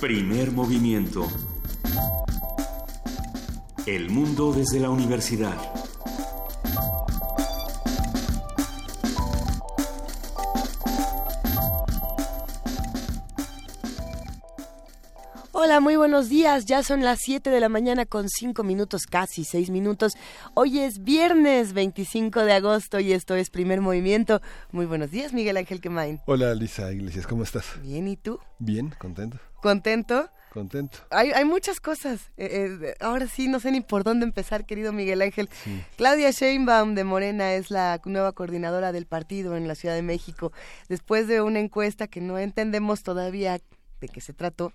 [0.00, 1.26] Primer movimiento.
[3.86, 5.56] El mundo desde la universidad.
[15.52, 16.66] Hola, muy buenos días.
[16.66, 20.12] Ya son las 7 de la mañana con 5 minutos, casi 6 minutos.
[20.52, 24.42] Hoy es viernes 25 de agosto y esto es Primer Movimiento.
[24.72, 26.20] Muy buenos días, Miguel Ángel Quemain.
[26.26, 27.64] Hola, Lisa Iglesias, ¿cómo estás?
[27.82, 28.38] Bien, ¿y tú?
[28.58, 29.38] Bien, contento.
[29.66, 30.30] ¿Contento?
[30.52, 30.98] Contento.
[31.10, 32.30] Hay, hay muchas cosas.
[32.36, 35.50] Eh, eh, ahora sí, no sé ni por dónde empezar, querido Miguel Ángel.
[35.96, 40.52] Claudia Sheinbaum de Morena es la nueva coordinadora del partido en la Ciudad de México.
[40.88, 43.60] Después de una encuesta que no entendemos todavía
[44.00, 44.72] de qué se trató,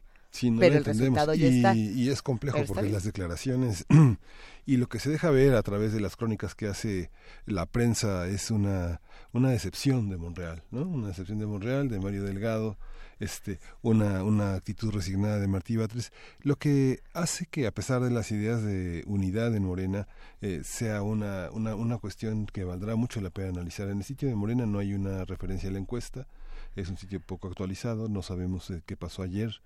[0.60, 1.74] pero el resultado ya y, está.
[1.74, 2.94] Y es complejo porque bien.
[2.94, 3.86] las declaraciones
[4.66, 7.12] y lo que se deja ver a través de las crónicas que hace
[7.46, 9.00] la prensa es una,
[9.32, 10.82] una decepción de Monreal, ¿no?
[10.82, 12.78] Una decepción de Monreal, de Mario Delgado,
[13.22, 18.10] este, una, una actitud resignada de Martí Batres, lo que hace que a pesar de
[18.10, 20.08] las ideas de unidad en Morena,
[20.42, 23.88] eh, sea una, una, una cuestión que valdrá mucho la pena analizar.
[23.90, 26.28] En el sitio de Morena no hay una referencia a la encuesta,
[26.76, 29.62] es un sitio poco actualizado, no sabemos eh, qué pasó ayer,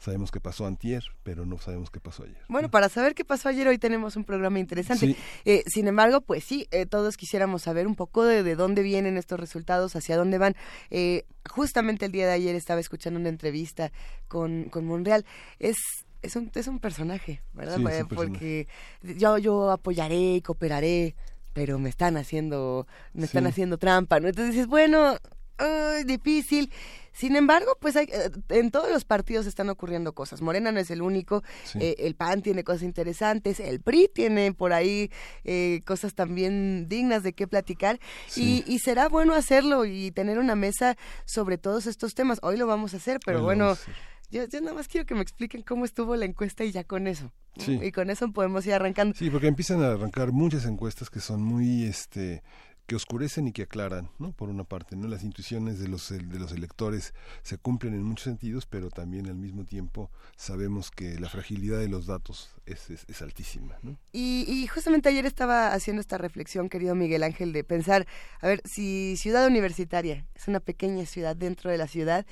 [0.00, 2.42] sabemos qué pasó antier, pero no sabemos qué pasó ayer.
[2.48, 5.06] Bueno, para saber qué pasó ayer, hoy tenemos un programa interesante.
[5.06, 5.16] Sí.
[5.44, 9.16] Eh, sin embargo, pues sí, eh, todos quisiéramos saber un poco de, de dónde vienen
[9.18, 10.56] estos resultados, hacia dónde van.
[10.90, 13.92] Eh, justamente el día de ayer estaba escuchando una entrevista
[14.26, 15.24] con, con Monreal.
[15.58, 15.76] Es
[16.22, 17.76] es un, es un personaje, ¿verdad?
[17.76, 18.68] Sí, es un Porque
[19.02, 21.14] yo, yo apoyaré y cooperaré,
[21.52, 24.28] pero me están haciendo, me están haciendo trampa, ¿no?
[24.28, 25.16] Entonces dices, bueno,
[26.04, 26.70] difícil.
[27.12, 30.42] Sin embargo, pues hay, eh, en todos los partidos están ocurriendo cosas.
[30.42, 31.42] Morena no es el único.
[31.64, 31.78] Sí.
[31.80, 33.60] eh, el PAN tiene cosas interesantes.
[33.60, 35.10] El PRI tiene por ahí
[35.44, 37.98] eh, cosas también dignas de qué platicar.
[38.28, 38.64] Sí.
[38.66, 42.38] Y, y será bueno hacerlo y tener una mesa sobre todos estos temas.
[42.42, 43.76] Hoy lo vamos a hacer, pero Hoy bueno,
[44.30, 47.06] yo, yo nada más quiero que me expliquen cómo estuvo la encuesta y ya con
[47.06, 47.32] eso.
[47.56, 49.14] Y con eso podemos ir arrancando.
[49.14, 52.42] Sí, porque empiezan a arrancar muchas encuestas que son muy, este,
[52.90, 54.32] que oscurecen y que aclaran, ¿no?
[54.32, 55.06] Por una parte, ¿no?
[55.06, 57.14] Las intuiciones de los, de los electores
[57.44, 61.86] se cumplen en muchos sentidos, pero también al mismo tiempo sabemos que la fragilidad de
[61.86, 63.96] los datos es, altísima, ¿no?
[64.12, 68.06] Y, y justamente ayer estaba haciendo esta reflexión, querido Miguel Ángel, de pensar,
[68.40, 72.26] a ver, si Ciudad Universitaria es una pequeña ciudad dentro de la ciudad,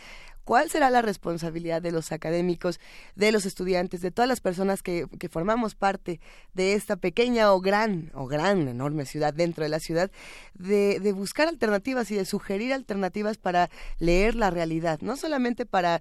[0.49, 2.81] ¿cuál será la responsabilidad de los académicos,
[3.17, 6.21] de los estudiantes, de todas las personas que, que formamos parte
[6.55, 10.11] de esta pequeña o gran, o gran, enorme ciudad dentro de la ciudad,
[10.55, 13.69] de, de buscar alternativas y de sugerir alternativas para
[13.99, 16.01] leer la realidad, no solamente para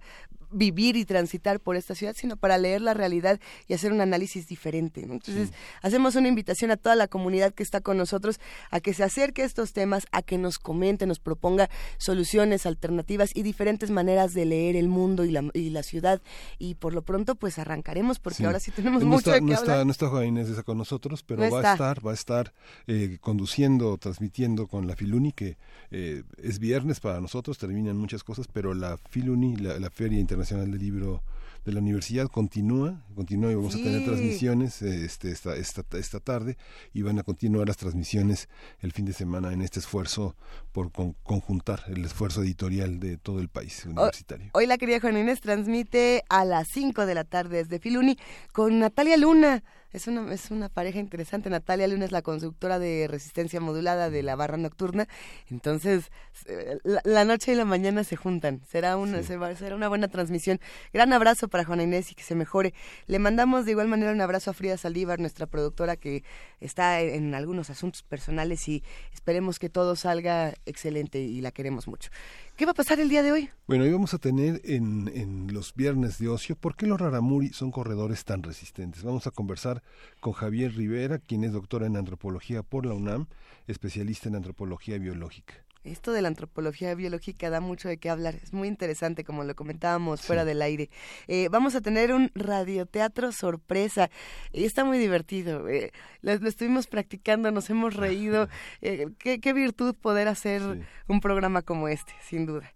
[0.51, 4.47] vivir y transitar por esta ciudad, sino para leer la realidad y hacer un análisis
[4.47, 5.05] diferente.
[5.05, 5.13] ¿no?
[5.13, 8.39] Entonces, hacemos una invitación a toda la comunidad que está con nosotros
[8.71, 13.31] a que se acerque a estos temas, a que nos comente, nos proponga soluciones, alternativas
[13.35, 16.21] y diferentes maneras de leer el mundo y la, y la ciudad.
[16.59, 18.45] Y por lo pronto, pues arrancaremos, porque Sí.
[18.45, 19.85] ahora sí tenemos no mucho está, de no qué está, hablar.
[19.85, 21.69] no está Juan Inés con nosotros, pero No va está.
[21.71, 22.53] a estar, va a estar
[22.87, 25.57] eh, conduciendo, transmitiendo con la Filuni, que
[25.91, 30.36] eh, es viernes para nosotros, terminan muchas cosas, pero la Filuni, la, la Feria Internacional
[30.37, 31.23] del Libro
[31.65, 36.19] de la Universidad, continúa, continúa y vamos a tener transmisiones eh, este, esta, esta, esta
[36.21, 36.57] tarde
[36.93, 38.47] y van a continuar las transmisiones
[38.79, 40.35] el fin de semana en este esfuerzo
[40.71, 44.51] por con- conjuntar el esfuerzo editorial de todo el país universitario.
[44.53, 48.15] Hoy la querida Juana Inés transmite a las 5 de la tarde desde Filuni
[48.53, 49.63] con Natalia Luna.
[49.93, 51.49] Es una, es una pareja interesante.
[51.49, 55.07] Natalia Luna es la conductora de Resistencia Modulada de la Barra Nocturna.
[55.49, 56.11] Entonces,
[56.45, 58.61] eh, la, la noche y la mañana se juntan.
[58.69, 60.59] Será una, se va- será una buena transmisión.
[60.93, 62.73] Gran abrazo para Juana Inés y que se mejore.
[63.07, 66.23] Le mandamos de igual manera un abrazo a Frida Saldívar, nuestra productora que
[66.59, 68.83] está en algunos asuntos personales y
[69.13, 72.09] esperemos que todo salga excelente y la queremos mucho.
[72.57, 73.51] ¿Qué va a pasar el día de hoy?
[73.67, 77.49] Bueno, hoy vamos a tener en, en los viernes de ocio, ¿por qué los Raramuri
[77.49, 79.03] son corredores tan resistentes?
[79.03, 79.83] Vamos a conversar
[80.21, 83.27] con Javier Rivera, quien es doctora en antropología por la UNAM,
[83.67, 85.66] especialista en antropología biológica.
[85.83, 88.35] Esto de la antropología biológica da mucho de qué hablar.
[88.35, 90.89] Es muy interesante, como lo comentábamos fuera del aire.
[91.27, 94.09] Eh, vamos a tener un radioteatro sorpresa.
[94.51, 95.67] Y está muy divertido.
[95.69, 95.91] Eh,
[96.21, 98.47] lo, lo estuvimos practicando, nos hemos reído.
[98.81, 100.81] Eh, qué, qué virtud poder hacer Sí.
[101.07, 102.73] un programa como este, sin duda.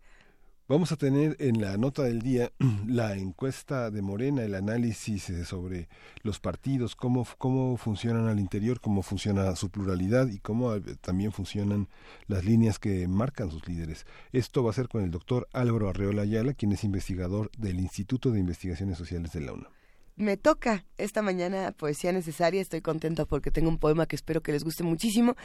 [0.71, 2.53] Vamos a tener en la nota del día
[2.88, 5.89] la encuesta de Morena, el análisis eh, sobre
[6.23, 11.33] los partidos, cómo, cómo funcionan al interior, cómo funciona su pluralidad y cómo eh, también
[11.33, 11.89] funcionan
[12.27, 14.06] las líneas que marcan sus líderes.
[14.31, 18.31] Esto va a ser con el doctor Álvaro Arreola Ayala, quien es investigador del Instituto
[18.31, 19.81] de Investigaciones Sociales de la UNAM.
[20.21, 22.62] Me toca esta mañana poesía necesaria.
[22.62, 25.35] Estoy contenta porque tengo un poema que espero que les guste muchísimo.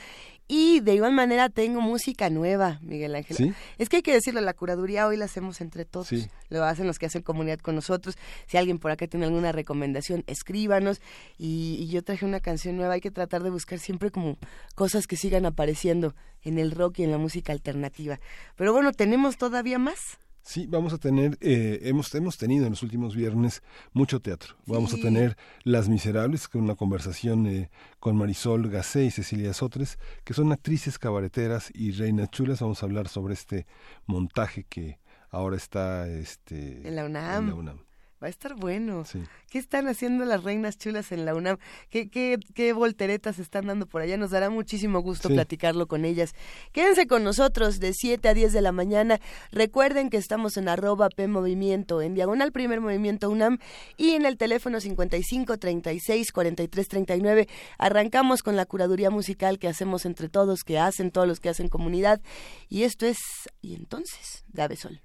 [0.48, 3.54] Y de igual manera tengo música nueva, Miguel Ángel.
[3.78, 6.10] Es que hay que decirlo, la curaduría hoy la hacemos entre todos.
[6.48, 8.16] Lo hacen los que hacen comunidad con nosotros.
[8.46, 11.00] Si alguien por acá tiene alguna recomendación, escríbanos.
[11.38, 12.94] Y, y yo traje una canción nueva.
[12.94, 14.38] Hay que tratar de buscar siempre como
[14.74, 18.20] cosas que sigan apareciendo en el rock y en la música alternativa.
[18.56, 20.18] Pero bueno, tenemos todavía más.
[20.46, 24.54] Sí, vamos a tener, eh, hemos, hemos tenido en los últimos viernes mucho teatro.
[24.66, 29.98] Vamos a tener Las Miserables, con una conversación eh, con Marisol Gacé y Cecilia Sotres,
[30.22, 32.60] que son actrices cabareteras y reinas chulas.
[32.60, 33.66] Vamos a hablar sobre este
[34.06, 35.00] montaje que
[35.30, 37.85] ahora está este, En la UNAM.
[38.26, 39.04] Va a estar bueno.
[39.48, 41.58] ¿Qué están haciendo las reinas chulas en la UNAM?
[41.90, 44.16] ¿Qué, qué, qué volteretas están dando por allá?
[44.16, 46.34] Nos dará muchísimo gusto platicarlo con ellas.
[46.72, 49.20] Quédense con nosotros de 7 a 10 de la mañana.
[49.52, 53.58] Recuerden que estamos en arroba P Movimiento, en Diagonal Primer Movimiento UNAM
[53.96, 57.48] y en el teléfono 55 36 43 39.
[57.78, 61.68] Arrancamos con la curaduría musical que hacemos entre todos, que hacen todos los que hacen
[61.68, 62.20] comunidad.
[62.68, 63.18] Y esto es,
[63.62, 65.00] y entonces, Dave Sol.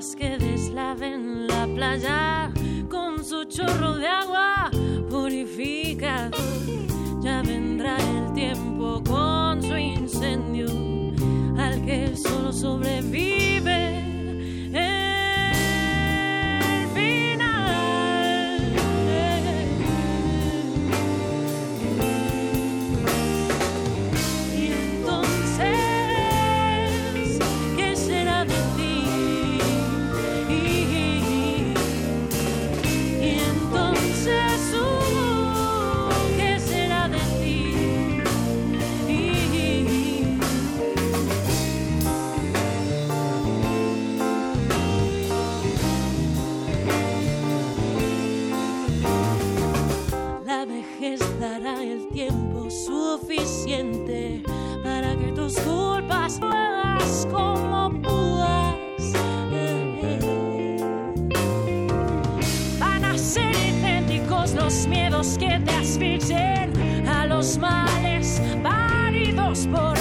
[0.00, 2.50] Que deslaven la playa
[2.88, 4.70] con su chorro de agua
[5.10, 6.30] purifica.
[7.20, 10.68] Ya vendrá el tiempo con su incendio
[11.58, 14.09] al que solo sobrevive.
[54.82, 59.12] Para que tus culpas puedas como puedas.
[62.80, 66.72] Van a ser idénticos los miedos que te asfixien
[67.06, 69.96] a los males válidos por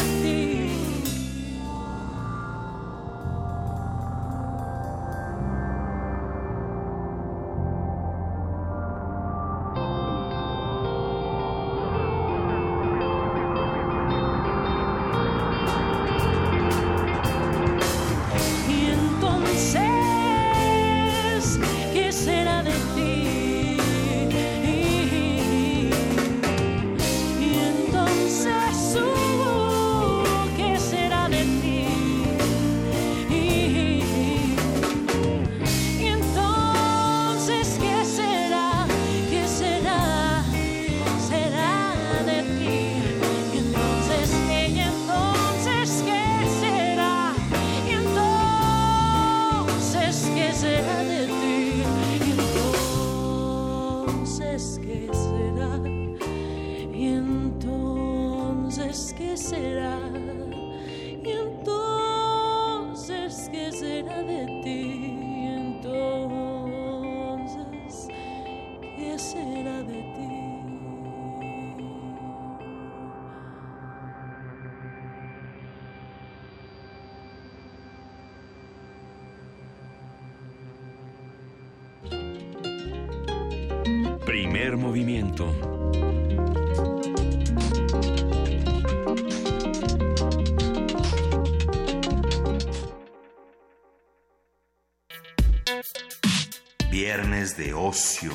[97.57, 98.31] de ocio.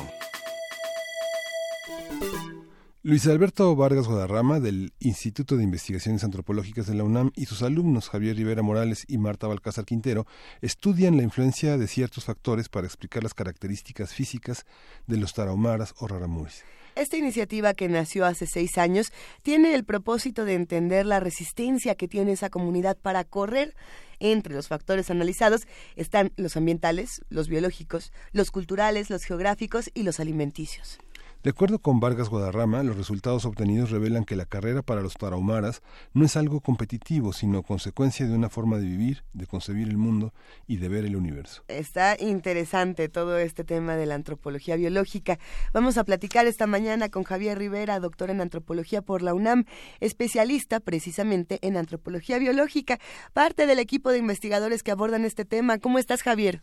[3.03, 8.09] Luis Alberto Vargas Guadarrama del Instituto de Investigaciones Antropológicas de la UNAM y sus alumnos
[8.09, 10.25] Javier Rivera Morales y Marta Balcázar Quintero
[10.61, 14.65] estudian la influencia de ciertos factores para explicar las características físicas
[15.05, 16.63] de los tarahumaras o raramuris.
[16.95, 19.11] Esta iniciativa que nació hace seis años
[19.43, 23.75] tiene el propósito de entender la resistencia que tiene esa comunidad para correr.
[24.19, 30.19] Entre los factores analizados están los ambientales, los biológicos, los culturales, los geográficos y los
[30.19, 30.99] alimenticios.
[31.45, 35.83] De acuerdo con Vargas Guadarrama, los resultados obtenidos revelan que la carrera para los tarahumaras
[36.15, 40.33] no es algo competitivo, sino consecuencia de una forma de vivir, de concebir el mundo
[40.65, 41.61] y de ver el universo.
[41.67, 45.37] Está interesante todo este tema de la antropología biológica.
[45.71, 49.65] Vamos a platicar esta mañana con Javier Rivera, doctor en antropología por la UNAM,
[49.99, 52.97] especialista precisamente en antropología biológica,
[53.33, 55.77] parte del equipo de investigadores que abordan este tema.
[55.77, 56.61] ¿Cómo estás, Javier?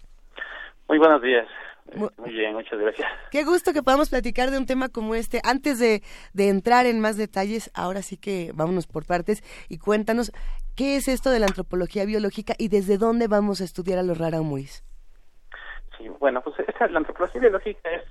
[0.88, 1.46] Muy buenos días.
[1.94, 3.08] Muy bien, muchas gracias.
[3.30, 5.40] Qué gusto que podamos platicar de un tema como este.
[5.44, 10.32] Antes de, de, entrar en más detalles, ahora sí que vámonos por partes y cuéntanos
[10.76, 14.18] qué es esto de la antropología biológica y desde dónde vamos a estudiar a los
[14.18, 14.84] raramuris.
[15.98, 18.04] Sí, bueno, pues esta, la antropología biológica es,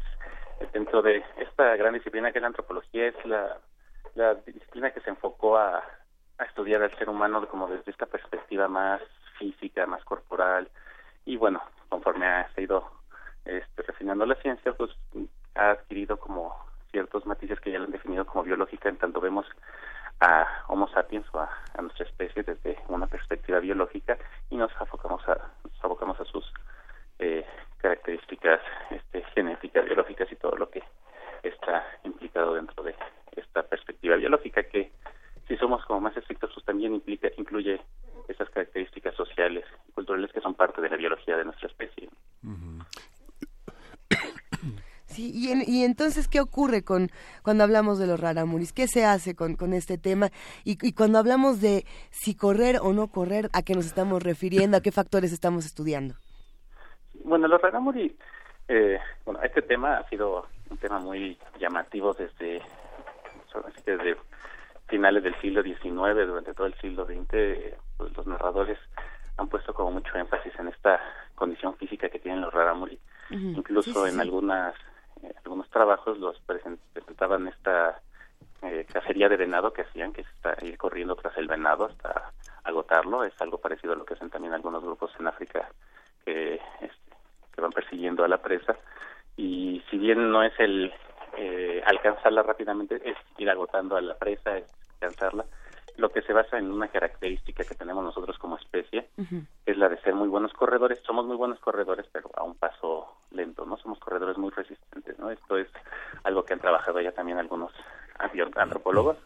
[0.74, 3.58] dentro de esta gran disciplina que es la antropología, es la,
[4.16, 5.84] la disciplina que se enfocó a,
[6.38, 9.02] a estudiar al ser humano como desde esta perspectiva más
[9.40, 10.70] física, más corporal,
[11.26, 13.01] y bueno, conforme ha ido
[13.46, 14.92] este, refinando la ciencia, pues
[15.56, 16.56] ha adquirido como
[16.92, 19.46] ciertos matices que ya lo han definido como biológica, en tanto vemos
[20.20, 21.50] a Homo sapiens o a,
[21.82, 24.18] nuestra especie desde una perspectiva biológica
[24.50, 26.46] y nos abocamos a, nos abocamos a sus
[27.20, 27.46] eh,
[27.78, 30.84] características este, genéticas, biológicas y todo lo que
[31.42, 32.96] está implicado dentro de
[33.36, 34.92] esta perspectiva biológica que
[35.48, 37.82] si somos como más estrictos pues también implica incluye
[38.28, 42.10] esas características sociales y culturales que son parte de la biología de nuestra especie.
[45.22, 47.12] Sí, y, y, entonces, ¿qué ocurre con
[47.44, 48.74] cuando hablamos de los raramuris?
[48.74, 50.30] ¿Qué se hace con, con este tema?
[50.64, 54.78] Y, y, cuando hablamos de si correr o no correr, ¿a qué nos estamos refiriendo?
[54.78, 56.16] ¿A qué factores estamos estudiando?
[57.24, 58.18] Bueno, los raramuri,
[58.68, 62.64] eh, bueno, este tema ha sido un tema muy llamativo desde,
[63.86, 64.18] desde
[64.88, 68.80] finales del siglo XIX, durante todo el siglo XX, pues los narradores
[69.38, 71.00] han puesto como mucho énfasis en esta
[71.36, 73.00] condición física que tienen los raramuri.
[73.30, 74.76] Incluso sí, sí, en algunas
[75.24, 78.02] eh, algunos trabajos los presentaban esta
[78.62, 82.32] eh, cacería de venado que hacían, que está ir corriendo tras el venado hasta
[82.64, 83.24] agotarlo.
[83.24, 85.70] Es algo parecido a lo que hacen también algunos grupos en África
[86.26, 87.16] que, este,
[87.54, 88.78] que van persiguiendo a la presa.
[89.38, 90.94] Y si bien no es el
[91.38, 94.66] eh, alcanzarla rápidamente, es ir agotando a la presa, es
[95.00, 95.46] alcanzarla
[95.98, 99.10] lo que se basa en una característica que tenemos nosotros como especie,
[99.66, 101.00] es la de ser muy buenos corredores.
[101.06, 103.78] Somos muy buenos corredores, pero a un paso lento, ¿no?
[103.78, 105.30] Somos corredores muy resistentes, ¿no?
[105.30, 105.68] Esto es
[106.24, 107.72] algo que han trabajado ya también algunos
[108.56, 109.18] antropólogos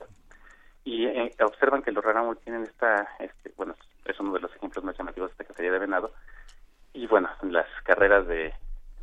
[0.86, 4.84] y eh, observan que los rarámuris tienen esta, este, bueno, es uno de los ejemplos
[4.86, 6.12] más llamativos de esta cacería de venado
[6.94, 8.54] y bueno, las carreras de,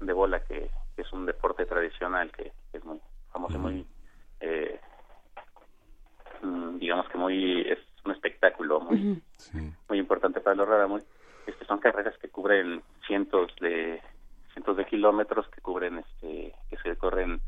[0.00, 3.00] de bola que, que es un deporte tradicional que es muy
[3.32, 3.86] famoso y muy
[4.40, 4.80] eh,
[6.78, 9.22] digamos que muy es un espectáculo muy
[9.88, 11.06] muy importante para los rarámuris
[11.46, 14.00] este son carreras que cubren cientos de
[14.52, 17.40] cientos de kilómetros que cubren este que se corren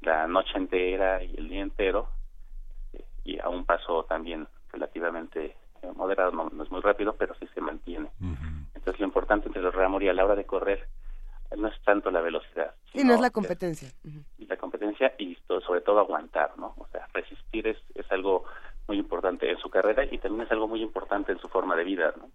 [0.00, 2.08] la noche entera y el día entero
[2.92, 5.56] eh, y a un paso también relativamente
[5.94, 8.10] moderado no, no es muy rápido pero sí se mantiene.
[8.74, 10.88] Entonces lo importante entre los rarámuris a la hora de correr
[11.56, 13.88] no es tanto la velocidad Sí, no es la competencia.
[14.38, 16.74] Y la competencia y sobre todo aguantar, ¿no?
[16.76, 18.44] O sea, resistir es, es algo
[18.88, 21.84] muy importante en su carrera y también es algo muy importante en su forma de
[21.84, 22.28] vida, ¿no?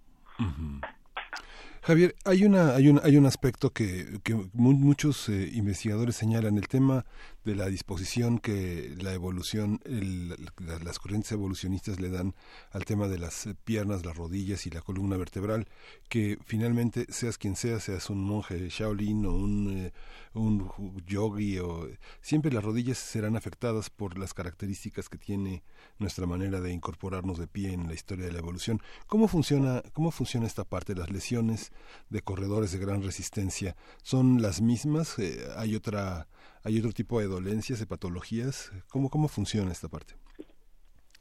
[1.82, 6.58] Javier, hay una hay un hay un aspecto que, que mu- muchos eh, investigadores señalan
[6.58, 7.06] el tema
[7.46, 12.36] de la disposición que la evolución el- la- las corrientes evolucionistas le dan
[12.72, 15.68] al tema de las eh, piernas, las rodillas y la columna vertebral,
[16.10, 19.94] que finalmente seas quien seas, seas un monje Shaolin o un eh,
[20.34, 20.70] un
[21.08, 21.88] yogi o
[22.22, 25.64] siempre las rodillas serán afectadas por las características que tiene
[25.98, 28.82] nuestra manera de incorporarnos de pie en la historia de la evolución.
[29.08, 30.94] ¿Cómo funciona cómo funciona esta parte?
[30.94, 31.72] Las lesiones
[32.10, 35.18] de corredores de gran resistencia son las mismas.
[35.20, 36.28] Eh, hay otra
[36.66, 38.72] hay otro tipo de dolencias, de patologías.
[38.90, 40.16] ¿Cómo cómo funciona esta parte?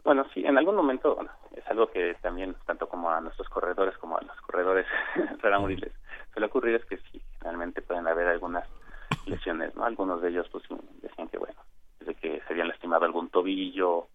[0.02, 3.96] Bueno, sí, en algún momento bueno, es algo que también, tanto como a nuestros corredores
[3.98, 4.86] como a los corredores
[5.42, 5.92] rarámuris les
[6.32, 8.66] suele ocurrir, es que sí, realmente pueden haber algunas
[9.26, 9.84] lesiones, ¿no?
[9.84, 10.64] Algunos de ellos pues
[11.02, 11.60] decían que, bueno,
[12.00, 14.08] desde que se habían lastimado algún tobillo,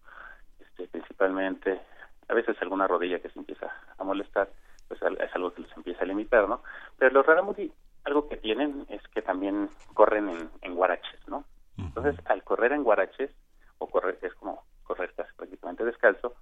[0.60, 1.80] este, principalmente,
[2.28, 4.50] a veces alguna rodilla que se empieza a molestar,
[4.88, 6.62] pues es algo que les empieza a limitar, ¿no?
[6.98, 7.72] Pero los rarámuri,
[8.04, 11.44] algo que tienen es que también corren en, en guaraches, ¿no?
[11.78, 13.30] Entonces, al correr en guaraches,
[13.78, 16.34] o correr, es como correr casi prácticamente descalzo,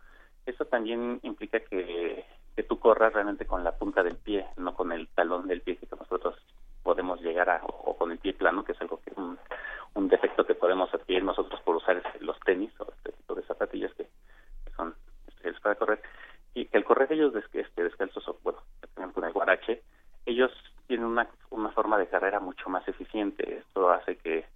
[0.46, 2.24] eso también implica que,
[2.56, 5.76] que tú corras realmente con la punta del pie, no con el talón del pie
[5.76, 6.36] que nosotros
[6.82, 9.38] podemos llegar a, o, o con el pie plano, que es algo que un,
[9.94, 13.42] un defecto que podemos adquirir nosotros por usar este- los tenis o este tipo de
[13.42, 14.94] zapatillas que, que son
[15.26, 16.02] especiales para correr,
[16.54, 18.58] y que al correr ellos des- este, descalzos, o bueno,
[18.94, 19.82] también con el guarache,
[20.26, 20.50] ellos
[20.88, 23.58] tiene una, una forma de carrera mucho más eficiente.
[23.58, 24.46] Esto hace que,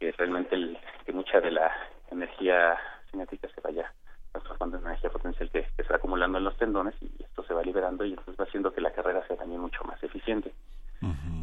[0.00, 1.70] que realmente el, que mucha de la
[2.10, 2.76] energía
[3.10, 3.92] cinética se vaya
[4.32, 7.54] transformando en energía potencial que, que, se va acumulando en los tendones y esto se
[7.54, 10.52] va liberando y entonces va haciendo que la carrera sea también mucho más eficiente.
[11.02, 11.38] Uh.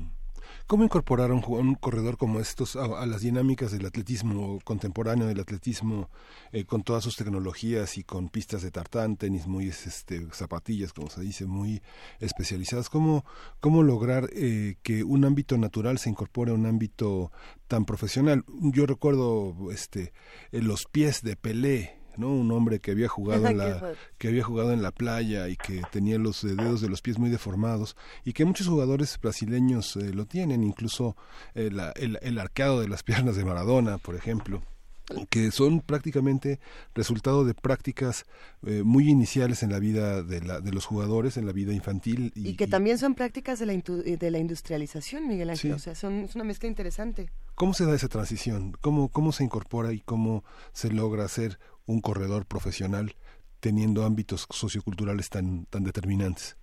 [0.67, 6.09] ¿Cómo incorporar un, un corredor como estos a, las dinámicas del atletismo contemporáneo, del atletismo
[6.51, 11.09] eh, con todas sus tecnologías y con pistas de tartán, tenis muy este, zapatillas, como
[11.09, 11.81] se dice, muy
[12.19, 12.89] especializadas?
[12.89, 13.25] ¿Cómo,
[13.59, 17.31] cómo lograr eh, que un ámbito natural se incorpore a un ámbito
[17.67, 18.43] tan profesional?
[18.47, 20.13] Yo recuerdo este,
[20.51, 22.29] los pies de Pelé, ¿no?
[22.29, 25.81] Un hombre que había jugado en la que había jugado en la playa y que
[25.91, 30.25] tenía los dedos de los pies muy deformados y que muchos jugadores brasileños eh, lo
[30.25, 31.15] tienen, incluso
[31.53, 34.61] eh, el, el arqueado de las piernas de Maradona, por ejemplo
[35.29, 36.59] que son prácticamente
[36.93, 38.25] resultado de prácticas
[38.65, 42.31] eh, muy iniciales en la vida de, la, de, los jugadores, en la vida infantil.
[42.35, 45.73] Y, que también son prácticas de la, de la industrialización, Miguel Ángel.
[45.73, 47.29] O sea, son, es una mezcla interesante.
[47.53, 48.75] ¿Cómo se da esa transición?
[48.81, 50.43] ¿Cómo, ¿Cómo se incorpora y cómo
[50.73, 53.15] se logra hacer un corredor profesional
[53.59, 56.57] teniendo ámbitos socioculturales tan, tan determinantes?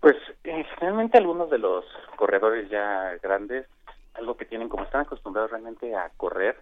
[0.00, 1.84] Pues eh, generalmente algunos de los
[2.16, 3.66] corredores ya grandes,
[4.14, 6.56] algo que tienen como están acostumbrados realmente a correr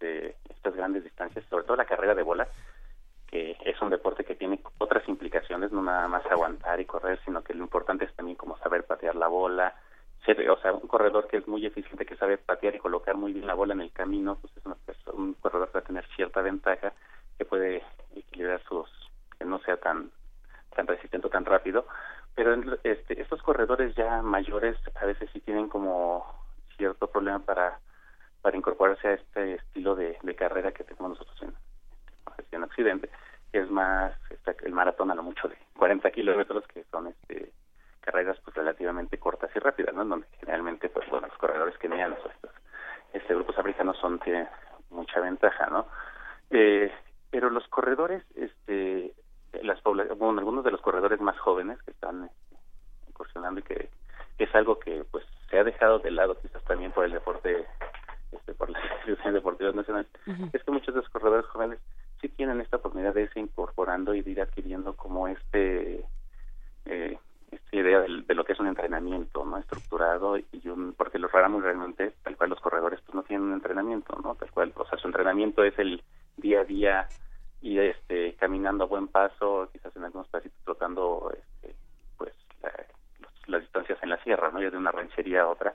[0.00, 2.48] de estas grandes distancias, sobre todo la carrera de bola,
[3.26, 7.42] que es un deporte que tiene otras implicaciones, no nada más aguantar y correr, sino
[7.42, 9.74] que lo importante es también como saber patear la bola,
[10.26, 13.46] o sea, un corredor que es muy eficiente, que sabe patear y colocar muy bien
[13.46, 14.76] la bola en el camino, pues es una
[15.12, 16.92] un corredor que va a tener cierta ventaja,
[17.38, 17.82] que puede
[18.14, 18.88] equilibrar sus,
[19.38, 20.10] que no sea tan
[20.74, 21.86] tan resistente o tan rápido,
[22.34, 26.24] pero este, estos corredores ya mayores a veces sí tienen como
[26.76, 27.80] cierto problema para
[28.42, 31.54] para incorporarse a este estilo de, carrera que tenemos nosotros en,
[32.52, 33.10] en Occidente,
[33.52, 34.14] que es más
[34.62, 37.52] el maratón a lo mucho de 40 kilómetros, que son este
[38.00, 40.04] carreras pues relativamente cortas y rápidas, ¿no?
[40.04, 42.50] Donde generalmente pues bueno los corredores kenianos o estos
[43.12, 44.48] este grupos africanos son tienen
[44.90, 45.86] mucha ventaja, ¿no?
[46.50, 46.92] Eh,
[47.30, 49.14] pero los corredores, este,
[49.62, 52.30] las bueno, algunos de los corredores más jóvenes que están
[53.08, 53.90] incursionando y que,
[54.38, 57.66] es algo que pues se ha dejado de lado quizás también por el deporte,
[58.32, 60.10] este, por las instituciones deportivas nacionales,
[60.54, 61.78] es que muchos de los corredores jóvenes
[62.22, 66.06] sí tienen esta oportunidad de irse incorporando y de ir adquiriendo como este
[66.86, 67.18] eh,
[67.50, 71.62] esta idea de, lo que es un entrenamiento no estructurado y un porque los ráramos
[71.62, 74.98] realmente tal cual los corredores pues no tienen un entrenamiento no tal cual o sea
[74.98, 76.02] su entrenamiento es el
[76.36, 77.08] día a día
[77.60, 81.74] y este caminando a buen paso quizás en algunos pasitos trotando este,
[82.16, 82.32] pues
[83.46, 85.74] las distancias en la sierra no ir de una ranchería a otra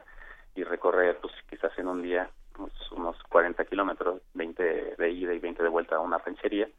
[0.56, 5.40] y recorrer pues quizás en un día pues, unos 40 kilómetros 20 de ida y
[5.40, 6.70] 20 de vuelta a una ranchería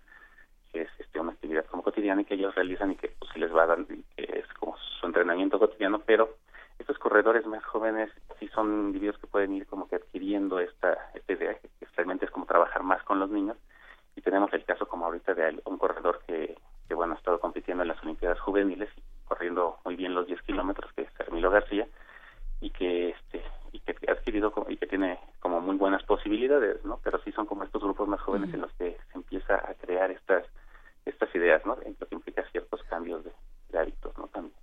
[0.73, 3.67] que es este, una actividad como cotidiana que ellos realizan y que pues les va
[3.87, 6.37] que es como su entrenamiento cotidiano, pero
[6.79, 11.33] estos corredores más jóvenes sí son individuos que pueden ir como que adquiriendo esta, esta
[11.33, 13.57] idea, que, realmente es como trabajar más con los niños,
[14.15, 17.83] y tenemos el caso como ahorita de un corredor que, que bueno, ha estado compitiendo
[17.83, 18.91] en las Olimpiadas Juveniles,
[19.25, 21.87] corriendo muy bien los 10 kilómetros, que es Hermilo García,
[22.61, 23.43] y que este
[23.73, 26.99] y que ha adquirido y que tiene como muy buenas posibilidades, ¿no?
[27.03, 30.11] Pero sí son como estos grupos más jóvenes en los que se empieza a crear
[30.11, 30.45] estas
[31.05, 31.77] estas ideas, ¿no?
[31.77, 33.33] Lo que implica ciertos cambios de,
[33.79, 34.29] hábitos, ¿no?
[34.29, 34.55] También.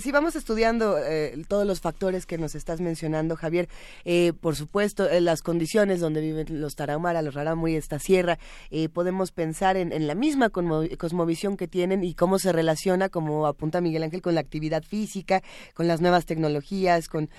[0.00, 3.68] Si vamos estudiando eh, todos los factores que nos estás mencionando, Javier,
[4.04, 8.38] eh, por supuesto, en las condiciones donde viven los Tarahumara, los Rarámuri, esta sierra,
[8.70, 13.80] eh, podemos pensar en, la misma cosmovisión que tienen y cómo se relaciona, como apunta
[13.80, 17.30] Miguel Ángel, con la actividad física, con las nuevas tecnologías, con,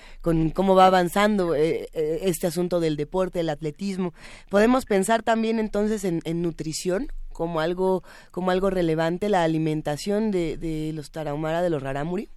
[0.52, 4.14] cómo va avanzando este asunto del deporte, el atletismo.
[4.50, 10.56] Podemos pensar también entonces en, en nutrición como algo como algo relevante la alimentación de,
[10.56, 12.28] de los tarahumara de los rarámuri?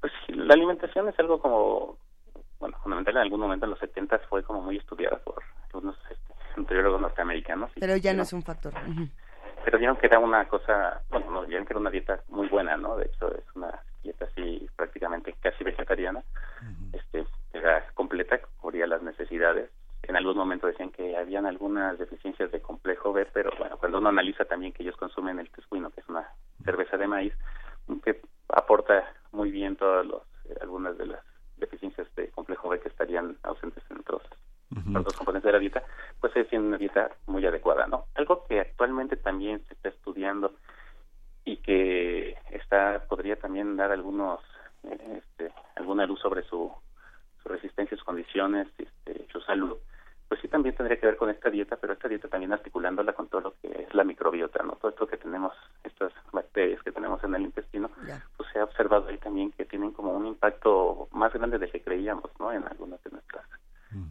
[0.00, 1.98] Pues la alimentación es algo como
[2.58, 6.34] bueno fundamental en algún momento en los 70 fue como muy estudiada por algunos este,
[6.56, 8.72] nutriólogos norteamericanos pero ya no, es un factor
[9.64, 12.76] pero vieron que era una cosa bueno no, vieron que era una dieta muy buena
[12.76, 16.22] no de hecho es una dieta así prácticamente casi vegetariana.
[16.92, 19.70] Este era completa cubría las necesidades
[20.08, 24.08] en algún momento decían que habían algunas deficiencias de complejo B, pero bueno, cuando uno
[24.08, 26.28] analiza también que ellos consumen el tescuino, que es una
[26.64, 27.34] cerveza de maíz,
[28.04, 30.22] que aporta muy bien todas los,
[30.60, 31.20] algunas de las
[31.56, 34.22] deficiencias de complejo B que estarían ausentes en otros,
[34.94, 35.82] otros componentes de la dieta,
[36.20, 38.06] pues es una dieta muy adecuada, ¿no?
[38.14, 40.54] Algo que actualmente también se está estudiando
[41.44, 44.40] y que está podría también dar algunos
[44.82, 46.72] este, alguna luz sobre su,
[47.42, 49.76] su resistencia, sus condiciones, este, su salud,
[50.28, 53.28] pues sí también tendría que ver con esta dieta, pero esta dieta también articulándola con
[53.28, 54.72] todo lo que es la microbiota, ¿no?
[54.72, 55.52] Todo esto que tenemos,
[55.84, 57.90] estas bacterias que tenemos en el intestino,
[58.36, 61.72] pues se ha observado ahí también que tienen como un impacto más grande de lo
[61.72, 62.52] que creíamos, ¿no?
[62.52, 63.44] En algunas de nuestras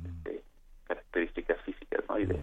[0.05, 0.43] este,
[0.85, 2.17] características físicas, ¿no?
[2.17, 2.41] Y de,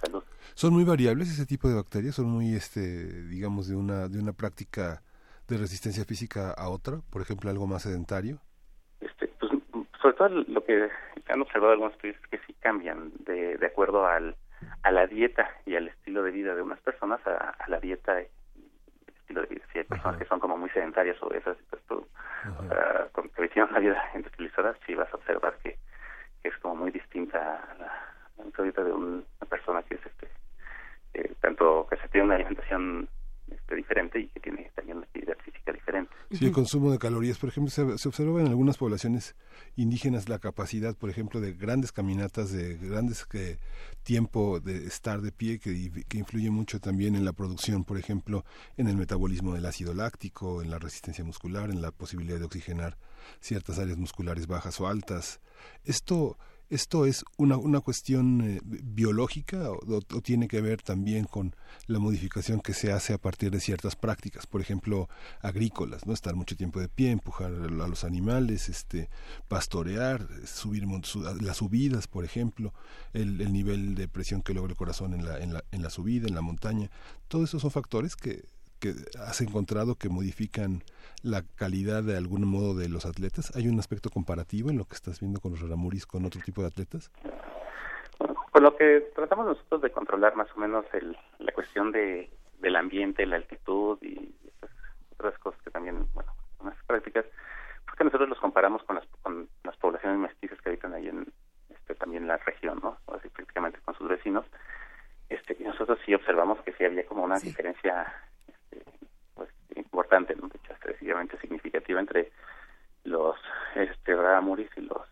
[0.00, 0.24] salud.
[0.54, 2.14] ¿Son muy variables ese tipo de bacterias?
[2.16, 2.80] ¿Son muy, este,
[3.24, 5.02] digamos, de una, de una práctica
[5.46, 7.02] de resistencia física a otra?
[7.10, 8.40] Por ejemplo, algo más sedentario.
[9.00, 9.31] Este,
[10.02, 10.90] sobre todo lo que
[11.28, 14.36] han observado algunos estudios es que sí cambian de, de acuerdo al,
[14.82, 18.26] a la dieta y al estilo de vida de unas personas, a, la dieta y
[19.06, 19.64] el estilo de vida.
[19.72, 22.06] Si hay personas que son como muy sedentarias o esas, pues tú,
[23.12, 25.78] con que tienen una vida industrializada, sí vas a observar que,
[26.42, 30.28] es como muy distinta a la, dieta de una persona que es este
[31.14, 33.08] eh, tanto que se tiene una alimentación
[33.54, 36.12] este, diferente y que tiene también una actividad física diferente.
[36.30, 39.36] Sí, el consumo de calorías, por ejemplo, se, observa en algunas poblaciones
[39.76, 43.58] indígenas la capacidad, por ejemplo, de grandes caminatas, de grandes que,
[44.02, 48.44] tiempo de estar de pie, que, que influye mucho también en la producción, por ejemplo,
[48.76, 52.96] en el metabolismo del ácido láctico, en la resistencia muscular, en la posibilidad de oxigenar
[53.40, 55.40] ciertas áreas musculares bajas o altas.
[55.84, 56.38] Esto
[56.72, 61.54] ¿Esto es una, una cuestión eh, biológica o, tiene que ver también con
[61.86, 65.10] la modificación que se hace a partir de ciertas prácticas, por ejemplo,
[65.42, 69.10] agrícolas, no estar mucho tiempo de pie, empujar a los animales, este,
[69.48, 70.86] pastorear, subir
[71.42, 72.72] las subidas, por ejemplo,
[73.12, 75.90] el, el, nivel de presión que logra el corazón en la, en la, en la
[75.90, 76.90] subida, en la montaña,
[77.28, 78.46] todos esos son factores que,
[78.78, 80.82] que has encontrado que modifican
[81.22, 83.54] la calidad de algún modo de los atletas?
[83.56, 86.62] ¿Hay un aspecto comparativo en lo que estás viendo con los Raramuris con otro tipo
[86.62, 87.10] de atletas?
[88.50, 92.76] Con lo que tratamos nosotros de controlar más o menos el, la cuestión de, del
[92.76, 94.34] ambiente, la altitud y
[95.12, 97.24] otras cosas que también, bueno, son las prácticas,
[97.86, 101.32] porque nosotros los comparamos con las, con las poblaciones mestizas que habitan ahí en
[101.70, 102.98] este, también la región, ¿no?
[103.14, 104.44] Así prácticamente con sus vecinos.
[105.28, 108.12] Este, y nosotros sí observamos que sí había como una diferencia
[109.76, 110.48] importante, ¿no?
[110.48, 110.72] de hecho,
[111.42, 112.32] significativa entre
[113.04, 113.36] los
[113.74, 115.06] este ramuris y los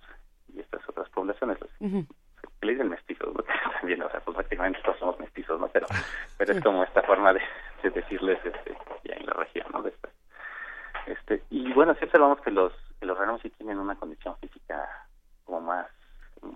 [0.53, 3.45] y estas otras poblaciones, los que le dicen mestizos, ¿no?
[3.81, 5.69] también, o sea, pues prácticamente todos somos mestizos, ¿no?
[5.69, 5.87] Pero,
[6.37, 7.41] pero es como esta forma de,
[7.83, 9.83] de decirles este, ya en la región, ¿no?
[9.83, 10.13] Después.
[11.07, 14.89] Este, y bueno, sí observamos que los, que los ramuris sí tienen una condición física
[15.45, 15.87] como más,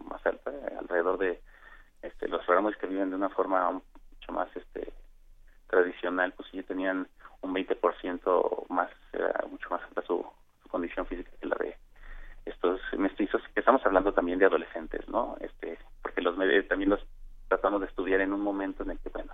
[0.08, 1.40] más alta, alrededor de
[2.02, 4.92] este, los ramuris que viven de una forma mucho más este
[5.68, 7.08] tradicional, pues sí tenían
[7.40, 8.90] un 20% más,
[9.50, 10.24] mucho más alta su,
[10.74, 11.76] condición física que la de
[12.46, 15.36] estos mestizos, que estamos hablando también de adolescentes, ¿no?
[15.40, 17.00] Este, porque los medios también los
[17.46, 19.32] tratamos de estudiar en un momento en el que, bueno,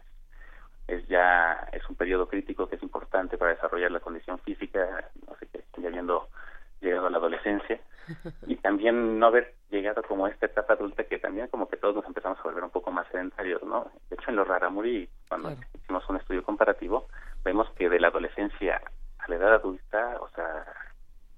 [0.86, 5.34] es ya, es un periodo crítico que es importante para desarrollar la condición física, no
[5.38, 6.28] sé qué, ya habiendo
[6.82, 7.80] llegado a la adolescencia,
[8.46, 11.94] y también no haber llegado como a esta etapa adulta que también como que todos
[11.94, 13.90] nos empezamos a volver un poco más sedentarios, ¿no?
[14.10, 17.06] De hecho, en los Raramuri, cuando hicimos un estudio comparativo,
[17.44, 18.82] vemos que de la adolescencia
[19.18, 20.66] a la edad adulta, o sea,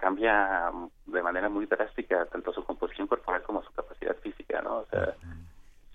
[0.02, 0.72] cambia
[1.06, 4.78] de manera muy drástica tanto su composición corporal como su capacidad física, ¿no?
[4.78, 5.14] O sea,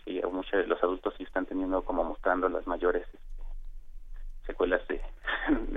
[0.06, 3.20] sí, muchos de los adultos sí están teniendo como mostrando las mayores este,
[4.46, 5.02] secuelas de,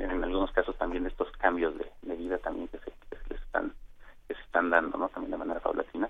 [0.01, 3.42] en algunos casos también de estos cambios de, vida también que se, que se les
[3.42, 3.75] están
[4.29, 5.09] que se están dando, ¿no?
[5.09, 6.09] También de manera paulatina.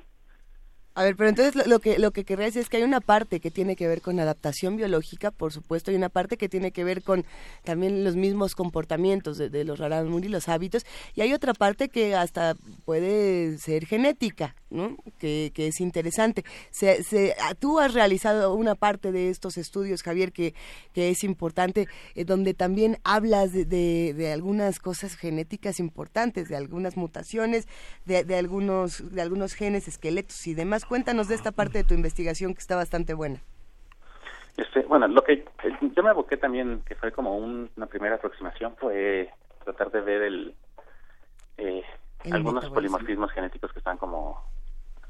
[0.96, 3.40] A ver, pero entonces lo, que lo que querría decir es que hay una parte
[3.40, 6.84] que tiene que ver con adaptación biológica, por supuesto, y una parte que tiene que
[6.84, 7.24] ver con
[7.64, 12.56] también los mismos comportamientos de, los rarámuri, los hábitos, y hay otra parte que hasta
[12.84, 14.96] puede ser genética, ¿no?
[15.20, 16.44] Que, que es interesante.
[16.70, 20.54] Se, se, ah, tú has realizado una parte de estos estudios, Javier, que,
[20.94, 26.96] que es importante, eh, donde también hablas de, de, algunas cosas genéticas importantes, de algunas
[26.96, 27.68] mutaciones,
[28.06, 31.94] de, de algunos de algunos genes, esqueletos y demás Cuéntanos de esta parte de tu
[31.94, 33.40] investigación que está bastante buena.
[34.56, 35.44] Este, bueno, lo que
[35.94, 39.30] yo me aboqué también, que fue como una primera aproximación, fue
[39.64, 40.54] tratar de ver el,
[41.58, 41.82] eh,
[42.30, 44.42] algunos polimorfismos genéticos que están como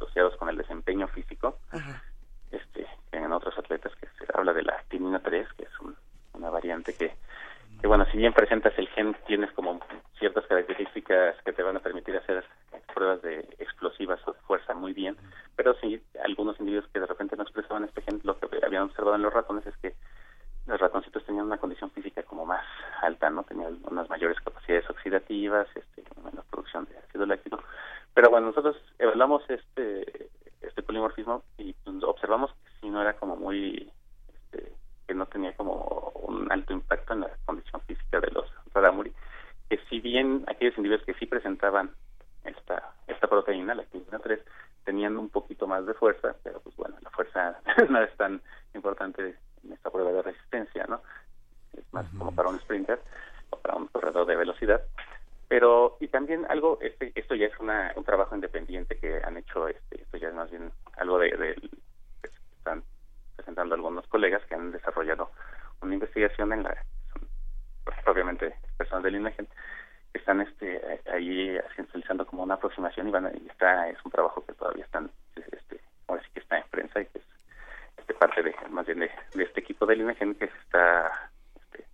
[0.01, 1.59] asociados con el desempeño físico.
[2.51, 5.71] Este, en otros atletas que se habla de la timina 3, que es
[6.33, 7.15] una variante que,
[7.81, 9.81] que, bueno, si bien presentas el gen, tienes como
[10.19, 12.45] ciertas características que te van a permitir hacer
[12.95, 15.17] pruebas de explosivas o de fuerza muy bien,
[15.57, 19.17] pero sí, algunos individuos que de repente no expresaban este gen, lo que habían observado
[19.17, 19.95] en los ratones es que
[20.67, 22.65] los ratoncitos tenían una condición física como más
[23.03, 23.43] alta, ¿no?
[23.45, 27.63] Tenían unas mayores capacidades oxidativas, este, menos producción de ácido láctico.
[28.15, 33.91] Pero bueno, nosotros evaluamos este este polimorfismo y observamos que si no era como muy
[34.29, 34.73] este,
[35.07, 39.13] que no tenía como un alto impacto en la condición física de los raramuri,
[39.69, 41.91] que si bien aquellos individuos que sí presentaban
[42.45, 44.41] esta esta proteína, la quinina 3,
[44.85, 48.41] tenían un poquito más de fuerza, pero pues bueno, la fuerza no es tan
[48.75, 51.01] importante en esta prueba de resistencia, ¿no?
[51.73, 53.01] Es más como para un sprinter
[53.51, 54.81] o para un corredor de velocidad.
[55.51, 59.67] Pero, y también algo, este, esto ya es una, un trabajo independiente que han hecho,
[59.67, 61.57] este, esto ya es más bien algo de, de
[62.59, 62.85] están
[63.35, 65.33] presentando algunos colegas que han desarrollado
[65.83, 66.77] una investigación en la
[67.83, 69.49] pues, propiamente personas del INEGEN
[70.15, 74.45] están este ahí realizando como una aproximación y van a, y está es un trabajo
[74.47, 77.25] que todavía están este ahora sí que está en prensa y que es
[77.99, 79.11] este parte de más bien de,
[79.43, 81.87] este equipo del INEGEN que se está este,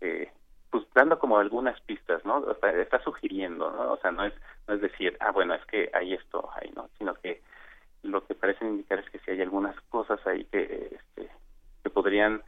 [0.00, 0.32] eh,
[0.70, 2.44] pues dando como algunas pistas, ¿no?
[2.50, 3.92] está sugiriendo, ¿no?
[3.92, 4.34] O sea, no es
[4.68, 7.42] no es decir, ah, bueno, es que hay esto, ahí no, sino que
[8.02, 11.30] lo que parece indicar es que si hay algunas cosas ahí que, este,
[11.82, 12.42] que podrían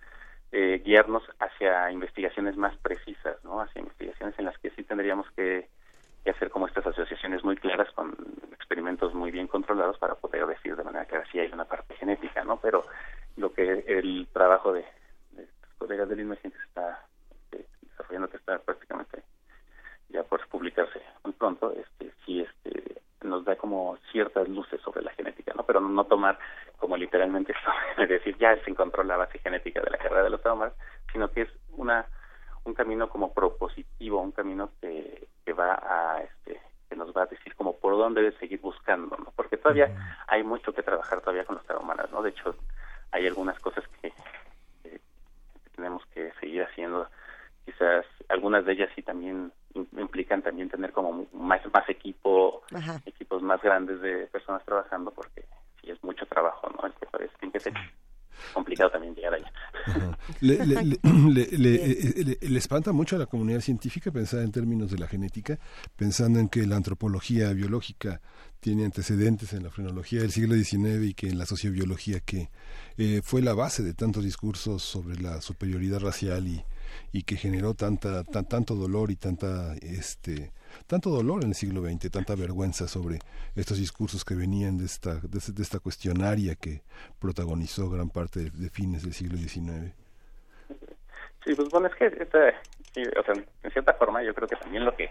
[0.53, 3.61] eh, guiarnos hacia investigaciones más precisas, ¿no?
[3.61, 5.69] Hacia investigaciones en las que sí tendríamos que,
[6.31, 8.17] hacer como estas asociaciones muy claras con
[8.53, 12.45] experimentos muy bien controlados para poder decir de manera que sí hay una parte genética,
[12.45, 12.59] ¿no?
[12.59, 12.85] Pero
[13.37, 14.85] lo que el trabajo de,
[15.33, 17.05] de colegas del INME está
[18.13, 19.23] desarrollando, que está prácticamente
[20.09, 25.13] ya por publicarse muy pronto, este sí este nos da como ciertas luces sobre la
[25.13, 25.63] genética, ¿no?
[25.63, 26.39] Pero no tomar
[26.77, 27.71] como literalmente esto,
[28.03, 30.73] es decir, ya se encontró la base genética de la carrera de los traumas,
[31.13, 32.07] sino que es una
[32.65, 37.27] un camino como propositivo, un camino que, que va a este que nos va a
[37.27, 39.33] decir como por dónde debe seguir buscando, ¿no?
[39.35, 39.91] Porque todavía
[40.27, 42.23] hay mucho que trabajar todavía con los traumas, ¿no?
[42.23, 42.55] De hecho,
[43.13, 44.13] hay algunas cosas que,
[44.83, 45.01] que
[45.75, 47.09] tenemos que seguir haciendo
[47.65, 52.63] quizás algunas de ellas sí también implican también tener como más más equipo
[53.07, 55.45] equipos más grandes de personas trabajando porque
[55.81, 57.75] sí es mucho trabajo no el que parece que ser
[58.53, 59.53] complicado también llegar allá.
[60.41, 65.59] Le, le, le, espanta mucho a la comunidad científica pensar en términos de la genética
[65.97, 68.21] pensando en que la antropología biológica
[68.61, 72.51] tiene antecedentes en la frenología del siglo XIX y que en la sociobiología que
[72.97, 76.65] eh, fue la base de tantos discursos sobre la superioridad racial y
[77.13, 80.53] y que generó tanta tanto dolor y tanta este
[80.87, 83.19] tanto dolor en el siglo XX, tanta vergüenza sobre
[83.55, 86.83] estos discursos que venían de esta de, esta cuestionaria que
[87.21, 89.95] protagonizó gran parte de, fines del siglo XIX.
[91.45, 92.39] Sí, pues bueno, es que esta,
[93.19, 95.11] o sea, en cierta forma yo creo que también lo que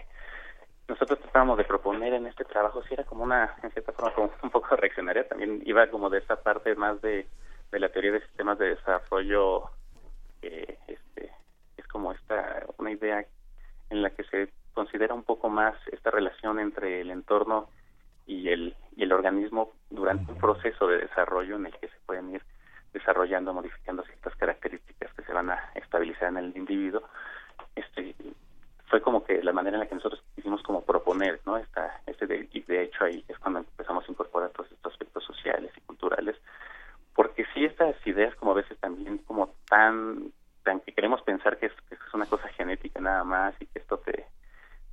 [0.88, 4.32] nosotros tratábamos de proponer en este trabajo sí era como una, en cierta forma, como
[4.42, 7.26] un poco reaccionaria, también iba como de esa parte más de,
[7.70, 9.70] de la teoría de sistemas de desarrollo
[10.42, 10.78] eh,
[11.92, 13.24] como esta una idea
[13.90, 17.68] en la que se considera un poco más esta relación entre el entorno
[18.26, 22.34] y el y el organismo durante un proceso de desarrollo en el que se pueden
[22.34, 22.42] ir
[22.92, 27.02] desarrollando modificando ciertas características que se van a estabilizar en el individuo.
[27.74, 28.14] Este
[28.86, 32.26] fue como que la manera en la que nosotros quisimos como proponer no esta este
[32.26, 35.80] de, y de hecho ahí es cuando empezamos a incorporar todos estos aspectos sociales y
[35.82, 36.36] culturales
[37.14, 40.32] porque sí estas ideas como a veces también como tan
[40.84, 43.98] que queremos pensar que es, que es una cosa genética nada más y que esto
[43.98, 44.26] te,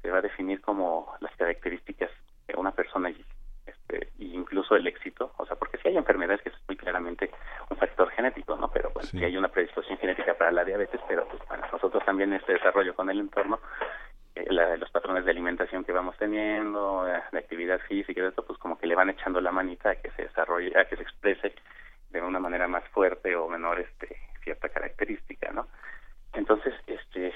[0.01, 2.09] te va a definir como las características
[2.47, 3.25] de una persona y
[3.65, 7.29] este incluso el éxito, o sea, porque si hay enfermedades que es muy claramente
[7.69, 8.69] un factor genético, ¿no?
[8.71, 12.33] Pero bueno, si hay una predisposición genética para la diabetes, pero pues bueno, nosotros también
[12.33, 13.59] este desarrollo con el entorno,
[14.35, 18.45] eh, la, los patrones de alimentación que vamos teniendo, eh, de actividad física y esto,
[18.45, 21.03] pues como que le van echando la manita a que se desarrolle, a que se
[21.03, 21.53] exprese
[22.09, 25.67] de una manera más fuerte o menor este cierta característica, ¿no?
[26.33, 27.33] Entonces, este,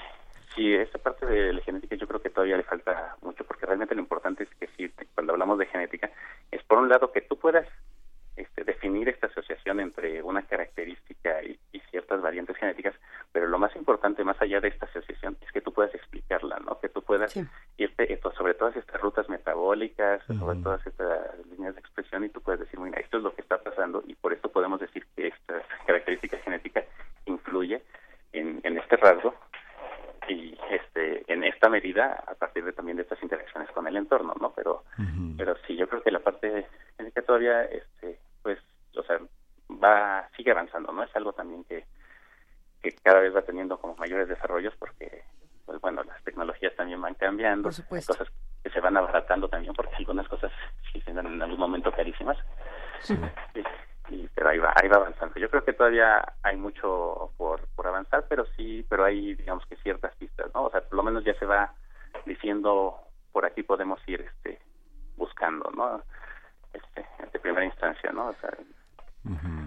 [0.54, 3.94] sí, esta parte de la genética yo creo que todavía le falta mucho, porque realmente
[3.94, 6.10] lo importante es que sí, cuando hablamos de genética,
[6.50, 7.66] es por un lado que tú puedas
[8.36, 11.58] este, definir esta asociación entre una característica y,
[11.90, 12.92] ciertas variantes genéticas,
[13.30, 16.80] pero lo más importante, más allá de esta asociación, es que tú puedas explicarla, ¿no?
[16.80, 17.32] Que tú puedas
[17.76, 22.58] irte sobre todas estas rutas metabólicas, sobre todas estas líneas de expresión y tú puedes
[22.58, 25.62] decir, mira, esto es lo que está pasando y por esto podemos decir que esta
[25.86, 26.82] característica genética
[27.26, 27.80] influye
[28.32, 29.34] en, en este rasgo
[30.28, 34.34] y este en esta medida a partir de también de estas interacciones con el entorno
[34.40, 34.84] no pero
[35.36, 36.66] pero sí yo creo que la parte
[36.98, 38.58] en que todavía este pues
[38.96, 39.18] o sea
[39.70, 41.84] va sigue avanzando no es algo también que
[42.82, 45.24] que cada vez va teniendo como mayores desarrollos porque
[45.66, 48.28] pues bueno las tecnologías también van cambiando cosas
[48.62, 50.52] que se van abaratando también porque algunas cosas
[50.92, 52.38] sí serán en algún momento carísimas
[53.00, 53.18] sí
[54.34, 55.38] pero ahí va, ahí va avanzando.
[55.40, 59.76] Yo creo que todavía hay mucho por, por avanzar, pero sí, pero hay, digamos que
[59.76, 60.64] ciertas pistas, ¿no?
[60.64, 61.72] O sea, por lo menos ya se va
[62.26, 62.98] diciendo
[63.32, 64.60] por aquí podemos ir, este,
[65.16, 66.02] buscando, ¿no?
[66.72, 68.28] Este, de primera instancia, ¿no?
[68.28, 68.50] O sea,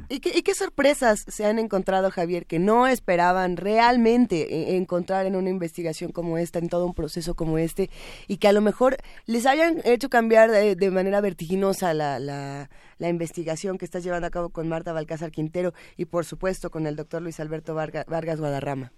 [0.09, 0.53] ¿Y qué, ¿Y qué,
[0.95, 6.37] sorpresas se han encontrado, Javier, que no esperaban realmente e, encontrar en una investigación como
[6.37, 7.89] esta, en todo un proceso como este,
[8.27, 13.77] y que a lo mejor les hayan hecho cambiar de, manera vertiginosa la, la, investigación
[13.77, 17.21] que estás llevando a cabo con Marta Balcázar Quintero y, por supuesto, con el doctor
[17.21, 18.91] Luis Alberto Vargas, Guadarrama?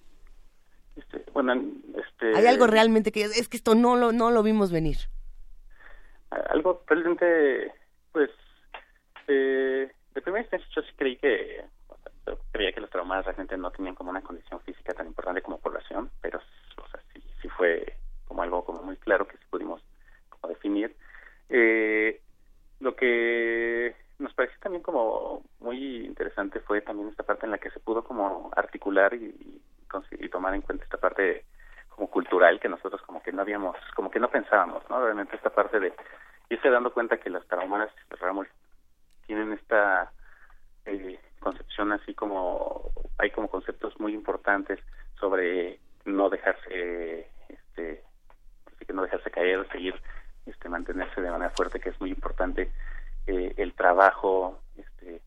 [0.96, 2.36] Este, bueno, este...
[2.36, 4.98] Hay algo realmente que es que esto no lo, no lo vimos venir.
[6.30, 7.74] Algo realmente,
[8.12, 8.30] pues...
[9.28, 11.64] Eh de primera instancia yo sí creí que
[12.52, 16.12] creía que los traumadas realmente no tenían como una condición física tan importante como población,
[16.22, 17.96] pero o sea, sí, sí fue
[18.28, 19.82] como algo como muy claro que sí pudimos
[20.30, 20.96] como definir.
[21.50, 22.22] Eh,
[22.80, 27.72] lo que nos pareció también como muy interesante fue también esta parte en la que
[27.72, 29.62] se pudo como articular y,
[30.20, 31.46] y tomar en cuenta esta parte
[31.90, 35.02] como cultural que nosotros como que no habíamos, como que no pensábamos, ¿no?
[35.02, 35.94] Realmente esta parte de
[36.50, 38.48] irse dando cuenta que las tarahumaras Ramos
[39.30, 40.12] tienen esta
[40.88, 44.80] eh, concepción así como hay como conceptos muy importantes
[45.20, 48.04] sobre no dejarse este
[48.88, 49.94] que no dejarse caer seguir
[50.48, 52.72] este mantenerse de manera fuerte que es muy importante
[53.28, 55.22] eh, el trabajo este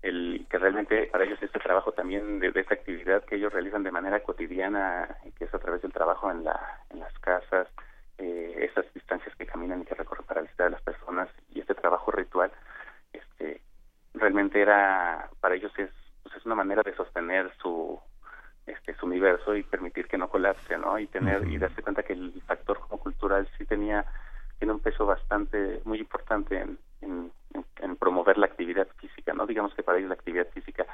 [0.00, 3.92] el que realmente para ellos este trabajo también de, esta actividad que ellos realizan de
[3.92, 7.68] manera cotidiana que es a través del trabajo en la en las casas
[8.16, 11.74] eh, esas distancias que caminan y que recorren para visitar a las personas y este
[11.74, 12.50] trabajo ritual
[13.14, 13.60] este
[14.14, 15.90] realmente era para ellos es
[16.22, 17.98] pues es una manera de sostener su
[18.66, 22.14] este su universo y permitir que no colapse no y tener y darse cuenta que
[22.14, 24.04] el factor como cultural sí tenía
[24.58, 27.32] tiene un peso bastante muy importante en, en,
[27.80, 30.86] en promover la actividad física no digamos que para ellos la actividad física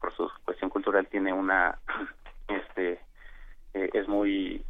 [0.00, 1.78] por su cuestión cultural tiene una
[2.48, 3.00] este
[3.74, 4.64] eh, es muy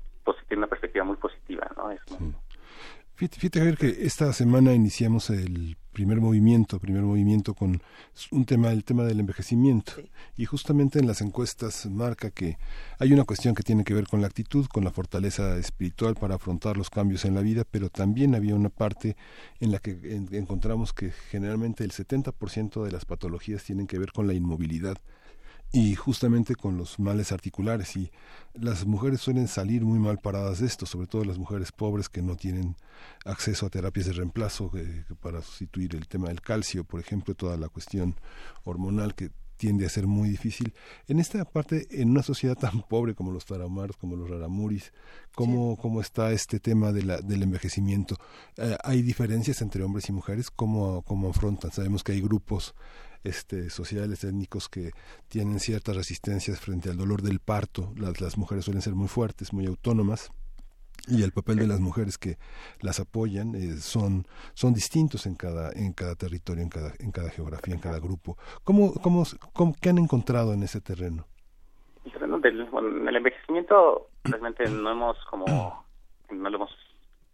[0.48, 2.00] tiene una perspectiva muy positiva no es
[3.14, 7.80] Fíjate, ver que esta semana iniciamos el primer movimiento, primer movimiento con
[8.30, 9.92] un tema, el tema del envejecimiento.
[10.36, 12.58] Y justamente en las encuestas marca que
[12.98, 16.34] hay una cuestión que tiene que ver con la actitud, con la fortaleza espiritual para
[16.34, 19.16] afrontar los cambios en la vida, pero también había una parte
[19.60, 19.98] en la que
[20.32, 24.98] encontramos que generalmente el 70% de las patologías tienen que ver con la inmovilidad
[25.72, 28.10] y justamente con los males articulares y
[28.52, 32.20] las mujeres suelen salir muy mal paradas de esto, sobre todo las mujeres pobres que
[32.20, 32.76] no tienen
[33.24, 37.56] acceso a terapias de reemplazo eh, para sustituir el tema del calcio, por ejemplo, toda
[37.56, 38.16] la cuestión
[38.64, 40.74] hormonal que tiende a ser muy difícil.
[41.06, 44.92] En esta parte, en una sociedad tan pobre como los tarahumaras, como los raramuris,
[45.36, 48.16] ¿cómo, cómo está este tema de la, del envejecimiento?
[48.56, 50.50] Eh, ¿Hay diferencias entre hombres y mujeres?
[50.50, 51.70] ¿Cómo, ¿Cómo afrontan?
[51.70, 52.74] Sabemos que hay grupos
[53.24, 54.90] este, sociales, étnicos que
[55.28, 57.92] tienen ciertas resistencias frente al dolor del parto.
[57.96, 60.30] Las, las mujeres suelen ser muy fuertes, muy autónomas
[61.08, 62.36] y el papel de las mujeres que
[62.80, 67.30] las apoyan eh, son son distintos en cada en cada territorio en cada en cada
[67.30, 71.26] geografía en cada grupo cómo cómo, cómo qué han encontrado en ese terreno
[72.04, 72.68] el terreno del
[73.08, 75.44] el envejecimiento realmente no hemos como
[76.30, 76.70] no lo hemos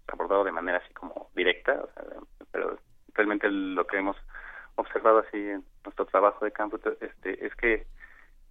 [0.06, 1.84] abordado de manera así como directa
[2.50, 2.78] pero
[3.14, 4.16] realmente lo que hemos
[4.76, 5.38] observado así
[5.88, 7.86] nuestro trabajo de campo este es que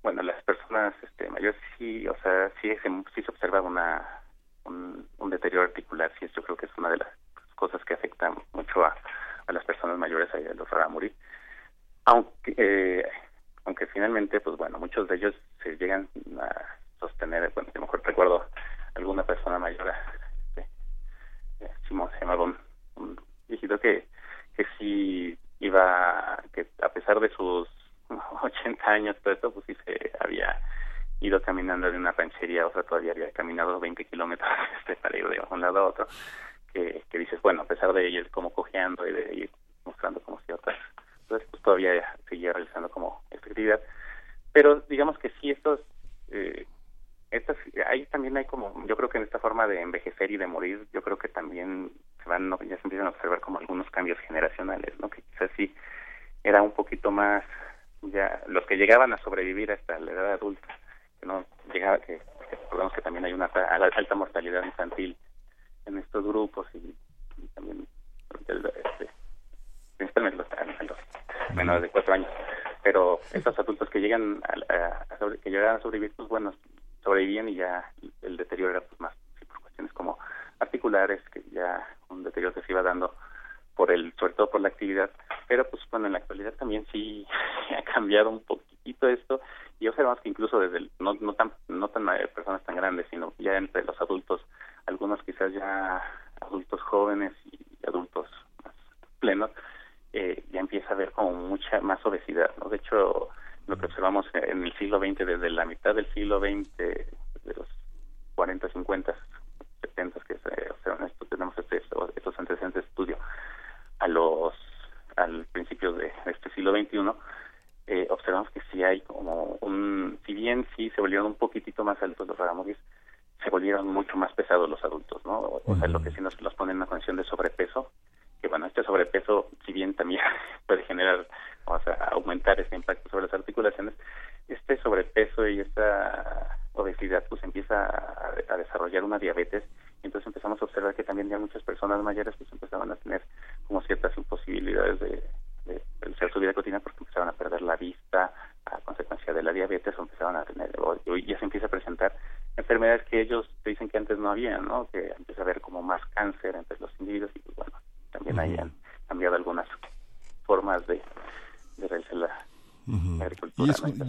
[0.02, 4.22] bueno las personas este mayores sí o sea sí se, sí se observa una
[4.66, 7.08] un, deterioro articular sí yo creo que es una de las
[7.56, 8.96] cosas que afectan mucho a,
[9.46, 11.14] a las personas mayores a los morir.
[12.06, 13.06] Aunque eh,
[13.66, 16.08] aunque finalmente pues bueno muchos de ellos se llegan
[16.40, 16.50] a
[17.00, 18.46] sostener bueno a lo mejor recuerdo
[18.96, 19.94] alguna persona mayor
[20.50, 20.70] este,
[21.60, 22.54] eh, Simón se llamaba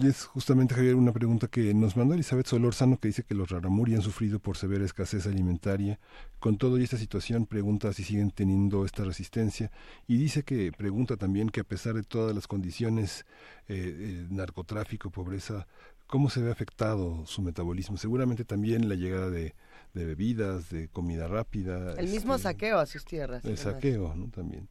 [0.07, 3.95] es, justamente, Javier, una pregunta que nos mandó Elizabeth Solórzano, que dice que los raramuri
[3.95, 5.99] han sufrido por severa escasez alimentaria.
[6.39, 9.71] Con todo y esta situación, pregunta si siguen teniendo esta resistencia.
[10.07, 13.25] Y dice que, pregunta también que a pesar de todas las condiciones,
[13.67, 15.67] eh, eh, narcotráfico, pobreza,
[16.07, 17.97] ¿cómo se ve afectado su metabolismo?
[17.97, 19.53] Seguramente también la llegada de,
[19.93, 21.93] bebidas, de comida rápida.
[21.93, 23.43] El mismo este, saqueo a sus tierras.
[23.45, 24.29] El saqueo, ¿no?
[24.29, 24.67] También.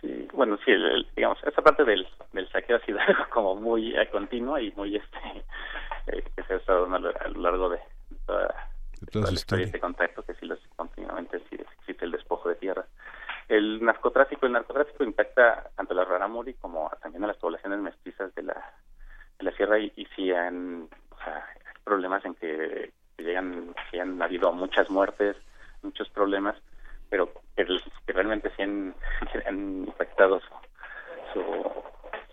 [0.00, 0.72] Sí, bueno, sí,
[1.16, 2.98] digamos, esa parte del, del saqueo ha sido
[3.30, 5.18] como muy eh, continua y muy este
[6.08, 7.78] eh, que se ha estado a lo, largo de
[8.26, 8.54] toda,
[9.12, 12.86] la historia de este contacto, que sí los, continuamente sí, existe el despojo de tierras.
[13.48, 18.34] El narcotráfico, el narcotráfico impacta tanto a la raramuri como también a las poblaciones mestizas
[18.34, 18.74] de la,
[19.38, 23.98] de la sierra y, y sí han, o sea, hay problemas en que, llegan, sí
[23.98, 25.36] han habido muchas muertes,
[25.82, 26.56] muchos problemas,
[27.08, 27.64] pero que,
[28.12, 28.94] realmente sí han,
[29.86, 30.40] impactado
[31.32, 31.72] su,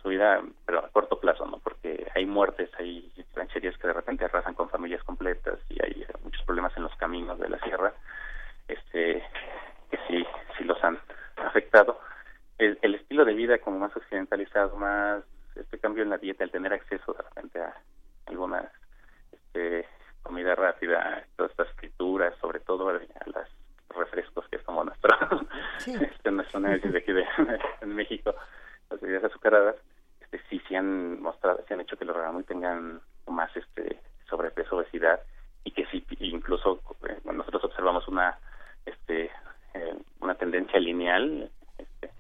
[0.02, 1.60] su, vida, pero a corto plazo, ¿no?
[1.60, 6.44] Porque hay muertes, hay rancherías que de repente arrasan con familias completas y hay muchos
[6.44, 7.94] problemas en los caminos de la sierra,
[8.68, 9.24] este,
[9.90, 10.26] que sí,
[10.58, 11.00] sí los han
[11.38, 12.00] afectado.
[12.58, 15.24] El, el estilo de vida como más occidentalizado, más
[15.56, 17.74] este cambio en la dieta, el tener acceso de repente a
[18.26, 18.66] algunas
[19.32, 19.88] este,
[20.22, 23.50] comida rápida, todas estas frituras, sobre todo a, las
[23.96, 25.16] refrescos que es como nuestro
[25.78, 25.94] sí.
[26.02, 27.26] este, nuestro de aquí de,
[27.82, 28.36] en México
[28.90, 29.76] las bebidas azucaradas.
[30.22, 34.78] Este sí se han mostrado se han hecho que los muy tengan más este sobrepeso
[34.78, 35.22] obesidad
[35.64, 38.38] y que sí incluso eh, nosotros observamos una
[38.86, 39.32] este
[39.74, 42.12] eh, una tendencia lineal este,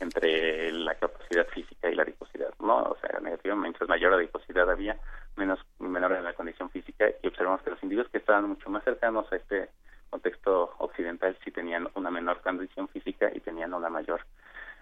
[0.00, 4.98] entre la capacidad física y la adiposidad no o sea negativamente mientras mayor adiposidad había
[5.36, 8.82] menos menor en la condición física y observamos que los individuos que estaban mucho más
[8.84, 9.70] cercanos a este
[10.10, 14.20] contexto occidental sí tenían una menor condición física y tenían una mayor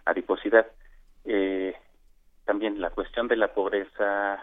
[0.04, 0.66] adiposidad.
[1.24, 1.76] Eh,
[2.44, 4.42] también la cuestión de la pobreza,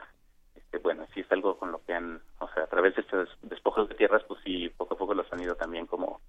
[0.56, 3.30] este, bueno, sí es algo con lo que han, o sea, a través de estos
[3.42, 6.22] despojos de tierras, pues sí, poco a poco los han ido también como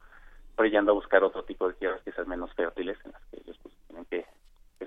[0.57, 3.75] brillando a buscar otro tipo de tierras quizás menos fértiles en las que ellos pues,
[3.89, 4.25] tienen que,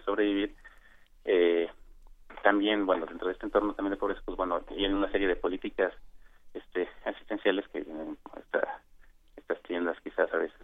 [0.06, 0.56] sobrevivir.
[1.26, 1.70] Eh,
[2.42, 5.28] también, bueno, dentro de este entorno también de pobreza, pues bueno, y en una serie
[5.28, 5.92] de políticas
[6.54, 8.82] este, asistenciales que esta
[9.48, 10.58] estas tiendas quizás a veces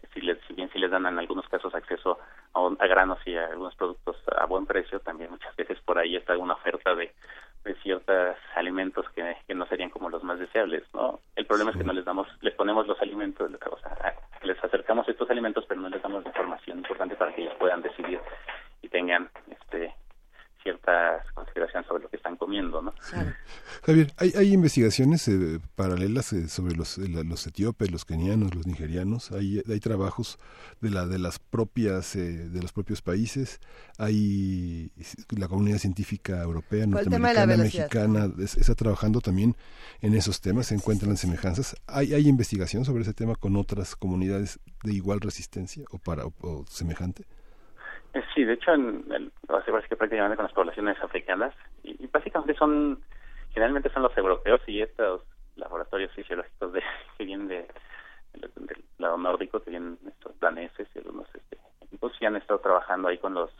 [0.00, 2.18] que si, les, si bien si les dan en algunos casos acceso
[2.54, 6.36] a, granos y a algunos productos a buen precio, también muchas veces por ahí está
[6.38, 7.12] una oferta de,
[7.64, 11.20] de ciertos alimentos que, que, no serían como los más deseables, ¿no?
[11.36, 15.06] El problema es que no les damos, les ponemos los alimentos, o sea, les acercamos
[15.08, 18.20] estos alimentos, pero no les damos la información importante para que ellos puedan decidir
[18.80, 19.94] y tengan este
[20.62, 22.92] ciertas consideraciones sobre lo que están comiendo, ¿no?
[23.84, 28.66] Javier, hay, hay investigaciones eh, paralelas eh, sobre los, eh, los etíopes, los kenianos, los
[28.66, 29.32] nigerianos.
[29.32, 30.38] Hay, hay trabajos
[30.80, 33.60] de la de las propias de los propios países.
[33.98, 34.92] Hay
[35.30, 39.56] la comunidad científica europea, norteamericana, mexicana está trabajando también
[40.00, 40.66] en esos temas.
[40.66, 41.76] Se encuentran semejanzas.
[41.86, 46.64] Hay hay investigación sobre ese tema con otras comunidades de igual resistencia o para o
[46.68, 47.24] semejante.
[48.12, 49.32] Eh, sí, de hecho, en el,
[49.88, 51.54] que prácticamente con las poblaciones africanas,
[51.84, 53.00] y, básicamente son,
[53.52, 55.22] generalmente son los europeos y estos
[55.56, 56.82] laboratorios fisiológicos de,
[57.18, 57.68] que vienen de,
[58.34, 63.08] del lado nórdico, que vienen estos daneses y algunos este, equipos, y han estado trabajando
[63.08, 63.50] ahí con los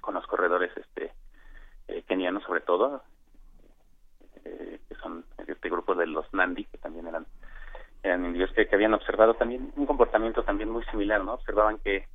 [0.00, 1.12] con los corredores este
[1.88, 3.02] eh, kenianos sobre todo,
[4.44, 7.26] eh, que son este grupo de los Nandi, que también eran
[8.02, 11.34] eran individuos que habían observado también un comportamiento también muy similar, ¿no?
[11.34, 12.06] Observaban que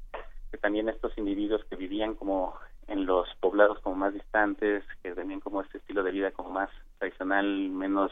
[0.57, 2.55] también estos individuos que vivían como
[2.87, 6.69] en los poblados como más distantes, que tenían como este estilo de vida como más
[6.99, 8.11] tradicional, menos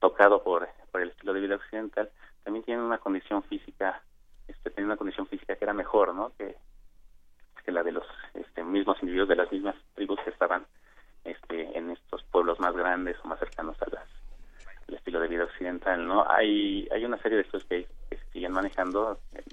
[0.00, 2.10] tocado por, por el estilo de vida occidental,
[2.42, 4.02] también tienen una condición física,
[4.48, 6.32] este, tienen una condición física que era mejor, ¿no?
[6.36, 6.56] Que,
[7.64, 10.66] que la de los este, mismos individuos de las mismas tribus que estaban
[11.24, 14.08] este, en estos pueblos más grandes o más cercanos a las
[14.88, 16.28] el estilo de vida occidental, ¿no?
[16.28, 19.44] Hay hay una serie de estudios que, que siguen manejando eh,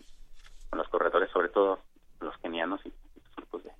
[0.69, 1.79] con los corredores, sobre todo
[2.21, 3.71] los kenianos y los grupos de,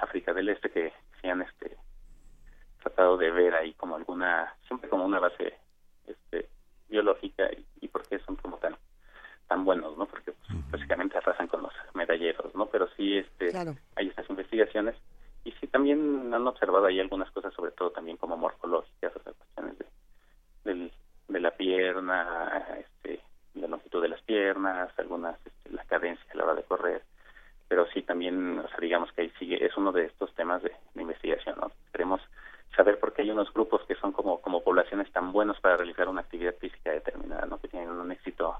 [0.00, 1.76] África del Este que se han este,
[2.82, 5.58] tratado de ver ahí como alguna, siempre como una base
[6.06, 6.48] este,
[6.88, 8.76] biológica y, y por qué son como tan
[9.48, 10.06] tan buenos, ¿no?
[10.06, 12.66] Porque pues, básicamente arrasan con los medalleros, ¿no?
[12.66, 13.56] Pero sí este
[13.96, 14.96] hay estas investigaciones
[15.44, 19.32] y sí también han observado ahí algunas cosas, sobre todo también como morfológicas, o sea,
[19.32, 19.86] cuestiones de,
[20.64, 20.92] del,
[21.28, 23.20] de la pierna, este,
[23.54, 27.02] la longitud de las piernas piernas, algunas este, la cadencia a la hora de correr,
[27.68, 30.72] pero sí también, o sea, digamos que ahí sigue, es uno de estos temas de,
[30.94, 31.70] investigación, ¿no?
[31.92, 32.20] Queremos
[32.74, 36.08] saber por qué hay unos grupos que son como, como poblaciones tan buenos para realizar
[36.08, 37.58] una actividad física determinada, ¿no?
[37.58, 38.56] Que tienen un éxito,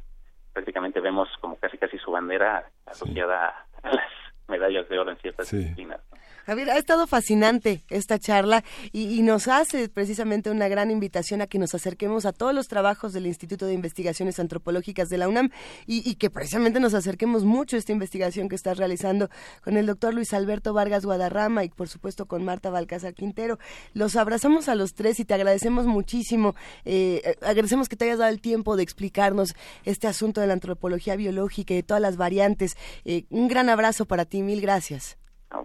[0.53, 4.11] prácticamente vemos como casi casi su bandera asociada a las
[4.49, 6.01] medallas de oro en ciertas disciplinas.
[6.47, 11.59] Javier, ha estado fascinante esta charla y, nos hace precisamente una gran invitación a que
[11.59, 15.51] nos acerquemos a todos los trabajos del Instituto de Investigaciones Antropológicas de la UNAM
[15.89, 19.29] y, que precisamente nos acerquemos mucho a esta investigación que estás realizando
[19.65, 23.59] con el doctor Luis Alberto Vargas Guadarrama y por supuesto con Marta Balcázar Quintero.
[23.93, 26.55] Los abrazamos a los tres y te agradecemos muchísimo.
[26.85, 31.17] Eh, agradecemos que te hayas dado el tiempo de explicarnos este asunto de la antropología
[31.17, 32.77] biológica y de todas las variantes.
[33.05, 35.17] Eh, un gran abrazo para ti, mil gracias.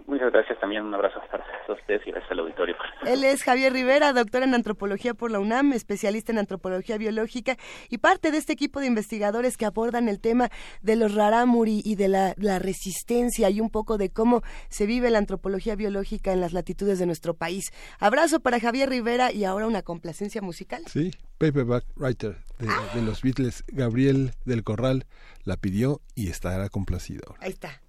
[0.06, 2.76] Muchas gracias también, un abrazo para ustedes y gracias al auditorio.
[3.06, 7.56] Él es Javier Rivera, doctor en antropología por la UNAM, especialista en antropología biológica
[7.88, 11.96] y parte de este equipo de investigadores que abordan el tema de los rarámuri y
[11.96, 16.52] de la, resistencia y un poco de cómo se vive la antropología biológica en las
[16.52, 17.72] latitudes de nuestro país.
[17.98, 20.82] Abrazo para Javier Rivera y ahora una complacencia musical.
[20.86, 25.06] Sí, Paperback Writer de, de los Beatles, Gabriel del Corral
[25.44, 27.34] la pidió y estará complacido.
[27.40, 27.81] Ahí está.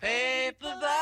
[0.00, 0.99] Paperback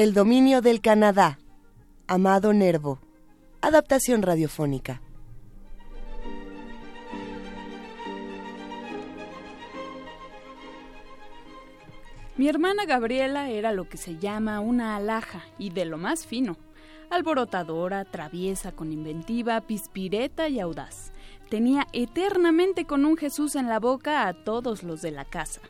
[0.00, 1.38] El dominio del Canadá.
[2.06, 3.00] Amado Nervo.
[3.60, 5.02] Adaptación radiofónica.
[12.40, 16.56] Mi hermana Gabriela era lo que se llama una alhaja y de lo más fino.
[17.10, 21.12] Alborotadora, traviesa, con inventiva, pispireta y audaz.
[21.50, 25.60] Tenía eternamente con un Jesús en la boca a todos los de la casa.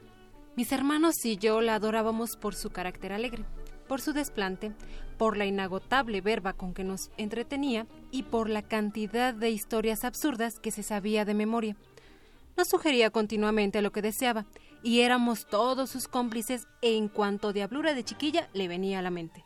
[0.55, 3.45] Mis hermanos y yo la adorábamos por su carácter alegre
[3.89, 4.71] por su desplante,
[5.19, 10.61] por la inagotable verba con que nos entretenía y por la cantidad de historias absurdas
[10.61, 11.77] que se sabía de memoria.
[12.57, 14.47] Nos sugería continuamente lo que deseaba,
[14.83, 19.45] y éramos todos sus cómplices en cuanto diablura de chiquilla le venía a la mente.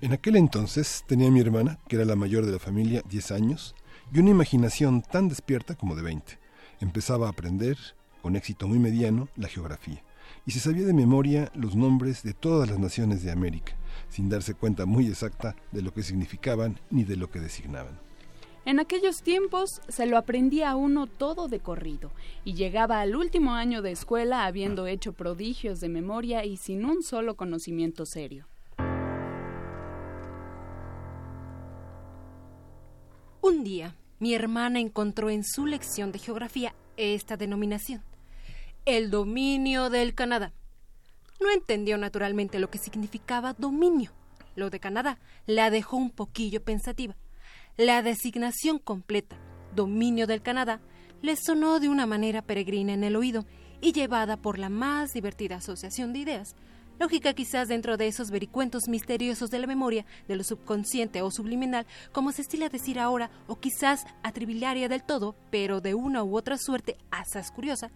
[0.00, 3.74] En aquel entonces tenía mi hermana, que era la mayor de la familia, 10 años,
[4.12, 6.38] y una imaginación tan despierta como de 20.
[6.80, 7.78] Empezaba a aprender,
[8.22, 10.02] con éxito muy mediano, la geografía
[10.46, 13.74] y se sabía de memoria los nombres de todas las naciones de América,
[14.08, 17.98] sin darse cuenta muy exacta de lo que significaban ni de lo que designaban.
[18.66, 22.10] En aquellos tiempos se lo aprendía uno todo de corrido
[22.44, 27.02] y llegaba al último año de escuela habiendo hecho prodigios de memoria y sin un
[27.02, 28.46] solo conocimiento serio.
[33.42, 38.02] Un día, mi hermana encontró en su lección de geografía esta denominación,
[38.86, 40.54] el dominio del Canadá.
[41.38, 44.12] No entendió naturalmente lo que significaba dominio.
[44.56, 47.14] Lo de Canadá la dejó un poquillo pensativa.
[47.76, 49.36] La designación completa,
[49.74, 50.80] dominio del Canadá,
[51.22, 53.46] le sonó de una manera peregrina en el oído
[53.80, 56.54] y llevada por la más divertida asociación de ideas,
[57.00, 61.84] lógica quizás dentro de esos vericuentos misteriosos de la memoria, de lo subconsciente o subliminal,
[62.12, 66.58] como se estila decir ahora, o quizás atribiliaria del todo, pero de una u otra
[66.58, 67.90] suerte asaz curiosa,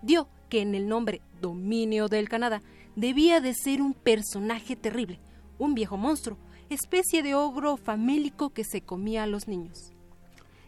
[0.00, 2.62] dio que en el nombre Dominio del Canadá
[2.94, 5.18] debía de ser un personaje terrible,
[5.58, 6.38] un viejo monstruo,
[6.70, 9.92] especie de ogro famélico que se comía a los niños.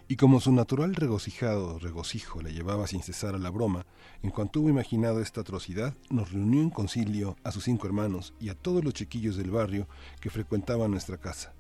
[0.09, 3.87] Y como su natural regocijado regocijo le llevaba sin cesar a la broma,
[4.25, 8.49] en cuanto hubo imaginado esta atrocidad, nos reunió en concilio a sus cinco hermanos y
[8.49, 9.87] a todos los chiquillos del barrio
[10.21, 11.55] que frecuentaban nuestra casa.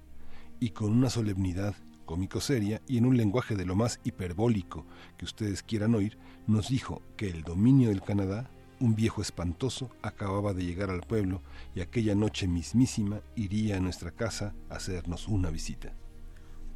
[0.58, 1.76] Y con una solemnidad
[2.06, 4.84] cómico seria y en un lenguaje de lo más hiperbólico
[5.16, 6.18] que ustedes quieran oír,
[6.48, 8.50] nos dijo que el dominio del Canadá,
[8.80, 11.42] un viejo espantoso, acababa de llegar al pueblo
[11.74, 15.92] y aquella noche mismísima iría a nuestra casa a hacernos una visita.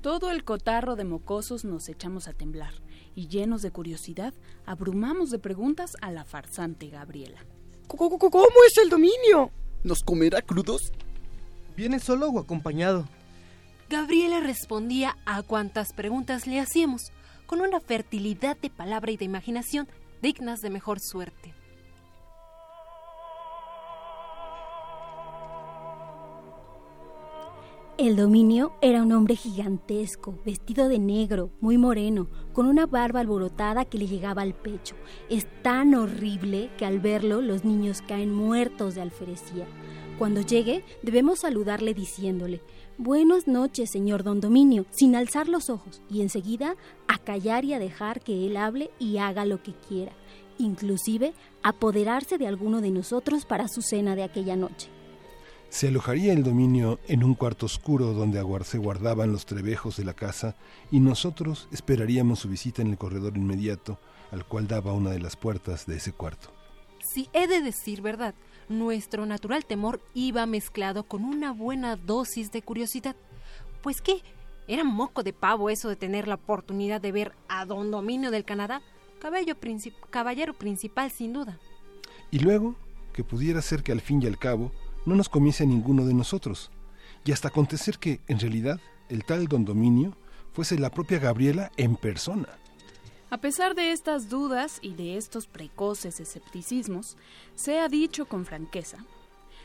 [0.02, 2.74] Todo el cotarro de mocosos nos echamos a temblar
[3.14, 4.34] y llenos de curiosidad
[4.66, 7.44] abrumamos de preguntas a la farsante Gabriela.
[7.86, 8.18] ¿Cómo
[8.68, 9.50] es el dominio?
[9.82, 10.92] ¿Nos comerá crudos?
[11.74, 13.08] ¿Viene solo o acompañado?
[13.88, 17.12] Gabriela respondía a cuantas preguntas le hacíamos,
[17.46, 19.88] con una fertilidad de palabra y de imaginación
[20.22, 21.54] dignas de mejor suerte.
[27.96, 33.84] El dominio era un hombre gigantesco, vestido de negro, muy moreno, con una barba alborotada
[33.84, 34.96] que le llegaba al pecho.
[35.30, 39.68] Es tan horrible que al verlo los niños caen muertos de alferecía.
[40.18, 42.62] Cuando llegue, debemos saludarle diciéndole,
[42.98, 46.74] Buenas noches, señor don Dominio, sin alzar los ojos, y enseguida
[47.06, 50.10] a callar y a dejar que él hable y haga lo que quiera,
[50.58, 51.32] inclusive
[51.62, 54.90] apoderarse de alguno de nosotros para su cena de aquella noche.
[55.74, 60.14] Se alojaría el dominio en un cuarto oscuro donde se guardaban los trebejos de la
[60.14, 60.54] casa
[60.92, 63.98] y nosotros esperaríamos su visita en el corredor inmediato
[64.30, 66.48] al cual daba una de las puertas de ese cuarto.
[67.02, 68.36] Si he de decir verdad,
[68.68, 73.16] nuestro natural temor iba mezclado con una buena dosis de curiosidad.
[73.82, 74.22] Pues qué,
[74.68, 78.44] era moco de pavo eso de tener la oportunidad de ver a don Dominio del
[78.44, 78.80] Canadá,
[79.18, 81.58] caballero principal sin duda.
[82.30, 82.76] Y luego,
[83.12, 84.70] que pudiera ser que al fin y al cabo
[85.06, 86.70] no nos comiese a ninguno de nosotros,
[87.24, 90.16] y hasta acontecer que, en realidad, el tal don Dominio
[90.52, 92.48] fuese la propia Gabriela en persona.
[93.30, 97.16] A pesar de estas dudas y de estos precoces escepticismos,
[97.54, 99.04] se ha dicho con franqueza,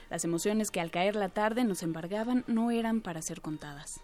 [0.10, 4.00] las emociones que al caer la tarde nos embargaban no eran para ser contadas.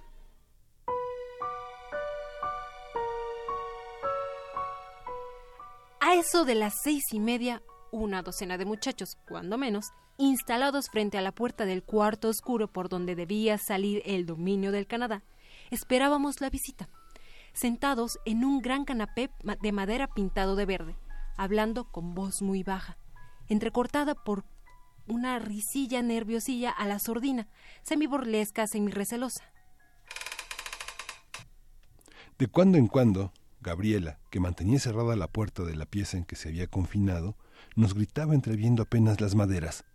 [5.99, 9.85] A eso de las seis y media, una docena de muchachos, cuando menos,
[10.17, 14.87] instalados frente a la puerta del cuarto oscuro por donde debía salir el dominio del
[14.87, 15.23] Canadá,
[15.71, 16.89] esperábamos la visita,
[17.53, 19.29] sentados en un gran canapé
[19.61, 20.95] de madera pintado de verde,
[21.37, 22.97] hablando con voz muy baja,
[23.47, 24.45] entrecortada por
[25.07, 27.47] una risilla nerviosilla a la sordina,
[27.83, 29.43] semi-burlesca, semi-recelosa.
[32.37, 36.35] De cuando en cuando, Gabriela, que mantenía cerrada la puerta de la pieza en que
[36.35, 37.37] se había confinado,
[37.75, 39.85] nos gritaba entreviendo apenas las maderas.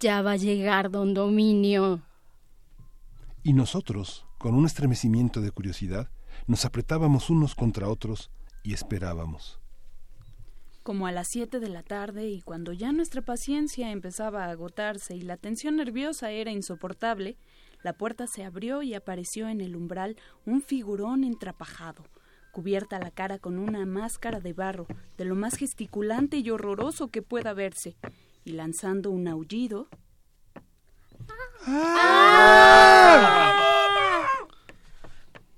[0.00, 2.02] Ya va a llegar don Dominio.
[3.42, 6.10] Y nosotros, con un estremecimiento de curiosidad,
[6.46, 8.30] nos apretábamos unos contra otros
[8.62, 9.60] y esperábamos.
[10.82, 15.16] Como a las siete de la tarde y cuando ya nuestra paciencia empezaba a agotarse
[15.16, 17.38] y la tensión nerviosa era insoportable,
[17.82, 22.04] la puerta se abrió y apareció en el umbral un figurón entrapajado,
[22.52, 24.86] cubierta la cara con una máscara de barro,
[25.16, 27.96] de lo más gesticulante y horroroso que pueda verse,
[28.44, 29.88] y lanzando un aullido.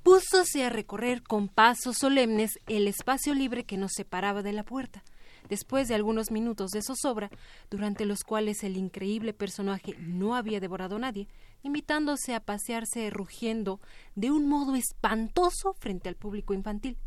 [0.02, 5.02] Púsose a recorrer con pasos solemnes el espacio libre que nos separaba de la puerta.
[5.48, 7.30] Después de algunos minutos de zozobra,
[7.70, 11.28] durante los cuales el increíble personaje no había devorado a nadie,
[11.62, 13.80] invitándose a pasearse rugiendo
[14.14, 16.98] de un modo espantoso frente al público infantil,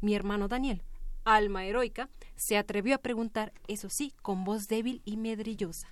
[0.00, 0.82] mi hermano Daniel,
[1.24, 5.88] alma heroica, se atrevió a preguntar, eso sí, con voz débil y medrillosa.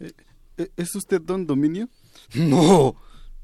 [0.00, 0.12] Eh,
[0.56, 1.88] eh, ¿Es usted don Dominio?
[2.34, 2.96] No,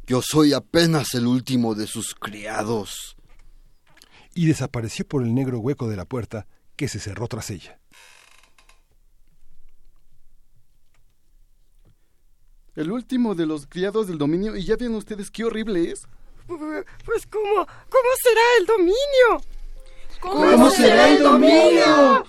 [0.07, 3.17] yo soy apenas el último de sus criados.
[4.35, 7.81] y desapareció por el negro hueco de la puerta que se cerró tras ella.
[12.77, 16.07] El último de los criados del dominio, y ya ven ustedes qué horrible es.
[16.47, 19.50] Pues cómo, ¿cómo será el dominio?
[20.21, 22.25] ¿Cómo, será el dominio?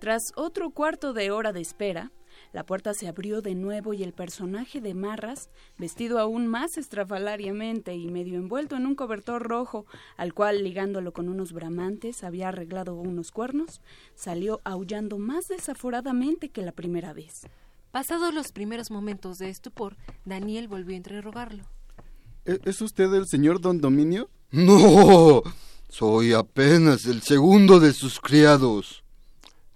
[0.00, 2.10] Tras otro cuarto de hora de espera,
[2.52, 5.48] la puerta se abrió de nuevo y el personaje de Marras,
[5.78, 11.28] vestido aún más estrafalariamente y medio envuelto en un cobertor rojo, al cual, ligándolo con
[11.28, 13.80] unos bramantes, había arreglado unos cuernos,
[14.16, 17.46] salió aullando más desaforadamente que la primera vez.
[17.92, 21.64] Pasados los primeros momentos de estupor, Daniel volvió a interrogarlo.
[22.46, 24.30] ¿E-, ¿Es usted el señor Don Dominio?
[24.50, 25.42] No,
[25.90, 29.04] soy apenas el segundo de sus criados.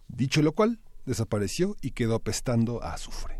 [0.08, 3.38] Dicho lo cual, desapareció y quedó apestando a azufre.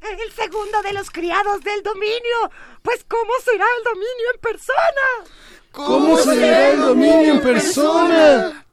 [0.00, 2.50] El segundo de los criados del dominio.
[2.82, 5.36] Pues ¿cómo será el dominio en persona?
[5.70, 8.65] ¿Cómo, será el dominio en persona?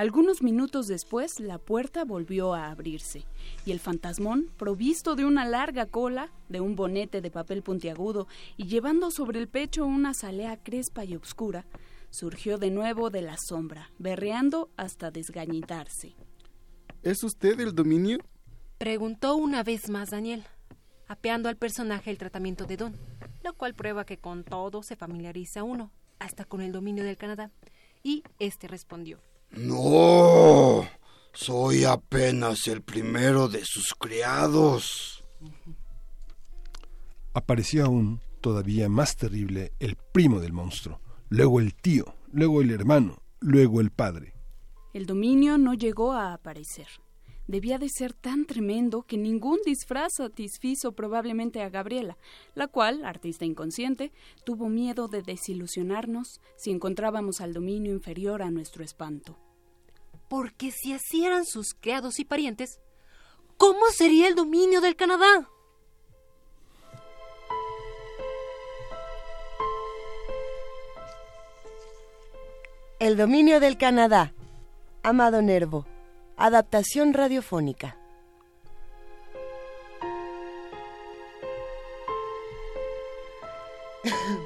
[0.00, 3.26] Algunos minutos después, la puerta volvió a abrirse
[3.66, 8.26] y el fantasmón, provisto de una larga cola, de un bonete de papel puntiagudo
[8.56, 11.66] y llevando sobre el pecho una salea crespa y obscura,
[12.08, 16.14] surgió de nuevo de la sombra, berreando hasta desgañitarse.
[17.02, 18.20] ¿Es usted el dominio?
[18.78, 20.44] Preguntó una vez más Daniel,
[21.08, 22.96] apeando al personaje el tratamiento de Don,
[23.44, 27.50] lo cual prueba que con todo se familiariza uno, hasta con el dominio del Canadá.
[28.02, 29.20] Y este respondió.
[29.52, 30.88] No,
[31.32, 35.24] soy apenas el primero de sus criados.
[37.34, 43.22] Apareció aún, todavía más terrible, el primo del monstruo, luego el tío, luego el hermano,
[43.40, 44.34] luego el padre.
[44.92, 46.88] El dominio no llegó a aparecer.
[47.50, 52.16] Debía de ser tan tremendo que ningún disfraz satisfizo probablemente a Gabriela,
[52.54, 54.12] la cual, artista inconsciente,
[54.44, 59.36] tuvo miedo de desilusionarnos si encontrábamos al dominio inferior a nuestro espanto.
[60.28, 62.78] Porque si así eran sus criados y parientes,
[63.56, 65.48] ¿cómo sería el dominio del Canadá?
[73.00, 74.32] El dominio del Canadá.
[75.02, 75.89] Amado Nervo.
[76.40, 77.98] Adaptación radiofónica.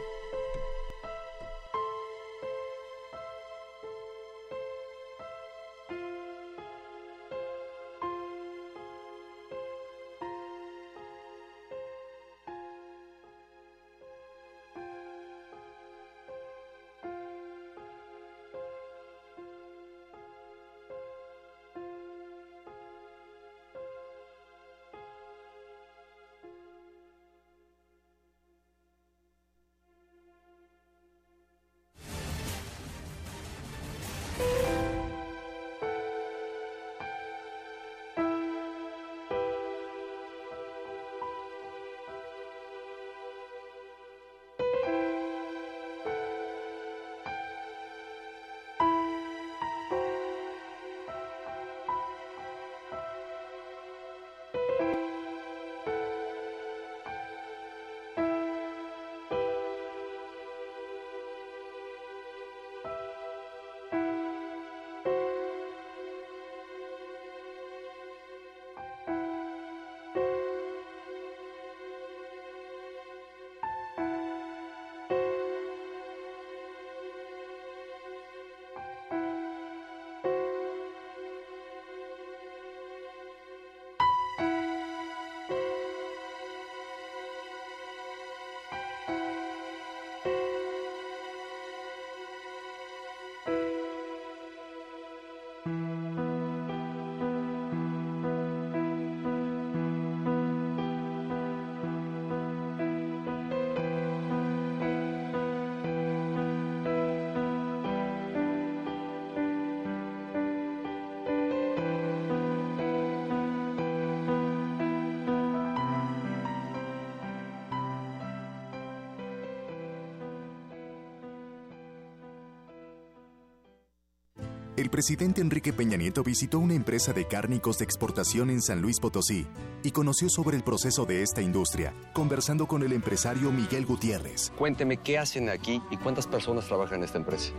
[124.95, 129.45] presidente Enrique Peña Nieto visitó una empresa de cárnicos de exportación en San Luis Potosí
[129.83, 134.53] y conoció sobre el proceso de esta industria, conversando con el empresario Miguel Gutiérrez.
[134.57, 137.51] Cuénteme qué hacen aquí y cuántas personas trabajan en esta empresa.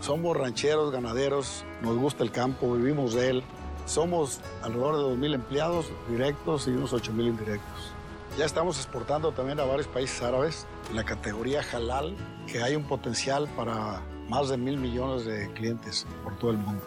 [0.00, 3.44] Somos rancheros, ganaderos, nos gusta el campo, vivimos de él.
[3.86, 7.92] Somos alrededor de 2.000 empleados directos y unos 8.000 indirectos.
[8.36, 12.16] Ya estamos exportando también a varios países árabes en la categoría halal,
[12.48, 16.80] que hay un potencial para más de mil millones de clientes por todo el mundo.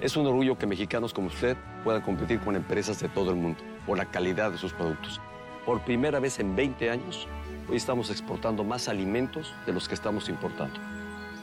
[0.00, 3.60] Es un orgullo que mexicanos como usted puedan competir con empresas de todo el mundo
[3.86, 5.20] por la calidad de sus productos.
[5.66, 7.28] Por primera vez en 20 años,
[7.68, 10.80] hoy estamos exportando más alimentos de los que estamos importando.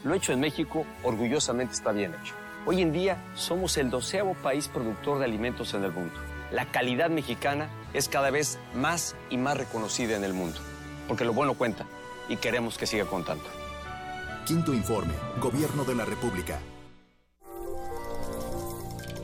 [0.03, 2.33] Lo hecho en México orgullosamente está bien hecho.
[2.65, 6.15] Hoy en día somos el doceavo país productor de alimentos en el mundo.
[6.51, 10.57] La calidad mexicana es cada vez más y más reconocida en el mundo,
[11.07, 11.85] porque lo bueno cuenta
[12.29, 13.64] y queremos que siga contando.
[14.45, 16.59] Quinto informe, Gobierno de la República.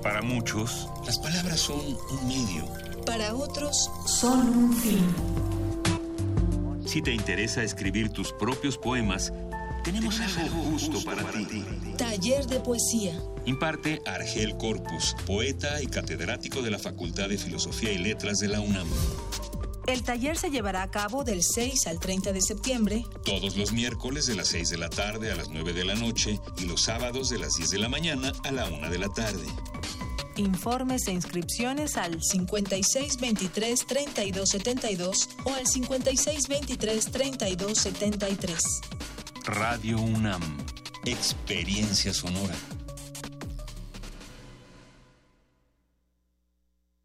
[0.01, 2.65] Para muchos, las palabras son un medio.
[3.05, 4.99] Para otros, son un fin.
[6.87, 9.31] Si te interesa escribir tus propios poemas,
[9.83, 11.63] tenemos algo justo para ti.
[11.97, 13.13] Taller de poesía.
[13.45, 18.59] Imparte Argel Corpus, poeta y catedrático de la Facultad de Filosofía y Letras de la
[18.59, 18.87] UNAM.
[19.87, 23.05] El taller se llevará a cabo del 6 al 30 de septiembre.
[23.23, 26.39] Todos los miércoles de las 6 de la tarde a las 9 de la noche
[26.57, 29.45] y los sábados de las 10 de la mañana a la 1 de la tarde.
[30.37, 38.63] Informes e inscripciones al 5623 3272 o al 5623 3273.
[39.45, 40.41] Radio UNAM.
[41.05, 42.55] Experiencia sonora.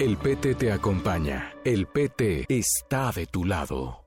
[0.00, 1.52] El PT te acompaña.
[1.62, 4.06] El PT está de tu lado.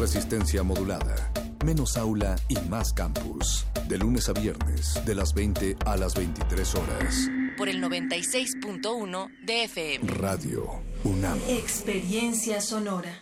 [0.00, 1.30] Resistencia modulada,
[1.62, 3.66] menos aula y más campus.
[3.86, 7.28] De lunes a viernes, de las 20 a las 23 horas.
[7.58, 10.10] Por el 96.1 de FM.
[10.14, 11.38] Radio UNAM.
[11.48, 13.12] Experiencia sonora.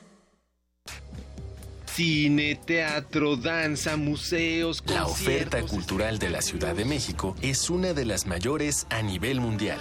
[1.87, 8.05] Cine, teatro, danza, museos, La oferta cultural de la Ciudad de México es una de
[8.05, 9.81] las mayores a nivel mundial.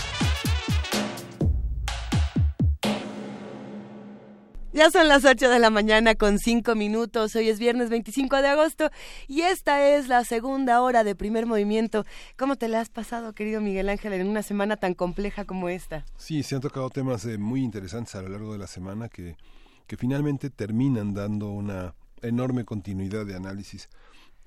[4.73, 7.35] Ya son las 8 de la mañana con 5 minutos.
[7.35, 8.89] Hoy es viernes 25 de agosto
[9.27, 12.05] y esta es la segunda hora de primer movimiento.
[12.37, 16.05] ¿Cómo te la has pasado, querido Miguel Ángel, en una semana tan compleja como esta?
[16.15, 19.35] Sí, se han tocado temas eh, muy interesantes a lo largo de la semana que,
[19.87, 23.89] que finalmente terminan dando una enorme continuidad de análisis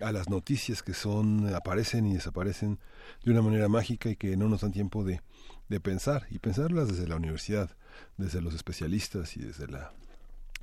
[0.01, 2.79] a las noticias que son aparecen y desaparecen
[3.25, 5.21] de una manera mágica y que no nos dan tiempo de,
[5.69, 7.77] de pensar y pensarlas desde la universidad,
[8.17, 9.93] desde los especialistas y desde la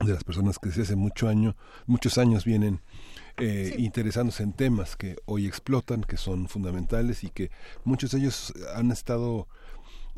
[0.05, 2.81] de las personas que desde hace mucho año, muchos años vienen
[3.37, 3.83] eh, Sí.
[3.85, 7.49] interesándose en temas que hoy explotan, que son fundamentales y que
[7.83, 9.47] muchos de ellos han estado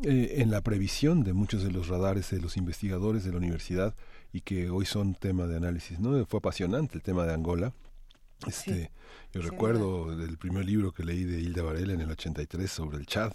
[0.02, 3.94] eh, en la previsión de muchos de los radares de los investigadores de la universidad
[4.32, 6.00] y que hoy son tema de análisis.
[6.00, 6.26] ¿no?
[6.26, 7.72] Fue apasionante el tema de Angola
[8.46, 8.90] Este,
[9.32, 13.06] yo recuerdo del primer libro que leí de Hilda Varela en el 83 sobre el
[13.06, 13.32] Chad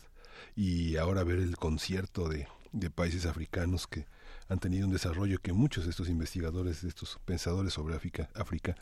[0.55, 4.05] y ahora ver el concierto de, de países africanos que
[4.49, 8.75] han tenido un desarrollo que muchos de estos investigadores, de estos pensadores sobre África, África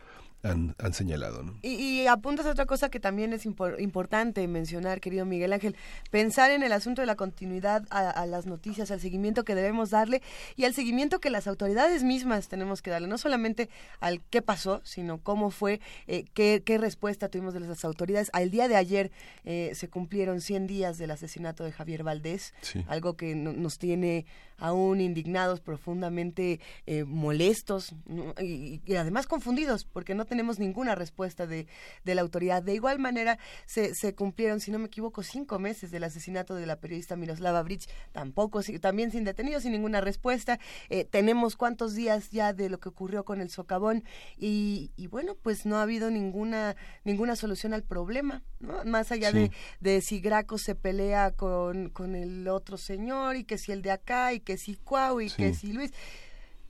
[0.44, 1.44] han, han señalado.
[1.44, 1.60] ¿no?
[1.62, 1.70] Y,
[2.02, 5.76] y apuntas a otra cosa que también es impor- importante mencionar, querido Miguel Ángel,
[6.12, 9.90] pensar en el asunto de la continuidad a, a las noticias, al seguimiento que debemos
[9.90, 10.22] darle
[10.56, 14.80] y al seguimiento que las autoridades mismas tenemos que darle, no solamente al qué pasó,
[14.86, 18.30] sino cómo fue, eh, qué, qué respuesta tuvimos de las autoridades.
[18.32, 19.12] Al día de ayer
[19.44, 22.86] eh, se cumplieron 100 días del asesinato de Javier Valdés, Sí.
[22.88, 24.26] algo que no- nos tiene
[24.58, 28.34] aún indignados, profundamente eh, molestos ¿no?
[28.42, 31.68] y, y además confundidos, porque no tenemos ninguna respuesta de,
[32.04, 32.64] de la autoridad.
[32.64, 36.66] De igual manera, se, se cumplieron, si no me equivoco, cinco meses del asesinato de
[36.66, 40.60] la periodista Miroslava Bridge, tampoco, si- también sin detenidos, sin ninguna respuesta.
[40.90, 44.04] Eh, tenemos cuántos días ya de lo que ocurrió con el socavón
[44.38, 48.84] y, y bueno, pues no ha habido ninguna, ninguna solución al problema, ¿no?
[48.86, 49.38] Más allá Sí.
[49.38, 49.52] de,
[49.82, 53.92] de si Graco se pelea con, con el otro señor y que si el de
[53.92, 55.92] acá y que si Cuau y que si Luis.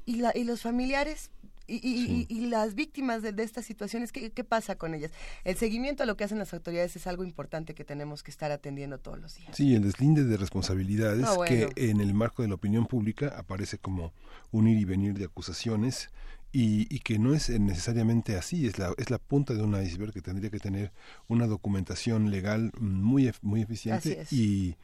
[0.07, 1.29] Y, la, y los familiares
[1.67, 5.11] y, y- y- y las víctimas de, de estas situaciones, ¿qué, ¿qué pasa con ellas?
[5.43, 8.51] El seguimiento a lo que hacen las autoridades es algo importante que tenemos que estar
[8.53, 9.55] atendiendo todos los días.
[9.55, 11.69] Sí, el deslinde de responsabilidades Ah, bueno.
[11.75, 14.13] que en el marco de la opinión pública aparece como
[14.51, 16.09] un ir y venir de acusaciones
[16.53, 20.13] y, y que no es necesariamente así, es la, es la punta de un iceberg
[20.13, 20.93] que tendría que tener
[21.27, 24.75] una documentación legal muy, muy eficiente y,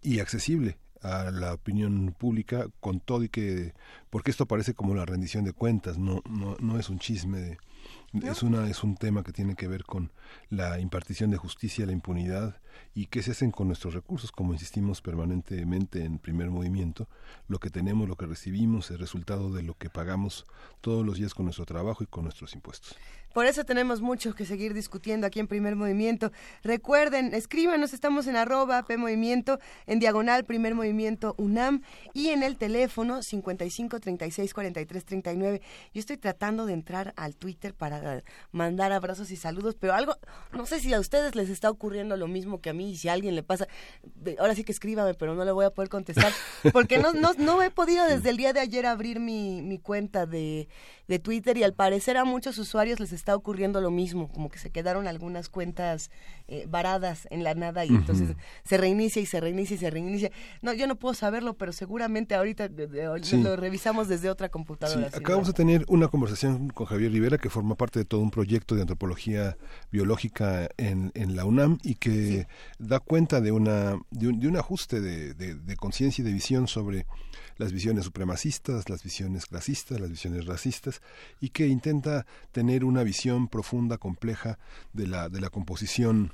[0.00, 3.74] y accesible a la opinión pública con todo y que
[4.10, 7.58] porque esto parece como la rendición de cuentas no no, no es un chisme de,
[8.22, 10.12] es una es un tema que tiene que ver con
[10.48, 12.56] la impartición de justicia la impunidad
[12.94, 17.08] y qué se hacen con nuestros recursos como insistimos permanentemente en primer movimiento
[17.48, 20.46] lo que tenemos lo que recibimos el resultado de lo que pagamos
[20.80, 22.96] todos los días con nuestro trabajo y con nuestros impuestos
[23.34, 26.30] Por eso tenemos mucho que seguir discutiendo aquí en Primer Movimiento.
[26.62, 29.58] Recuerden, escríbanos, estamos en arroba P Movimiento,
[29.88, 35.62] en diagonal Primer Movimiento UNAM y en el teléfono 55 36 43 39.
[35.92, 38.22] Yo estoy tratando de entrar al Twitter para
[38.52, 40.16] mandar abrazos y saludos, pero algo,
[40.52, 43.08] no sé si a ustedes les está ocurriendo lo mismo que a mí y si
[43.08, 43.68] a alguien le pasa,
[44.38, 46.32] ahora sí que escríbame, pero no le voy a poder contestar,
[46.72, 50.24] porque no, no, no he podido desde el día de ayer abrir mi, mi cuenta
[50.24, 50.66] de,
[51.08, 54.58] de Twitter y al parecer a muchos usuarios les está ocurriendo lo mismo, como que
[54.58, 56.10] se quedaron algunas cuentas
[56.48, 58.34] eh, varadas en la nada y entonces
[58.64, 60.30] se reinicia y se reinicia y se reinicia.
[60.62, 62.70] No, yo no puedo saberlo, pero seguramente ahorita
[63.22, 63.42] Sí.
[63.42, 65.10] lo revisamos desde otra Sí, computadora.
[65.10, 68.30] sin acabamos de tener una conversación con Javier Rivera, que forma parte de todo un
[68.30, 69.56] proyecto de antropología
[69.90, 72.46] biológica en, en la UNAM y que
[72.78, 76.32] da cuenta de, una, de, un, de un ajuste de, de- de conciencia y de
[76.32, 77.06] visión sobre
[77.56, 81.00] las visiones supremacistas, las visiones clasistas, las visiones racistas,
[81.40, 84.58] y que intenta tener una visión profunda, compleja
[84.92, 86.32] de la, de la composición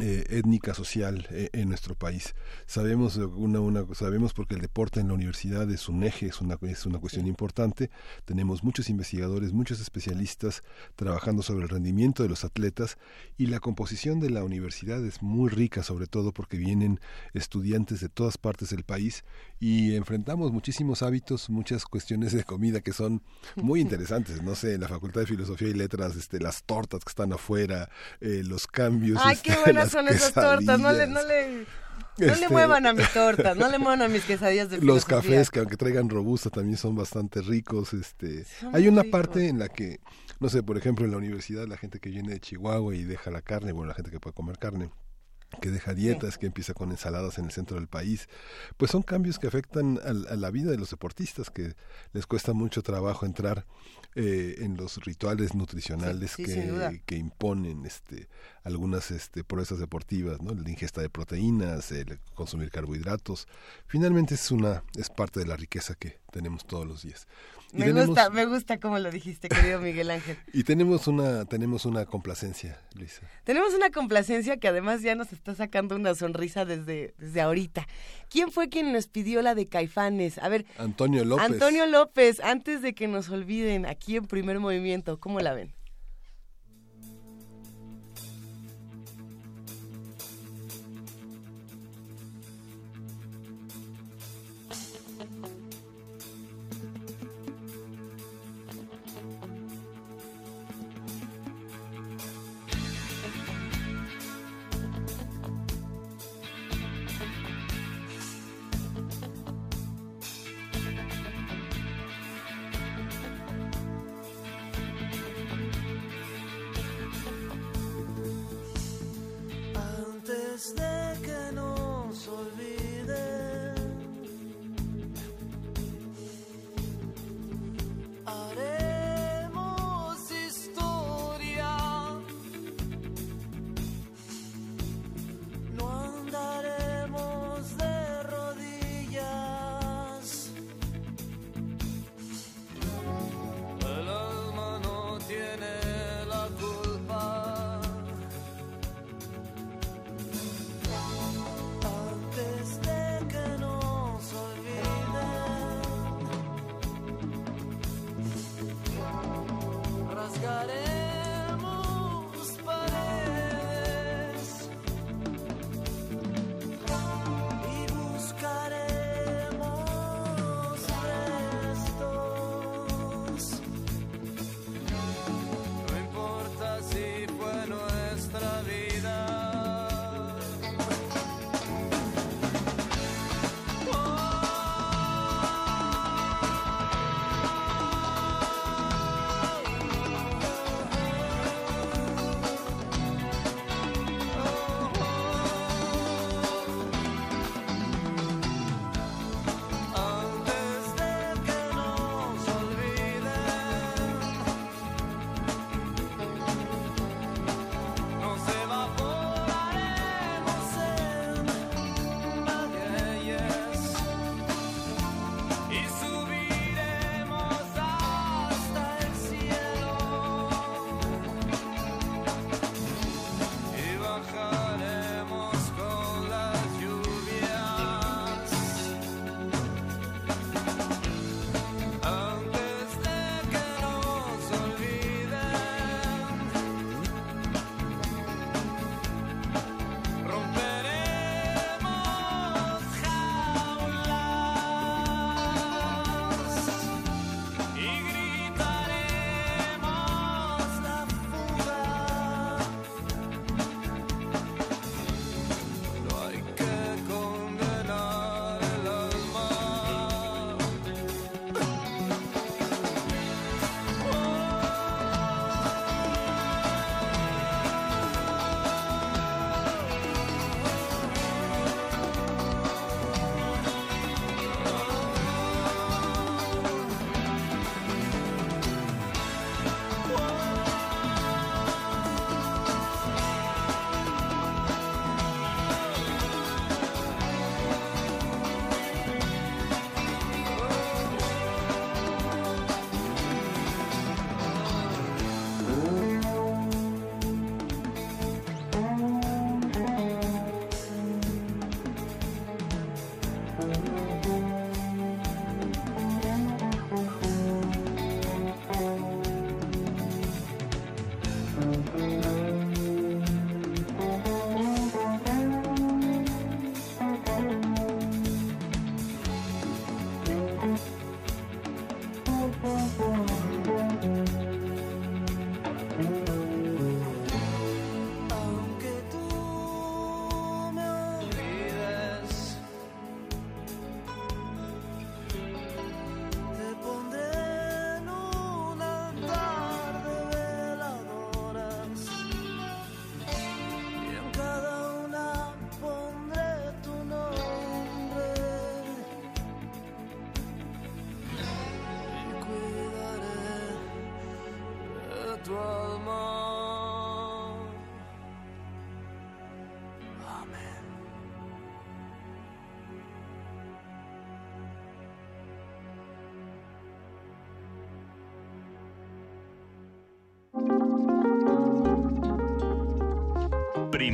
[0.00, 2.34] eh, étnica social eh, en nuestro país.
[2.66, 6.58] Sabemos una, una sabemos porque el deporte en la universidad es un eje, es una
[6.62, 7.90] es una cuestión importante.
[8.24, 10.62] Tenemos muchos investigadores, muchos especialistas
[10.96, 12.96] trabajando sobre el rendimiento de los atletas
[13.36, 16.98] y la composición de la universidad es muy rica, sobre todo porque vienen
[17.34, 19.24] estudiantes de todas partes del país
[19.60, 23.22] y enfrentamos muchísimos hábitos, muchas cuestiones de comida que son
[23.56, 24.42] muy interesantes.
[24.42, 27.88] No sé, en la Facultad de Filosofía y Letras, este, las tortas que están afuera,
[28.20, 29.20] eh, los cambios.
[29.22, 30.78] Ay, este, qué buenas son esas tortas.
[30.80, 31.64] No le, no le, no
[32.18, 35.50] le Este- muevan a mi torta, no le muevan a mis quesadillas de los cafés
[35.50, 39.20] que aunque traigan robusta también son bastante ricos este Son hay una ricos.
[39.20, 39.98] parte en la que
[40.38, 43.30] no sé por ejemplo en la universidad la gente que viene de Chihuahua y deja
[43.30, 44.90] la carne bueno la gente que puede comer carne
[45.60, 48.26] que deja dietas, que empieza con ensaladas en el centro del país,
[48.78, 51.74] pues son cambios que afectan a, la vida de los deportistas, que
[52.14, 53.66] les cuesta mucho trabajo entrar
[54.14, 58.30] eh, en los rituales nutricionales Sí, sí, que, que imponen este
[58.64, 60.54] algunas este proezas deportivas, ¿no?
[60.54, 63.48] La ingesta de proteínas, el consumir carbohidratos.
[63.86, 67.26] Finalmente es una es parte de la riqueza que tenemos todos los días.
[67.74, 70.36] Y Me tenemos- gusta, me gusta como lo dijiste, querido Miguel Ángel.
[70.52, 73.22] y tenemos una tenemos una complacencia, Luisa.
[73.44, 77.88] Tenemos una complacencia que además ya nos está sacando una sonrisa desde, desde ahorita.
[78.28, 80.36] ¿Quién fue quien nos pidió la de Caifanes?
[80.38, 81.46] A ver, Antonio López.
[81.50, 85.72] Antonio López, antes de que nos olviden, aquí en primer movimiento, ¿cómo la ven?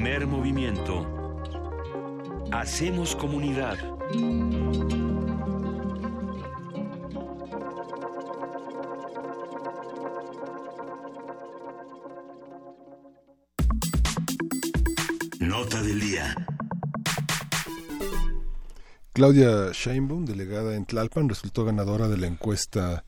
[0.09, 1.07] Primer movimiento.
[2.51, 3.77] Hacemos comunidad.
[15.41, 16.35] Nota del día.
[19.13, 23.05] Claudia Sheinbaum, delegada en Tlalpan, resultó ganadora de la encuesta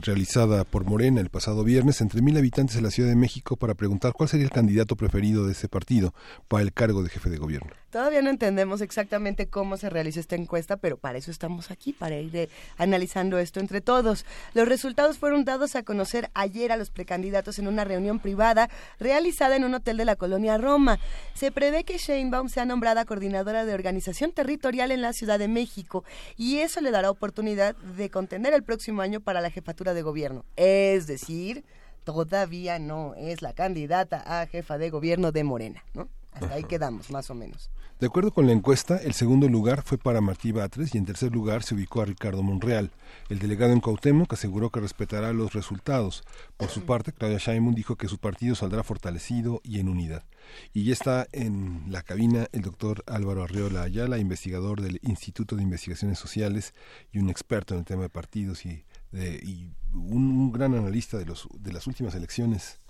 [0.00, 3.74] realizada por Morena el pasado viernes entre mil habitantes de la Ciudad de México para
[3.74, 6.14] preguntar cuál sería el candidato preferido de ese partido
[6.48, 7.72] para el cargo de jefe de gobierno.
[7.90, 12.16] Todavía no entendemos exactamente cómo se realizó esta encuesta, pero para eso estamos aquí, para
[12.16, 12.48] ir eh,
[12.78, 14.24] analizando esto entre todos.
[14.54, 19.56] Los resultados fueron dados a conocer ayer a los precandidatos en una reunión privada realizada
[19.56, 20.98] en un hotel de la colonia Roma.
[21.34, 26.02] Se prevé que Sheinbaum sea nombrada coordinadora de organización territorial en la Ciudad de México
[26.38, 30.44] y eso le dará oportunidad de contender el próximo año para la jefatura de gobierno.
[30.56, 31.64] Es decir,
[32.04, 36.08] todavía no es la candidata a jefa de gobierno de Morena, ¿no?
[36.32, 37.70] Hasta ahí quedamos, más o menos.
[38.02, 41.30] De acuerdo con la encuesta, el segundo lugar fue para Martí Batres y en tercer
[41.30, 42.90] lugar se ubicó a Ricardo Monreal.
[43.28, 46.24] El delegado en Cuauhtémoc aseguró que respetará los resultados.
[46.56, 50.24] Por su parte, Claudia Sheinbaum dijo que su partido saldrá fortalecido y en unidad.
[50.72, 55.62] Y ya está en la cabina el doctor Álvaro Arreola Ayala, investigador del Instituto de
[55.62, 56.74] Investigaciones Sociales
[57.12, 61.18] y un experto en el tema de partidos y, de, y un, un, gran analista
[61.18, 62.80] de, los, de las últimas elecciones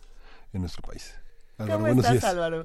[0.53, 1.15] en nuestro país.
[1.59, 2.25] Álvaro, ¿Cómo buenos estás, días.
[2.25, 2.63] Álvaro?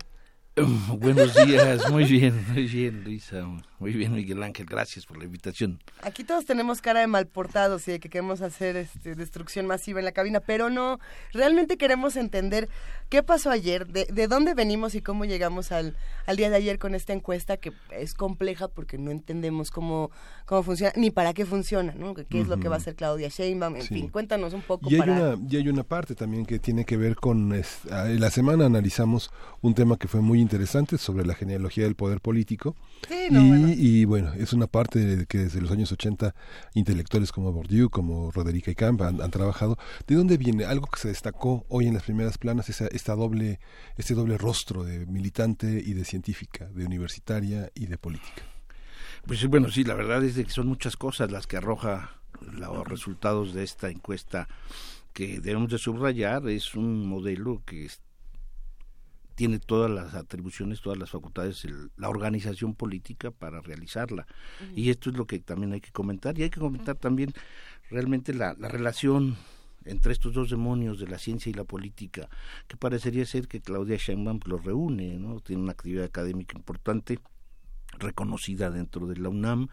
[0.97, 3.45] Buenos días, muy bien, muy bien, Luisa,
[3.79, 5.79] muy bien, Miguel Ángel, gracias por la invitación.
[6.01, 10.05] Aquí todos tenemos cara de malportados y de que queremos hacer este, destrucción masiva en
[10.05, 10.99] la cabina, pero no,
[11.31, 12.69] realmente queremos entender
[13.09, 15.95] qué pasó ayer, de, de dónde venimos y cómo llegamos al,
[16.25, 20.11] al, día de ayer con esta encuesta que es compleja porque no entendemos cómo,
[20.45, 22.15] cómo funciona, ni para qué funciona, ¿no?
[22.15, 22.41] ¿Qué uh -huh.
[22.41, 23.75] es lo que va a hacer Claudia Sheinbaum?
[23.75, 23.93] En sí.
[23.93, 24.89] fin, cuéntanos un poco.
[24.89, 25.13] Y hay, para...
[25.13, 29.31] una, y hay una parte también que tiene que ver con, es, la semana analizamos
[29.61, 32.75] un tema que fue muy interesante sobre la genealogía del poder político.
[33.07, 33.66] Sí, no, y, bueno.
[33.75, 34.33] Y, bueno.
[34.33, 36.33] es una parte de que desde los años 80
[36.73, 39.77] intelectuales como Bourdieu, como Roderick Camp han, han, trabajado.
[40.05, 40.65] ¿De dónde viene?
[40.65, 43.59] Algo que se destacó hoy en las primeras planas, esa, esta doble,
[43.95, 48.43] este doble rostro de militante y de científica, de universitaria y de política.
[49.25, 52.11] Pues bueno, sí, la verdad es que son muchas cosas las que arroja
[52.41, 54.47] los resultados de esta encuesta
[55.13, 56.47] que debemos de subrayar.
[56.47, 57.85] Es un modelo que
[59.37, 64.25] tiene todas las atribuciones, todas las facultades, el, la organización política para realizarla.
[64.59, 64.71] Uh -huh.
[64.75, 66.39] Y esto es lo que también hay que comentar.
[66.39, 67.01] Y hay que comentar uh -huh.
[67.01, 67.33] también
[67.91, 69.37] realmente la, la, relación
[69.85, 72.29] entre estos dos demonios de la ciencia y la política,
[72.67, 75.39] que parecería ser que Claudia Sheinbaum los reúne, ¿no?
[75.39, 77.19] Tiene una actividad académica importante
[77.99, 79.67] reconocida dentro de la UNAM,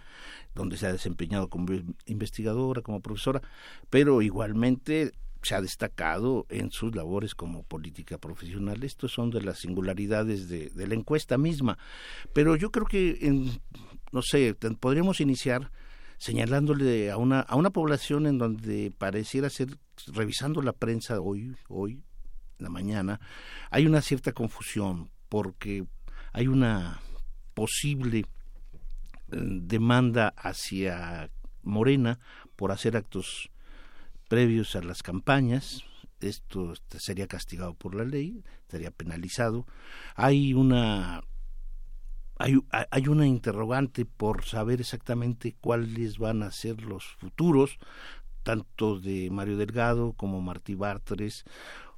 [0.55, 1.73] donde se ha desempeñado como
[2.05, 3.41] investigadora, como profesora,
[3.89, 5.13] pero igualmente
[5.45, 8.83] se ha destacado en sus labores como política profesional.
[8.83, 11.79] Estos son de las singularidades de, la encuesta misma.
[12.33, 13.61] Pero yo creo que, en,
[14.13, 15.71] no sé, podríamos iniciar
[16.19, 19.79] señalándole a una, a una población en donde pareciera ser,
[20.13, 22.03] revisando la prensa hoy, hoy,
[22.59, 23.21] en la mañana,
[23.71, 25.85] hay una cierta confusión porque
[26.33, 27.01] hay una
[27.55, 28.25] posible
[29.29, 31.31] demanda hacia
[31.63, 32.19] Morena
[32.57, 33.51] por hacer actos
[34.29, 35.85] previos a las campañas.
[36.21, 39.67] Esto este, sería castigado por la ley, estaría penalizado.
[40.15, 41.23] Hay una
[42.39, 47.79] hay, hay una interrogante por saber exactamente cuáles van a ser los futuros,
[48.43, 51.45] tanto de Mario Delgado como Martí Bartres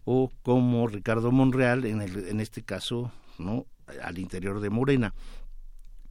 [0.05, 3.66] o como Ricardo Monreal, en, el, en este caso, no
[4.03, 5.15] al interior de Morena.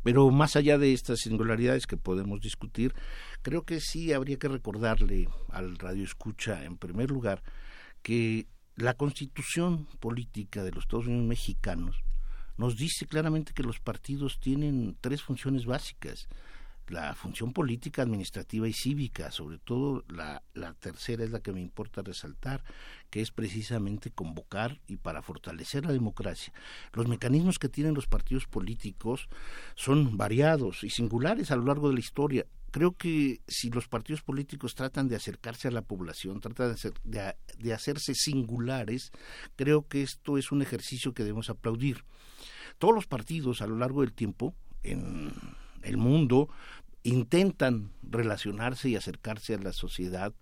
[0.06, 2.94] Pero más allá de estas singularidades que podemos discutir,
[3.41, 7.41] creo que sí habría que recordarle al radio escucha, en primer lugar,
[8.03, 8.45] que
[8.76, 12.03] la constitución política de los Estados Unidos mexicanos
[12.56, 16.27] nos dice claramente que los partidos tienen tres funciones básicas
[16.88, 20.44] la función política, administrativa y cívica, sobre todo la,
[20.80, 22.64] tercera es la que me importa resaltar,
[23.10, 26.53] que es precisamente convocar y para fortalecer la democracia.
[26.94, 29.30] Los mecanismos que tienen los partidos políticos
[29.76, 32.45] son variados y singulares a lo largo de la historia.
[32.72, 36.94] Creo que si los partidos políticos tratan de acercarse a la población, tratan de, hacer,
[37.03, 39.12] de, de hacerse singulares,
[39.56, 42.03] creo que esto es un ejercicio que debemos aplaudir.
[42.78, 44.53] Todos los partidos a lo largo del tiempo,
[44.84, 45.32] en
[45.86, 46.49] el mundo
[47.03, 50.34] intentan relacionarse y acercarse a la sociedad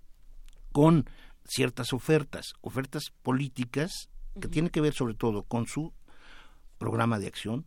[0.72, 1.10] con
[1.45, 4.10] ciertas ofertas, ofertas políticas
[4.40, 4.52] que uh -huh.
[4.52, 5.94] tienen que ver sobre todo con su
[6.78, 7.65] programa de acción,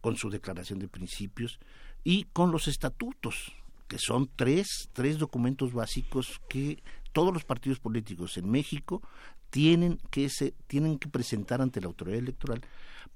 [0.00, 1.58] con su declaración de principios
[2.04, 3.52] y con los estatutos,
[3.88, 6.82] que son tres, tres documentos básicos que
[7.12, 9.02] todos los partidos políticos en México
[9.50, 12.62] tienen que, se, tienen que presentar ante la autoridad electoral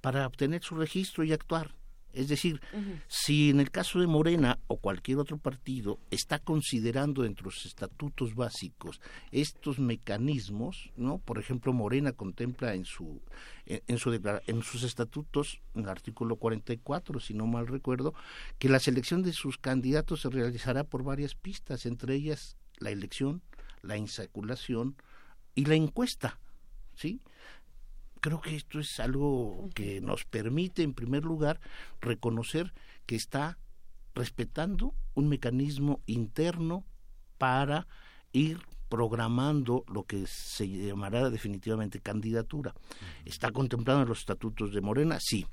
[0.00, 1.74] para obtener su registro y actuar.
[2.16, 3.02] Es decir, uh -huh.
[3.08, 7.66] si en el caso de Morena o cualquier otro partido está considerando dentro de sus
[7.66, 9.00] estatutos básicos
[9.32, 11.18] estos mecanismos, ¿no?
[11.18, 13.20] Por ejemplo, Morena contempla en su
[13.66, 14.12] en, en su
[14.46, 18.14] en sus estatutos, en el artículo 44, si no mal recuerdo,
[18.58, 23.42] que la selección de sus candidatos se realizará por varias pistas, entre ellas la elección,
[23.82, 24.96] la insaculación
[25.54, 26.38] y la encuesta,
[26.94, 27.20] ¿sí?
[28.20, 31.60] Creo que esto es algo que nos permite, en primer lugar,
[32.00, 32.72] reconocer
[33.06, 33.58] que está
[34.14, 36.84] respetando un mecanismo interno
[37.38, 37.86] para
[38.32, 42.74] ir programando lo que se llamará definitivamente candidatura.
[43.24, 45.18] ¿Está contemplado en los estatutos de Morena?
[45.20, 45.46] Sí.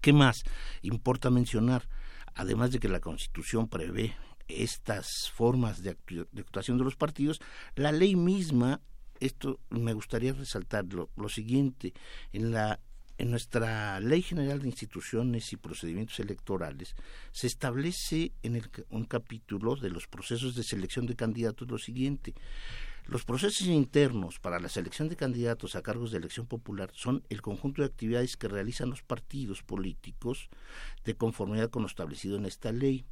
[0.00, 0.42] ¿Qué más
[0.82, 1.88] importa mencionar?
[2.34, 4.14] Además de que la Constitución prevé
[4.48, 5.90] estas formas de,
[6.38, 7.40] actuación de los partidos,
[7.74, 8.80] la ley misma,
[9.20, 11.92] esto me gustaría resaltar lo, lo siguiente,
[12.32, 12.80] en la
[13.18, 16.94] en nuestra Ley General de Instituciones y Procedimientos Electorales
[17.30, 22.34] se establece en el, un capítulo de los procesos de selección de candidatos lo siguiente.
[23.06, 27.42] Los procesos internos para la selección de candidatos a cargos de elección popular son el
[27.42, 30.48] conjunto de actividades que realizan los partidos políticos
[31.04, 33.04] de conformidad con lo establecido en esta ley.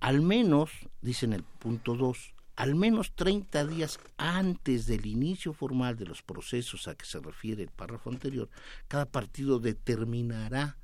[0.00, 0.70] Al menos,
[1.00, 6.22] dice en el punto 2, al menos 30 días antes del inicio formal de los
[6.22, 8.50] procesos a que se refiere el párrafo anterior,
[8.88, 10.76] cada partido determinará,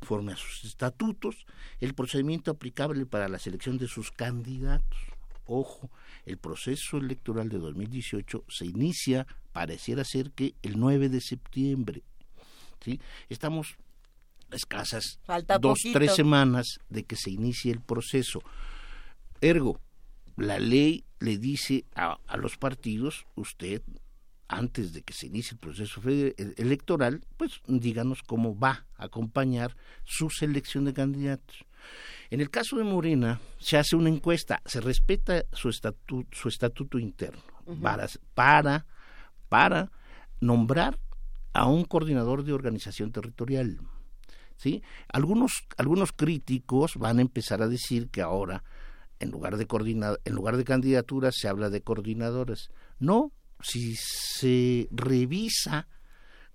[0.00, 1.44] conforme a sus estatutos,
[1.80, 4.98] el procedimiento aplicable para la selección de sus candidatos.
[5.44, 5.90] Ojo,
[6.24, 12.04] el proceso electoral de 2018 se inicia, pareciera ser que el 9 de septiembre.
[12.82, 13.02] ¿sí?
[13.28, 13.76] Estamos
[14.50, 15.20] escasas
[15.60, 18.40] dos, tres semanas de que se inicie el proceso.
[19.42, 19.78] Ergo,
[20.38, 23.82] la ley le dice a, los partidos, usted,
[24.46, 26.00] antes de que se inicie el proceso
[26.56, 31.64] electoral, pues díganos cómo va a acompañar su selección de candidatos.
[32.30, 36.98] En el caso de Morena, se hace una encuesta, se respeta su estatuto, su estatuto
[36.98, 37.42] interno
[37.82, 38.86] para, para,
[39.48, 39.90] para
[40.40, 40.98] nombrar
[41.52, 43.80] a un coordinador de organización territorial.
[44.56, 44.82] ¿sí?
[45.12, 48.62] Algunos, algunos críticos van a empezar a decir que ahora
[49.20, 49.66] en lugar de
[50.24, 52.70] en lugar de candidaturas se habla de coordinadoras.
[52.98, 55.88] No, si se revisa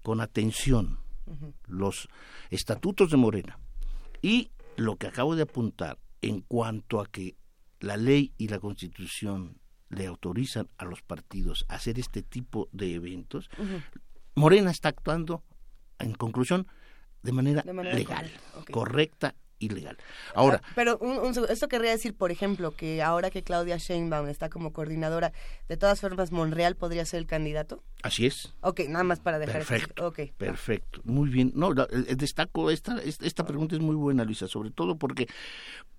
[0.02, 1.00] con atención
[1.68, 2.10] los
[2.50, 3.60] estatutos de Morena
[4.22, 7.36] y lo que acabo de apuntar en cuanto a que
[7.80, 9.60] la ley y la constitución
[9.90, 13.50] le autorizan a los partidos a hacer este tipo de eventos,
[14.36, 15.44] Morena está actuando,
[16.00, 16.68] en conclusión,
[17.22, 18.32] de manera, legal,
[18.72, 19.36] correcta
[19.66, 19.98] ilegal.
[20.36, 20.62] Ahora.
[20.64, 21.00] Ah, pero
[21.50, 25.34] esto querría decir, por ejemplo, que ahora que Claudia Sheinbaum está como coordinadora,
[25.68, 27.84] de todas formas, Monreal podría ser el candidato.
[28.02, 28.54] Así es.
[28.62, 29.64] Ok, nada más para dejar.
[29.66, 30.08] Perfecto.
[30.08, 30.32] Okay.
[30.38, 31.02] Perfecto.
[31.04, 31.52] Muy bien.
[31.56, 35.28] No, destaco esta esta pregunta es muy buena, Luisa, sobre todo porque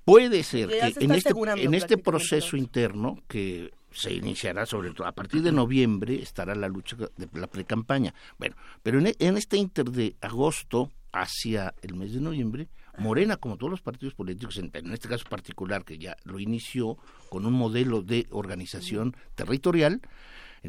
[0.05, 5.13] puede ser que en este en este proceso interno que se iniciará sobre todo a
[5.13, 8.13] partir de noviembre estará la lucha de la precampaña.
[8.39, 13.57] Bueno, pero en, en este inter de agosto hacia el mes de noviembre Morena, como
[13.57, 16.97] todos los partidos políticos, en, este caso particular, que ya lo inició
[17.29, 20.01] con un modelo de organización territorial,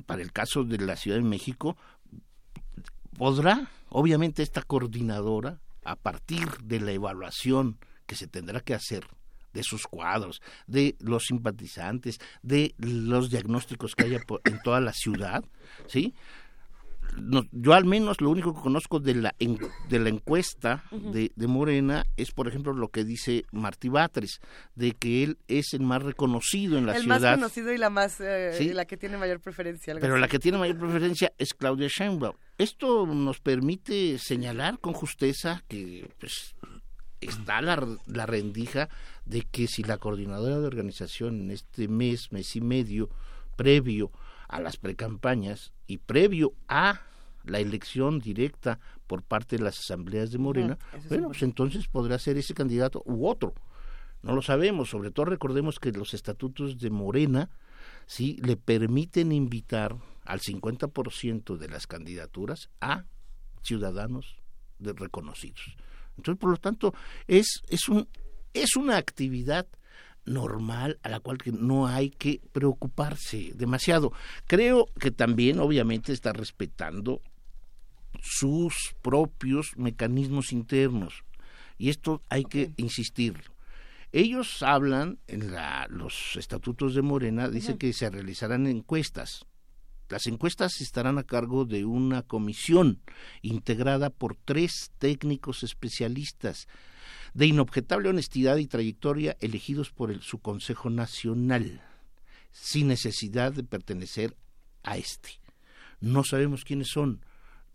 [0.05, 1.77] para el caso de la Ciudad de México,
[3.17, 9.07] podrá, obviamente, esta coordinadora, a partir de la evaluación que se tendrá que hacer
[9.53, 15.45] de sus cuadros, de los simpatizantes, de los diagnósticos que haya en toda la ciudad,
[15.87, 16.13] ¿sí?
[17.51, 19.35] Yo al menos lo único que conozco de la,
[19.89, 24.39] de la encuesta de, Morena es, por ejemplo, lo que dice Martí Batres,
[24.75, 27.17] de que él es el más reconocido en la ciudad.
[27.17, 29.95] El más conocido y la más eh, la que tiene mayor preferencia.
[29.99, 32.35] Pero la que tiene mayor preferencia es Claudia Sheinbaum.
[32.57, 36.55] Esto nos permite señalar con justeza que pues,
[37.21, 38.89] está la, la rendija
[39.25, 43.09] de que si la coordinadora de organización en este mes, mes y medio
[43.55, 44.11] previo
[44.55, 47.01] a las precampañas y previo a
[47.43, 50.77] la elección directa por parte de las asambleas de Morena,
[51.09, 53.53] bueno, pues entonces podrá ser ese candidato u otro.
[54.23, 57.49] No lo sabemos, sobre todo recordemos que los estatutos de Morena
[58.05, 63.03] sí le permiten invitar al 50% de las candidaturas a
[63.61, 64.37] ciudadanos
[64.79, 65.75] de reconocidos.
[66.17, 66.93] Entonces, por lo tanto,
[67.27, 68.07] es es un
[68.53, 69.67] es una actividad
[70.25, 74.11] normal a la cual que no hay que preocuparse demasiado.
[74.47, 77.21] Creo que también obviamente está respetando
[78.21, 81.23] sus propios mecanismos internos
[81.77, 83.51] y esto hay que insistir.
[84.11, 89.45] Ellos hablan en la, los estatutos de Morena, dice que se realizarán encuestas.
[90.07, 93.01] Las encuestas estarán a cargo de una comisión
[93.41, 96.67] integrada por tres técnicos especialistas
[97.33, 101.81] de inobjetable honestidad y trayectoria elegidos por el, su Consejo Nacional,
[102.51, 104.35] sin necesidad de pertenecer
[104.83, 105.39] a este.
[105.99, 107.25] No sabemos quiénes son.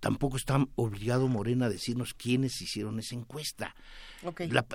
[0.01, 3.75] Tampoco está obligado Morena a decirnos quiénes hicieron esa encuesta.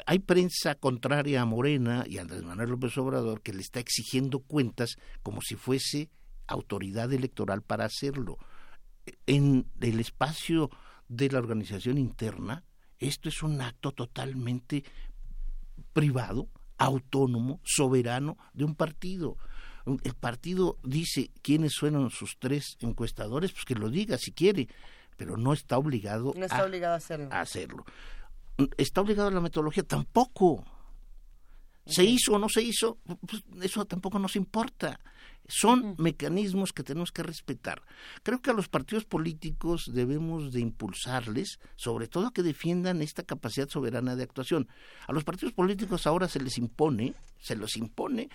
[0.06, 4.40] hay prensa contraria a Morena y a Andrés Manuel López Obrador que le está exigiendo
[4.40, 6.10] cuentas como si fuese
[6.45, 8.38] autoridad electoral para hacerlo.
[9.26, 10.69] En el espacio
[11.07, 12.64] de la organización interna,
[13.00, 14.84] esto es un acto totalmente
[15.94, 19.38] privado, autónomo, soberano de un partido.
[20.04, 24.68] El partido dice quiénes fueron sus tres encuestadores, pues que lo diga si quiere,
[25.16, 27.28] pero no está obligado, No está a, obligado a hacerlo.
[27.32, 27.86] a hacerlo.
[28.78, 29.84] ¿Está obligado a la metodología?
[29.84, 30.66] Tampoco.
[31.86, 32.98] ¿Se hizo o no se hizo?
[33.28, 34.99] Pues eso tampoco nos importa.
[35.48, 37.84] Son mecanismos que tenemos que respetar.
[38.24, 43.22] Creo que a los partidos políticos debemos de impulsarles, sobre todo a que defiendan esta
[43.22, 44.68] capacidad soberana de actuación.
[45.07, 48.30] A los partidos políticos ahora se les impone, se los impone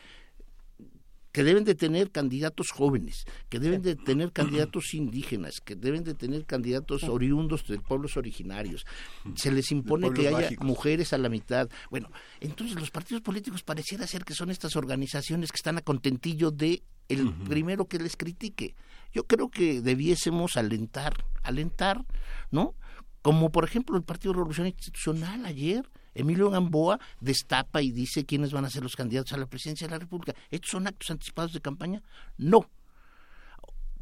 [1.33, 6.15] que deben de tener candidatos jóvenes, que deben de tener candidatos indígenas, que deben de
[6.15, 8.87] tener candidatos oriundos de pueblos originarios.
[9.37, 10.67] Se les impone que haya mágicos.
[10.67, 11.69] mujeres a la mitad.
[11.91, 16.51] Bueno, entonces los partidos políticos pareciera ser que son estas organizaciones que están a contentillo
[16.51, 18.77] de el primero que les critique.
[19.13, 22.05] Yo creo que debiésemos alentar, alentar,
[22.53, 22.75] ¿no?
[23.23, 25.91] Como por ejemplo el Partido Revolución Institucional ayer,
[26.21, 29.93] Emilio Gamboa destapa y dice quiénes van a ser los candidatos a la presidencia de
[29.93, 30.35] la República.
[30.51, 32.03] ¿Estos son actos anticipados de campaña?
[32.39, 32.69] No.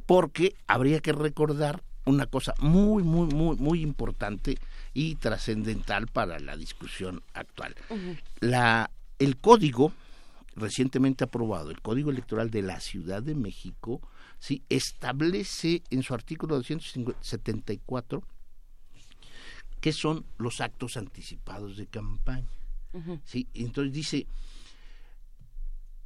[0.07, 4.59] Porque habría que recordar una cosa muy, muy, muy, muy importante
[4.95, 7.75] y trascendental para la discusión actual.
[8.41, 9.93] La, el código
[10.57, 14.01] recientemente aprobado, el Código Electoral de la Ciudad de México,
[14.39, 18.23] sí establece en su artículo 274
[19.81, 22.49] qué son los actos anticipados de campaña.
[23.25, 23.49] ¿sí?
[23.55, 24.27] Entonces dice,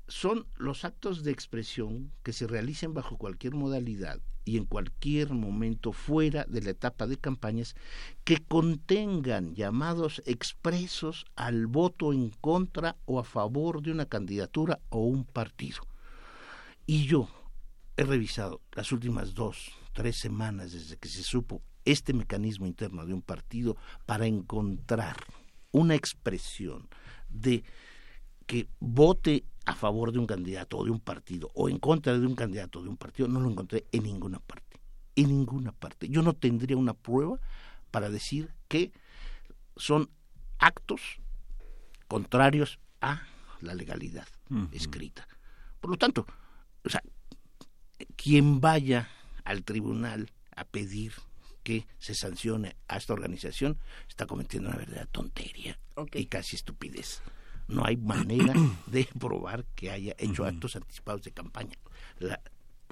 [0.09, 5.93] son los actos de expresión que se realicen bajo cualquier modalidad y en cualquier momento
[5.93, 7.75] fuera de la etapa de campañas
[8.25, 15.05] que contengan llamados expresos al voto en contra o a favor de una candidatura o
[15.05, 15.87] un partido.
[16.87, 17.29] Y yo
[17.97, 23.15] he revisado las últimas dos, tres semanas desde que se supo este mecanismo interno de
[23.15, 23.77] un partido
[24.07, 25.17] para encontrar
[25.73, 26.89] una expresión
[27.29, 27.65] de
[28.47, 32.27] que vote a favor de un candidato o de un partido o en contra de
[32.27, 34.81] un candidato o de un partido, no lo encontré en ninguna parte.
[35.15, 36.09] En ninguna parte.
[36.09, 37.39] Yo no tendría una prueba
[37.91, 38.93] para decir que
[39.77, 40.11] son
[40.59, 41.01] actos
[42.09, 43.23] contrarios a
[43.61, 44.27] la legalidad
[44.73, 45.27] escrita.
[45.81, 46.27] Por lo tanto,
[46.85, 47.03] o sea,
[48.17, 49.09] quien vaya
[49.45, 51.13] al tribunal a pedir
[51.63, 53.79] que se sancione a esta organización
[54.09, 55.79] está cometiendo una verdadera tontería
[56.13, 57.23] y casi estupidez.
[57.69, 58.53] No hay manera
[58.87, 61.77] de probar que haya hecho actos anticipados de campaña.
[62.19, 62.41] La-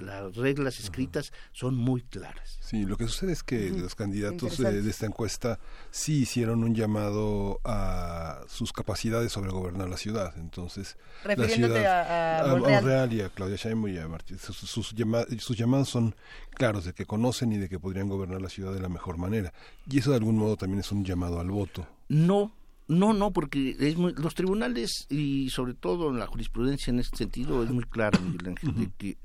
[0.01, 2.57] las reglas escritas son muy claras.
[2.61, 5.59] Sí, lo que sucede es que los candidatos eh, de esta encuesta
[5.91, 10.33] sí hicieron un llamado a sus capacidades sobre gobernar la ciudad.
[10.37, 13.13] Entonces, la Refiriéndote ciudad, a- a Monreal.
[13.13, 16.15] y a Claudia Sheinbaum y a Martín, sus, sus, llama- sus llamados son
[16.53, 19.53] claros de que conocen y de que podrían gobernar la ciudad de la mejor manera.
[19.89, 21.87] Y eso de algún modo también es un llamado al voto.
[22.07, 22.51] No,
[22.87, 27.63] no, no, porque es muy- los tribunales y sobre todo la jurisprudencia en este sentido
[27.63, 29.17] es muy Miguel Ángel, de que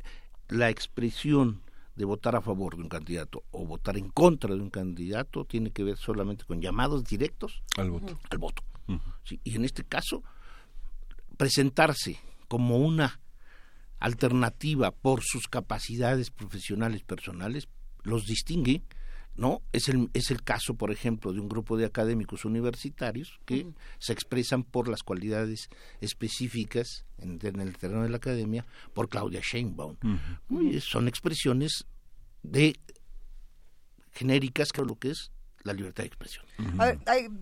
[0.48, 1.62] la expresión
[1.96, 5.70] de votar a favor de un candidato o votar en contra de un candidato tiene
[5.70, 8.18] que ver solamente con llamados directos al voto.
[8.30, 8.62] Al voto.
[9.24, 10.22] Sí, y en este caso,
[11.36, 12.18] presentarse
[12.48, 13.20] como una
[13.98, 17.68] alternativa por sus capacidades profesionales personales
[18.02, 18.82] los distingue
[19.36, 23.66] no es el es el caso por ejemplo de un grupo de académicos universitarios que
[23.98, 25.68] se expresan por las cualidades
[26.00, 28.64] específicas en, en el terreno de la academia
[28.94, 29.96] por Claudia Sheinbaum.
[30.48, 31.84] Muy- son expresiones
[32.42, 32.78] de
[34.12, 35.30] genéricas que lo que es
[35.66, 36.44] la libertad de expresión
[36.78, 36.98] A ver,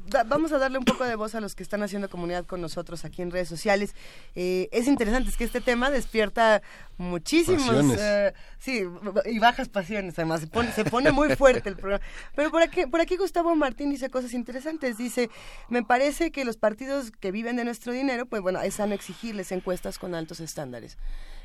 [0.07, 2.61] da- vamos a darle un poco de voz a los que están haciendo comunidad con
[2.61, 3.95] nosotros aquí en redes sociales.
[4.35, 6.63] Eh, es interesante, es que este tema despierta
[6.97, 7.97] muchísimos...
[7.99, 8.83] Eh, sí,
[9.27, 10.41] y bajas pasiones además.
[10.41, 12.05] Se pone, se pone muy fuerte el programa.
[12.35, 14.97] Pero por aquí, por aquí Gustavo Martín dice cosas interesantes.
[14.97, 15.31] Dice,
[15.69, 19.53] me parece que los partidos que viven de nuestro dinero, pues bueno, es sano exigirles
[19.53, 20.97] encuestas con altos estándares.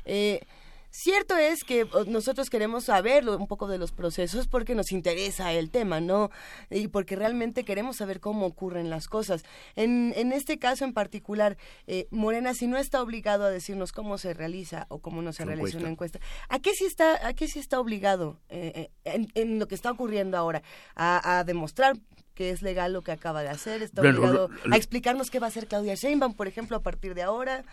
[0.04, 0.40] Eh,
[0.92, 5.70] Cierto es que nosotros queremos saber un poco de los procesos porque nos interesa el
[5.70, 6.30] tema, ¿no?
[6.68, 9.44] Y porque realmente queremos saber cómo ocurren las cosas.
[9.76, 11.56] En, en este caso en particular,
[11.86, 15.44] eh, Morena, si no está obligado a decirnos cómo se realiza o cómo no se
[15.44, 16.18] realiza una encuesta.
[16.48, 19.76] ¿a qué sí está, a qué sí está obligado eh, eh, en, en lo que
[19.76, 20.62] está ocurriendo ahora?
[20.96, 21.96] A, a demostrar
[22.34, 25.30] que es legal lo que acaba de hacer, está Bueno, obligado lo- lo- a explicarnos
[25.30, 27.64] qué va a hacer Claudia Sheinbaum, por ejemplo, a partir de ahora.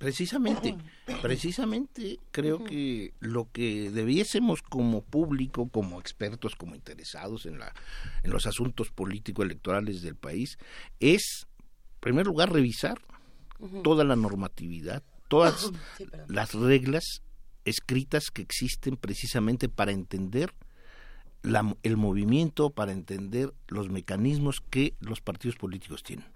[0.00, 0.76] Precisamente,
[1.20, 7.74] precisamente creo que lo que debiésemos como público, como expertos, como interesados en la
[8.22, 10.56] en los asuntos político electorales del país
[11.00, 11.46] es
[11.94, 12.98] en primer lugar revisar
[13.84, 17.04] toda la normatividad, todas Sí, las reglas
[17.66, 20.54] escritas que existen precisamente para entender
[21.42, 26.26] la- el movimiento, para entender los mecanismos que los partidos políticos tienen.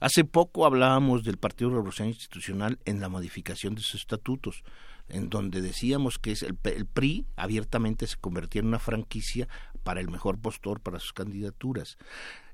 [0.00, 4.62] Hace poco hablábamos del Partido Revolucionario Institucional en la modificación de sus estatutos,
[5.08, 9.48] en donde decíamos que es el, el PRI abiertamente se convertía en una franquicia
[9.82, 11.96] para el mejor postor para sus candidaturas.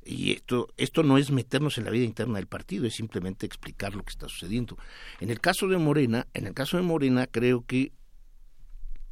[0.05, 3.95] Y esto, esto no es meternos en la vida interna del partido, es simplemente explicar
[3.95, 4.77] lo que está sucediendo.
[5.21, 7.93] En el caso de Morena, en el caso de Morena, creo que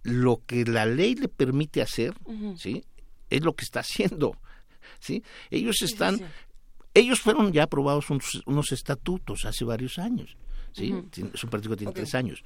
[0.02, 2.14] lo que la ley le permite hacer.
[2.56, 2.84] ¿sí?
[3.30, 4.38] Es lo que está haciendo,
[5.00, 5.22] ¿sí?
[5.50, 6.20] Ellos están,
[6.94, 10.36] ellos fueron ya aprobados unos, unos estatutos hace varios años,
[10.72, 10.92] ¿sí?
[10.92, 11.08] Ujú.
[11.10, 12.42] Tien- Su partido tiene tres años.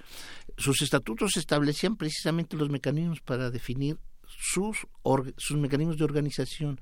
[0.56, 3.98] Sus estatutos establecían precisamente los mecanismos para definir
[4.28, 4.86] sus,
[5.36, 6.80] sus mecanismos de organización.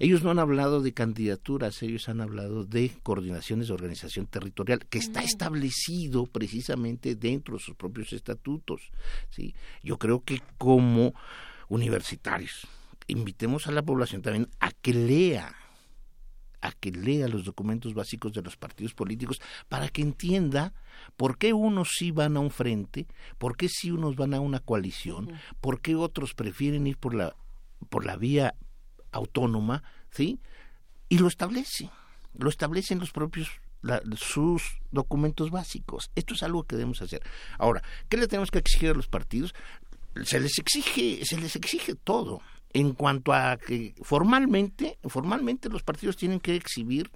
[0.00, 4.98] Ellos no han hablado de candidaturas, ellos han hablado de coordinaciones de organización territorial, que
[4.98, 8.80] está establecido precisamente dentro de sus propios estatutos.
[9.30, 9.54] ¿sí?
[9.82, 11.14] Yo creo que como
[11.68, 12.66] universitarios,
[13.08, 15.54] invitemos a la población también a que lea
[16.60, 20.72] a que lea los documentos básicos de los partidos políticos para que entienda
[21.16, 23.06] por qué unos sí van a un frente,
[23.38, 27.34] por qué sí unos van a una coalición, por qué otros prefieren ir por la
[27.88, 28.54] por la vía
[29.12, 30.40] autónoma, ¿sí?
[31.08, 31.90] Y lo establece,
[32.36, 33.48] lo establecen los propios
[33.80, 36.10] la- sus documentos básicos.
[36.16, 37.22] Esto es algo que debemos hacer.
[37.58, 39.54] Ahora, ¿qué le tenemos que exigir a los partidos?
[40.24, 42.40] Se les exige, se les exige todo.
[42.72, 47.10] En cuanto a que formalmente, formalmente los partidos tienen que exhibir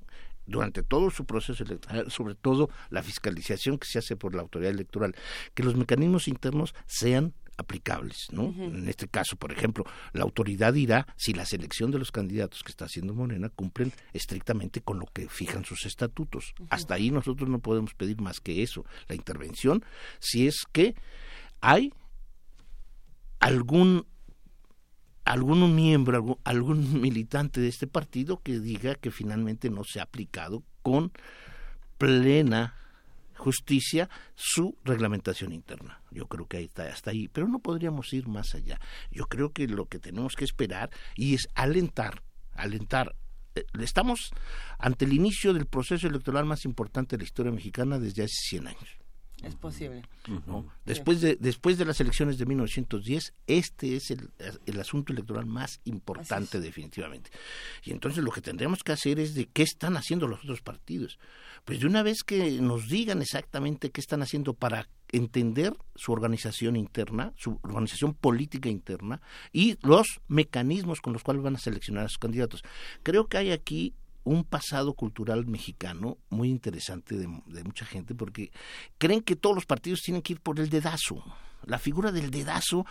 [0.47, 4.73] durante todo su proceso electoral, sobre todo la fiscalización que se hace por la autoridad
[4.73, 5.15] electoral,
[5.55, 8.55] que los mecanismos internos sean aplicables, ¿no?
[8.59, 12.71] En este caso, por ejemplo, la autoridad dirá si la selección de los candidatos que
[12.71, 16.55] está haciendo Morena cumplen estrictamente con lo que fijan sus estatutos.
[16.71, 19.85] Hasta ahí nosotros no podemos pedir más que eso, la intervención,
[20.19, 20.95] si es que
[21.61, 21.93] hay
[23.39, 24.07] algún
[25.25, 30.63] algún miembro, algún, militante de este partido que diga que finalmente no se ha aplicado
[30.83, 31.13] con
[31.99, 32.75] plena
[33.37, 36.01] justicia su reglamentación interna.
[36.11, 38.81] Yo creo que ahí está, hasta ahí, pero no podríamos ir más allá.
[39.11, 42.23] Yo creo que lo que tenemos que esperar y es alentar,
[42.55, 43.17] alentar.
[43.55, 44.31] Eh, Estamos
[44.79, 48.69] ante el inicio del proceso electoral más importante de la historia mexicana desde hace 100
[48.69, 49.02] años.
[49.43, 50.03] Es posible.
[50.47, 50.67] ¿no?
[50.85, 54.31] Después de, después de las elecciones de 1910, este es el,
[54.67, 57.31] el asunto electoral más importante definitivamente.
[57.83, 61.19] Y entonces lo que tendríamos que hacer es de qué están haciendo los otros partidos.
[61.65, 66.75] Pues de una vez que nos digan exactamente qué están haciendo para entender su organización
[66.75, 69.21] interna, su organización política interna
[69.53, 72.63] y los mecanismos con los cuales van a seleccionar a sus candidatos.
[73.03, 73.95] Creo que hay aquí
[74.25, 78.53] un pasado cultural mexicano muy interesante de, de, mucha gente porque
[78.99, 81.25] creen que todos los partidos tienen que ir por el dedazo.
[81.65, 82.87] La figura del dedazo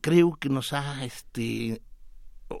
[0.00, 1.80] creo que nos ha este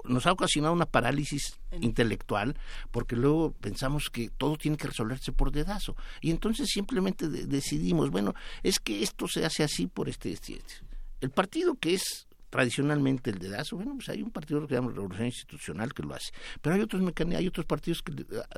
[0.04, 2.58] nos ha ocasionado una parálisis intelectual
[2.90, 8.10] porque luego pensamos que todo tiene que resolverse por dedazo y entonces simplemente de decidimos
[8.10, 10.74] bueno es que esto se hace así por este, este, este.
[11.20, 14.92] el partido que es tradicionalmente el dedazo, bueno, pues hay un partido que se llama
[14.92, 16.32] Revolución Institucional que lo hace,
[16.62, 18.12] pero hay otros mecanismos, hay otros partidos que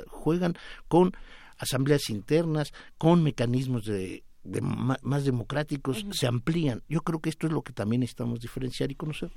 [0.08, 0.54] juegan
[0.88, 1.12] con
[1.58, 6.12] asambleas internas, con mecanismos de, de más democráticos, uh -huh.
[6.12, 6.82] se amplían.
[6.88, 9.30] Yo creo que esto es lo que también necesitamos diferenciar y conocer.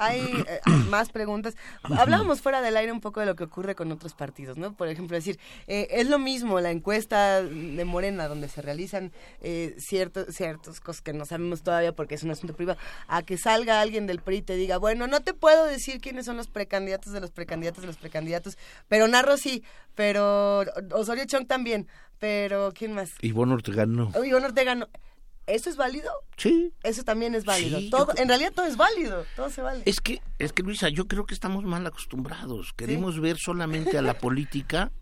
[0.00, 1.56] Hay eh, más preguntas.
[1.82, 4.72] Hablábamos fuera del aire un poco de lo que ocurre con otros partidos, ¿no?
[4.72, 9.12] Por ejemplo, decir, eh, es lo mismo la encuesta de Morena, donde se realizan
[9.42, 12.78] eh, ciertos, ciertas cosas que no sabemos todavía porque es un asunto privado,
[13.08, 16.24] a que salga alguien del PRI y te diga, bueno, no te puedo decir quiénes
[16.24, 18.56] son los precandidatos de los precandidatos de los precandidatos,
[18.88, 19.62] pero Narro sí,
[19.94, 23.10] pero Osorio Chong también, pero ¿quién más?
[23.20, 24.10] Ivonne Ortega no.
[24.14, 24.88] Oh, Ivonne Ortega no.
[25.50, 26.10] ¿Eso es válido?
[26.36, 26.72] Sí.
[26.82, 27.78] Eso también es válido.
[27.78, 28.22] Sí, todo, creo...
[28.22, 29.82] En realidad todo es válido, todo se vale.
[29.84, 32.72] Es que, es que Luisa, yo creo que estamos mal acostumbrados.
[32.76, 33.20] Queremos ¿Sí?
[33.20, 34.92] ver solamente a la política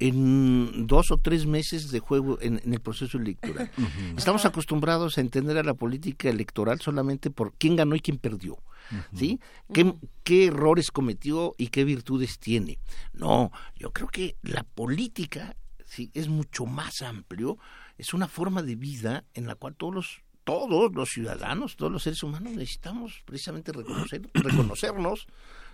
[0.00, 3.70] en dos o tres meses de juego en, en el proceso electoral.
[3.80, 4.18] Uh -huh.
[4.18, 8.54] Estamos acostumbrados a entender a la política electoral solamente por quién ganó y quién perdió.
[8.54, 9.18] Uh -huh.
[9.18, 9.40] ¿Sí?
[9.72, 10.08] ¿Qué, uh -huh.
[10.24, 12.78] ¿Qué errores cometió y qué virtudes tiene?
[13.12, 17.58] No, yo creo que la política sí es mucho más amplio
[18.00, 22.02] es una forma de vida en la cual todos los todos los ciudadanos, todos los
[22.02, 25.26] seres humanos necesitamos precisamente reconocer, reconocernos,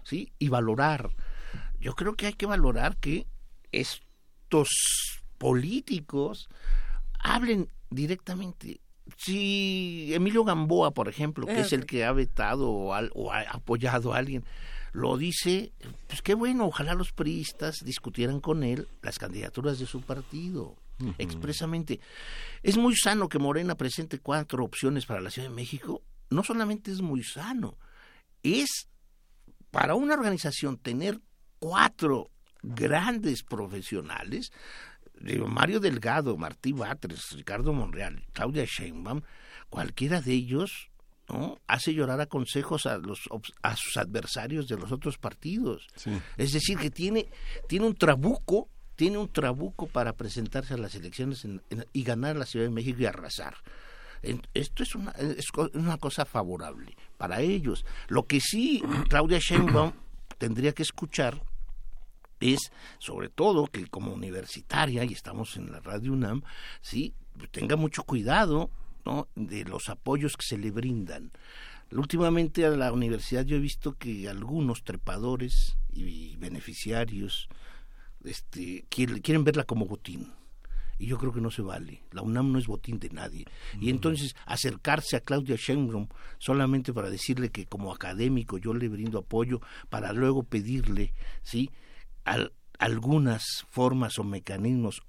[0.03, 1.11] sí, y valorar.
[1.79, 3.27] Yo creo que hay que valorar que
[3.71, 4.69] estos
[5.39, 6.49] políticos
[7.21, 8.81] hablen directamente.
[9.17, 13.43] Si Emilio Gamboa, por ejemplo, que es el que ha vetado o, al, o ha
[13.43, 14.45] apoyado a alguien,
[14.93, 15.73] lo dice,
[16.09, 20.77] pues qué bueno, ojalá los priistas discutieran con él las candidaturas de su partido
[21.19, 22.01] expresamente.
[22.63, 26.03] Es muy sano que Morena presente cuatro opciones para la Ciudad de México.
[26.31, 27.79] No solamente es muy sano,
[28.43, 28.89] es
[29.71, 31.21] para una organización tener
[31.59, 32.31] cuatro
[32.63, 34.51] grandes profesionales,
[35.21, 39.23] digo, Mario Delgado, Martí Batres, Ricardo Monreal, Claudia Sheinbaum,
[39.69, 40.91] cualquiera de ellos
[41.29, 41.59] ¿no?
[41.67, 43.29] hace llorar a consejos a los
[43.63, 45.87] a sus adversarios de los otros partidos.
[46.37, 47.29] Es decir, que tiene,
[47.69, 52.37] tiene un trabuco, tiene un trabuco para presentarse a las elecciones en- en- y ganar
[52.37, 53.55] la Ciudad de México y arrasar.
[54.55, 57.85] Esto es una, es co- una cosa favorable para ellos.
[58.09, 59.93] Lo que sí Claudia Sheinbaum
[60.39, 61.41] tendría que escuchar
[62.41, 66.43] es sobre todo que como universitaria y estamos en la radio UNAM
[66.83, 67.15] sí
[67.51, 68.69] tenga mucho cuidado
[69.07, 69.29] ¿no?
[69.35, 71.31] de los apoyos que se le brindan
[71.93, 77.49] últimamente a la universidad yo he visto que algunos trepadores y beneficiarios
[78.31, 80.33] este quieren, quieren verla como botín
[80.99, 82.03] y yo creo que no se vale.
[82.13, 83.45] La UNAM no es botín de nadie.
[83.81, 86.09] Y entonces acercarse a Claudia Sheinbaum
[86.39, 91.13] solamente para decirle que como académico yo le brindo apoyo para luego pedirle,
[91.43, 91.71] ¿sí?
[92.25, 95.03] Al- algunas formas o mecanismos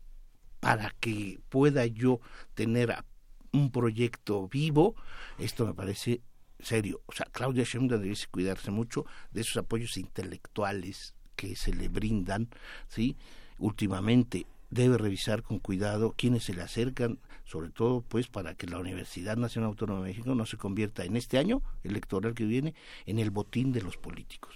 [0.60, 2.20] para que pueda yo
[2.54, 3.06] tener a-
[3.54, 4.96] un proyecto vivo,
[5.40, 6.22] esto me parece
[6.60, 7.02] serio.
[7.06, 12.50] O sea, Claudia Sheinbaum debe cuidarse mucho de esos apoyos intelectuales que se le brindan,
[12.90, 13.16] ¿sí?
[13.60, 18.80] Últimamente debe revisar con cuidado quiénes se le acercan, sobre todo pues para que la
[18.80, 23.20] Universidad Nacional Autónoma de México no se convierta en este año electoral que viene en
[23.20, 24.56] el botín de los políticos.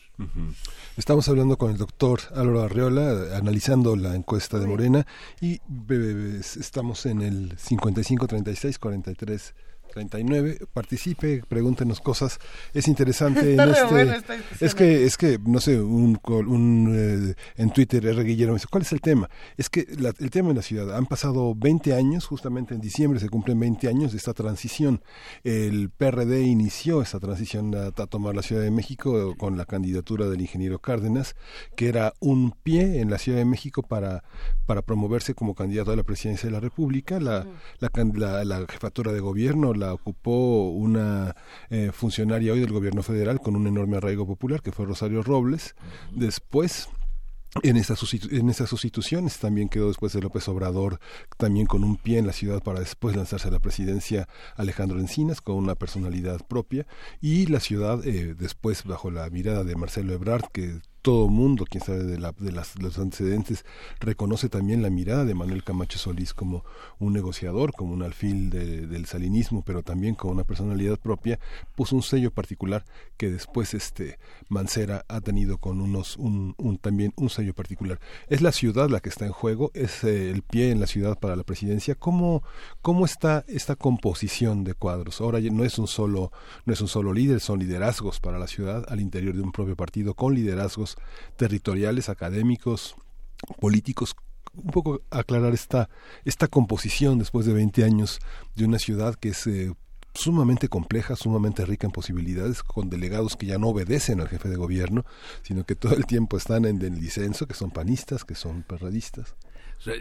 [0.97, 5.07] Estamos hablando con el doctor Álvaro Arreola, eh, analizando la encuesta de Morena,
[5.39, 5.59] y
[6.59, 9.55] estamos en el 55 36 43
[9.91, 10.59] 39.
[10.73, 12.39] Participe, pregúntenos cosas.
[12.73, 14.01] Es interesante Está en este.
[14.17, 18.23] esta discusión, es que, es que, no sé, un, un eh, en Twitter R.
[18.23, 19.29] Guillermo dice, ¿cuál es el tema?
[19.57, 23.19] Es que la- el tema en la ciudad, han pasado 20 años, justamente en diciembre
[23.19, 25.01] se cumplen 20 años de esta transición.
[25.43, 30.27] El PRD inició esta transición a, a tomar la Ciudad de México con la candidatura
[30.27, 31.35] del ingeniero Cárdenas,
[31.75, 34.23] que era un pie en la Ciudad de México para,
[34.65, 37.19] para promoverse como candidato a la presidencia de la República.
[37.19, 37.45] La,
[37.79, 41.35] la- la jefatura de gobierno la ocupó una
[41.69, 45.75] eh, funcionaria hoy del gobierno federal con un enorme arraigo popular, que fue Rosario Robles.
[46.15, 46.87] Después
[47.63, 50.99] en esa, sustitu- en esas sustituciones también quedó después de López Obrador,
[51.37, 55.41] también con un pie en la ciudad para después lanzarse a la presidencia Alejandro Encinas,
[55.41, 56.87] con una personalidad propia,
[57.19, 61.83] y la ciudad eh, después bajo la mirada de Marcelo Ebrard, que todo mundo, quien
[61.83, 63.65] sabe de, la- de las, los antecedentes,
[63.99, 66.63] reconoce también la mirada de Manuel Camacho Solís como
[66.99, 71.39] un negociador, como un alfil de- del salinismo, pero también con una personalidad propia,
[71.75, 72.85] puso un sello particular
[73.17, 74.19] que después este
[74.49, 77.99] Mancera ha tenido con unos un, un- también un sello particular.
[78.27, 81.17] Es la ciudad la que está en juego, es eh, el pie en la ciudad
[81.19, 81.95] para la presidencia.
[81.95, 82.43] ¿Cómo,
[82.81, 85.21] cómo está esta composición de cuadros?
[85.21, 86.31] Ahora no es un solo
[86.65, 89.75] no es un solo líder, son liderazgos para la ciudad al interior de un propio
[89.75, 90.90] partido con liderazgos
[91.35, 92.95] territoriales, académicos,
[93.59, 94.15] políticos
[94.53, 95.89] un poco aclarar esta
[96.25, 98.19] esta composición después de 20 años
[98.55, 99.73] de una ciudad que es eh,
[100.13, 104.57] sumamente compleja, sumamente rica en posibilidades, con delegados que ya no obedecen al jefe de
[104.57, 105.05] gobierno,
[105.41, 109.35] sino que todo el tiempo están en el disenso, que son panistas, que son perradistas.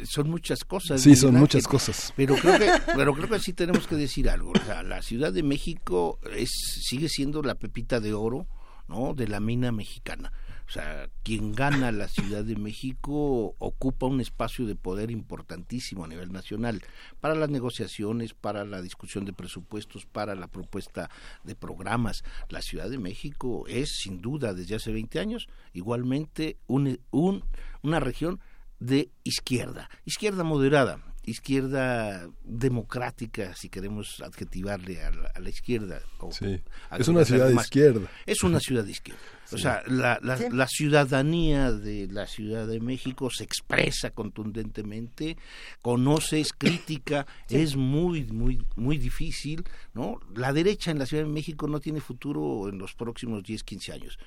[0.04, 1.00] Son muchas cosas.
[1.00, 2.12] Sí, son muchas cosas.
[2.14, 4.52] Pero creo que, pero creo que sí tenemos que decir algo.
[4.52, 6.50] O sea, la Ciudad de México es,
[6.82, 8.46] sigue siendo la pepita de oro,
[8.88, 9.14] ¿no?
[9.14, 10.32] De la mina mexicana.
[10.70, 16.06] O sea, quien gana la Ciudad de México ocupa un espacio de poder importantísimo a
[16.06, 16.80] nivel nacional
[17.20, 21.10] para las negociaciones, para la discusión de presupuestos, para la propuesta
[21.42, 22.22] de programas.
[22.50, 27.42] La Ciudad de México es, sin duda, desde hace 20 años, igualmente un, un-
[27.82, 28.38] una región
[28.78, 36.00] de izquierda, izquierda moderada, izquierda democrática, si queremos adjetivarle a la, a la izquierda.
[36.20, 36.62] o Sí.
[36.90, 38.08] a- Es una ciudad de izquierda.
[38.24, 39.20] Es una ciudad de izquierda.
[39.52, 40.44] O sea, la, la, Sí.
[40.52, 45.36] la ciudadanía de la Ciudad de México se expresa contundentemente,
[45.82, 49.64] conoce, es crítica, es muy, muy, muy difícil,
[49.94, 50.20] ¿no?
[50.34, 53.92] La derecha en la Ciudad de México no tiene futuro en los próximos 10, 15
[53.92, 54.18] años.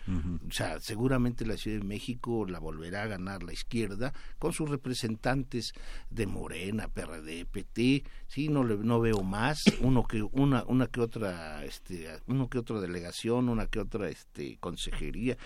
[0.47, 4.69] O sea, seguramente la Ciudad de México la volverá a ganar la izquierda con sus
[4.69, 5.73] representantes
[6.09, 11.01] de Morena, PRD, PT, sí, no le, no veo más, uno que una una que
[11.01, 14.57] otra este uno que otra delegación, una que otra este
[15.13, 15.37] consejería,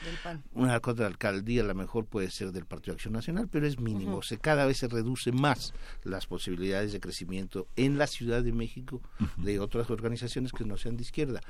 [0.53, 3.80] una que otra alcaldía, a lo mejor puede ser del Partido Acción Nacional, pero es
[3.80, 5.73] mínimo, sea, cada vez se reduce más
[6.03, 9.02] las posibilidades de crecimiento en la Ciudad de México
[9.38, 11.41] de otras organizaciones que no sean de izquierda.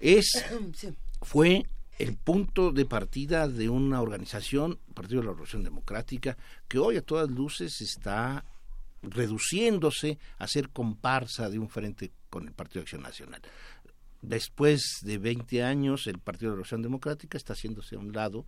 [0.00, 0.94] Es Sí.
[1.22, 1.66] fue
[1.98, 6.36] el punto de partida de una organización, Partido de la Revolución Democrática,
[6.66, 8.44] que hoy a todas luces está
[9.02, 13.42] reduciéndose a ser comparsa de un frente con el Partido de Acción Nacional.
[14.26, 18.44] Después de 20 años, el Partido de la Acción Democrática está haciéndose a un lado,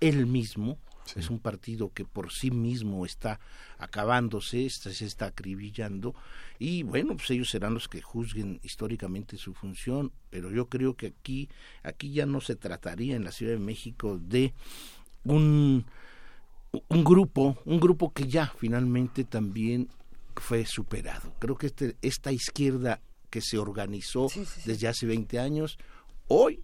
[0.00, 0.78] él mismo,
[1.16, 3.40] es un partido que por sí mismo está
[3.78, 6.14] acabándose, está, se está acribillando.
[6.58, 11.08] Y bueno, pues ellos serán los que juzguen históricamente su función, pero yo creo que
[11.08, 11.48] aquí
[11.82, 14.54] aquí ya no se trataría en la Ciudad de México de
[15.24, 15.86] un
[16.88, 19.88] un grupo, un grupo que ya finalmente también
[20.36, 21.34] fue superado.
[21.38, 23.00] Creo que este, esta izquierda
[23.32, 24.28] que se organizó
[24.66, 25.78] desde hace 20 años,
[26.28, 26.62] hoy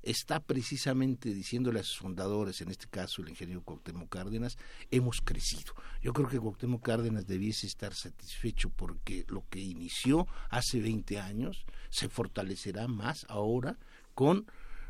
[0.00, 4.56] está precisamente diciéndole a sus fundadores, en este caso el ingeniero Cuauhtémoc Cárdenas,
[4.92, 5.74] hemos crecido.
[6.02, 11.66] Yo creo que Cuauhtémoc Cárdenas debiese estar satisfecho porque lo que inició hace 20 años
[11.90, 13.76] se fortalecerá más ahora
[14.14, 14.46] con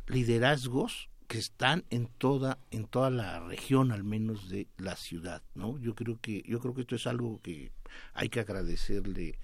[0.06, 5.78] liderazgos que están en toda en toda la región al menos de la ciudad no
[5.78, 7.72] yo creo que yo creo que esto es algo que
[8.12, 9.38] hay que agradecerle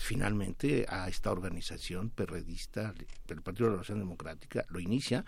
[0.00, 2.94] finalmente a esta organización perredista
[3.26, 5.24] del Partido de la Revolución Democrática lo inicia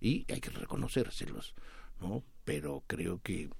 [0.00, 1.54] y hay que reconocérselos
[2.00, 3.50] no pero creo que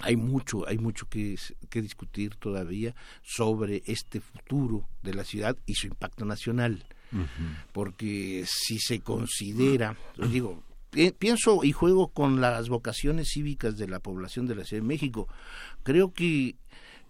[0.00, 1.36] hay mucho hay mucho que,
[1.68, 6.84] que discutir todavía sobre este futuro de la ciudad y su impacto nacional.
[7.72, 9.96] Porque si se considera,
[10.32, 10.64] digo,
[11.18, 15.28] pienso y juego con las vocaciones cívicas de la población de la Ciudad de México.
[15.84, 16.56] Creo que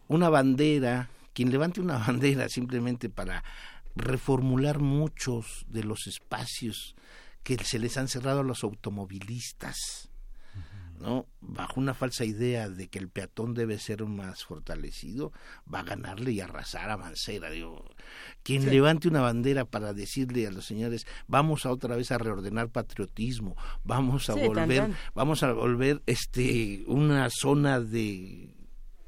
[0.09, 3.45] una bandera, quien levante una bandera simplemente para
[3.95, 6.97] reformular muchos de los espacios
[7.43, 10.11] que se les han cerrado a los automovilistas,
[10.99, 11.27] ¿no?
[11.41, 15.31] Bajo una falsa idea de que el peatón debe ser más fortalecido,
[15.73, 17.51] va a ganarle y arrasar a Mancera.
[17.51, 17.85] Digo,
[18.43, 22.71] quien levante una bandera para decirle a los señores, vamos a otra vez a reordenar
[22.71, 28.55] patriotismo, vamos a volver, vamos a volver este una zona de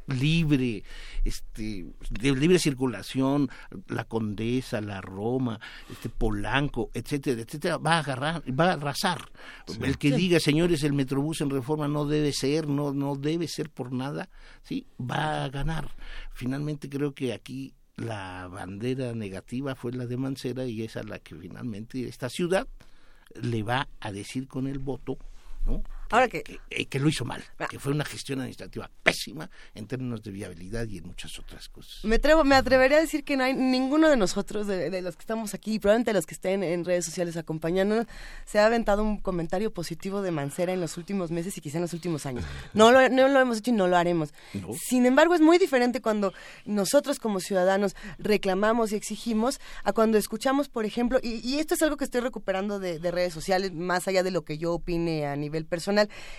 [0.07, 0.85] libre,
[1.25, 3.49] este, de libre circulación,
[3.89, 5.61] la Condesa, la Roma,
[5.91, 9.31] este Polanco, etcétera, etcétera, va a agarrar, va a arrasar.
[9.81, 13.71] el que diga, señores, el Metrobús en reforma no debe ser, no, no debe ser
[13.71, 14.29] por nada,
[14.63, 15.91] sí, va a ganar.
[16.33, 21.19] Finalmente creo que aquí la bandera negativa fue la de Mancera y es a la
[21.19, 22.69] que finalmente esta ciudad
[23.35, 25.19] le va a decir con el voto,
[25.65, 25.83] ¿no?
[26.11, 27.67] Ahora que, eh, que, lo hizo mal, ah.
[27.69, 32.05] que fue una gestión administrativa pésima en términos de viabilidad y en muchas otras cosas.
[32.05, 35.23] Me atrevo, me atrevería a decir que no hay ninguno de nosotros, de, los que
[35.23, 38.07] estamos aquí, y probablemente los que estén en redes sociales acompañándonos,
[38.45, 41.83] se ha aventado un comentario positivo de Mancera en los últimos meses y quizá en
[41.83, 42.45] los últimos años.
[42.75, 44.35] No lo, no lo hemos hecho y no lo haremos.
[44.79, 46.35] Sin embargo, es muy diferente cuando
[46.67, 51.83] nosotros como ciudadanos reclamamos y exigimos a cuando escuchamos, por ejemplo, y, y esto es
[51.83, 55.27] algo que estoy recuperando de, de redes sociales, más allá de lo que yo opine
[55.27, 55.96] a nivel personal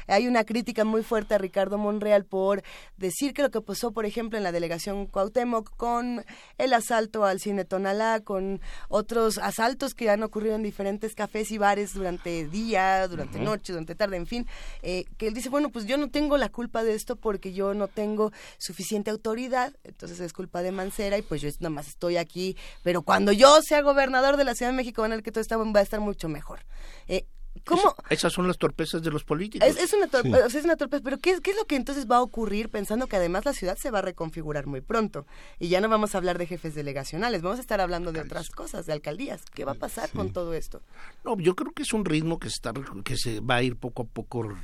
[0.07, 2.63] hay una crítica muy fuerte a Ricardo Monreal por
[2.97, 6.25] decir que lo que pasó, por ejemplo, en la delegación Cuauhtémoc con
[6.57, 11.57] el asalto al cine Tonalá, con otros asaltos que han ocurrido en diferentes cafés y
[11.57, 14.47] bares durante día, durante noche, durante tarde, en fin,
[14.81, 17.73] eh, que él dice, bueno, pues yo no tengo la culpa de esto porque yo
[17.73, 22.17] no tengo suficiente autoridad, entonces es culpa de Mancera y pues yo nada más estoy
[22.17, 25.31] aquí, pero cuando yo sea gobernador de la Ciudad de México van a ver que
[25.31, 26.59] todo está, va a estar mucho mejor.
[27.07, 27.25] Eh,
[27.67, 27.95] ¿Cómo?
[28.09, 29.67] esas son las torpezas de los políticos.
[29.67, 30.05] Es, una,
[30.45, 33.15] es una torpeza, pero ¿qué, ¿qué, es lo que entonces va a ocurrir pensando que
[33.15, 35.25] además la ciudad se va a reconfigurar muy pronto?
[35.59, 38.49] Y ya no vamos a hablar de jefes delegacionales, vamos a estar hablando de otras
[38.49, 39.43] cosas, de alcaldías.
[39.53, 40.81] ¿Qué va a pasar con todo esto?
[41.23, 42.73] No, yo creo que es un ritmo que, está,
[43.03, 44.55] que se va a ir poco a poco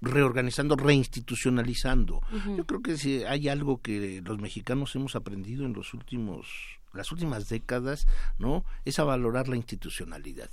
[0.00, 2.20] reorganizando, reinstitucionalizando.
[2.56, 7.12] Yo creo que si hay algo que los mexicanos hemos aprendido en los últimos las
[7.12, 8.06] últimas décadas,
[8.38, 8.64] ¿no?
[8.84, 10.50] Es a valorar la institucionalidad.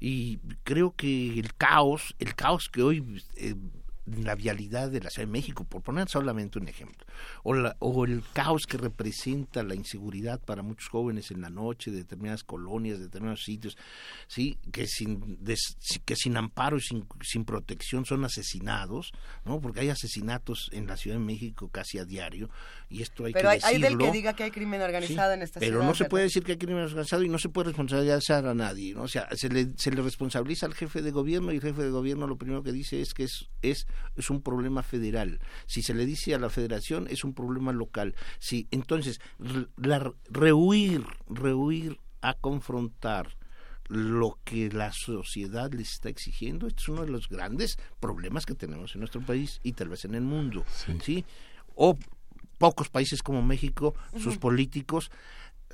[0.00, 3.54] Y creo que el caos, el caos que hoy eh,
[4.06, 7.06] la vialidad de la Ciudad de México, por poner solamente un ejemplo,
[7.44, 11.98] o, o el caos que representa la inseguridad para muchos jóvenes en la noche, de
[11.98, 13.76] determinadas colonias, de determinados sitios,
[14.26, 15.38] sí, que sin
[16.04, 19.12] que sin amparo y sin, sin, protección son asesinados,
[19.44, 19.60] ¿no?
[19.60, 22.50] Porque hay asesinatos en la Ciudad de México casi a diario
[22.88, 25.60] y esto hay pero que hay, del que diga que hay crimen organizado en esta
[25.60, 25.72] ciudad.
[25.72, 28.54] Pero no se puede decir que hay crimen organizado y no se puede responsabilizar a
[28.54, 29.02] nadie, ¿no?
[29.02, 31.90] O sea, se le, se le responsabiliza al jefe de gobierno y el jefe de
[31.90, 35.40] gobierno lo primero que dice es que es, es es un problema federal.
[35.66, 38.14] Si se le dice a la federación, es un problema local.
[38.38, 39.20] Si, entonces,
[39.76, 43.36] la, rehuir, rehuir a confrontar
[43.88, 48.54] lo que la sociedad les está exigiendo, este es uno de los grandes problemas que
[48.54, 50.64] tenemos en nuestro país y tal vez en el mundo.
[51.02, 51.24] ¿sí?
[51.74, 51.98] O
[52.58, 55.10] pocos países como México, sus políticos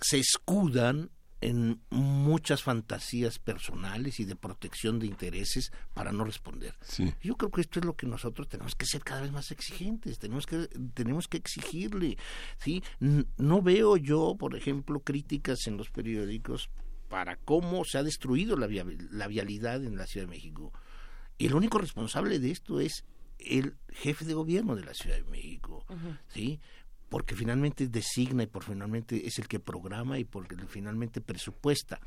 [0.01, 6.75] se escudan en muchas fantasías personales y de protección de intereses para no responder.
[7.23, 10.19] Yo creo que esto es lo que nosotros tenemos que ser cada vez más exigentes,
[10.19, 12.19] tenemos que tenemos que exigirle,
[12.59, 12.83] ¿sí?
[13.01, 16.71] No veo yo, por ejemplo, críticas en los periódicos
[17.09, 18.69] para cómo se ha destruido la,
[19.11, 20.73] la vialidad en la Ciudad de México.
[21.39, 23.05] Y el único responsable de esto es
[23.39, 25.85] el jefe de gobierno de la Ciudad de México,
[26.29, 26.61] ¿sí?
[27.09, 32.01] Porque finalmente designa y por finalmente es el que programa y porque finalmente presupuesta.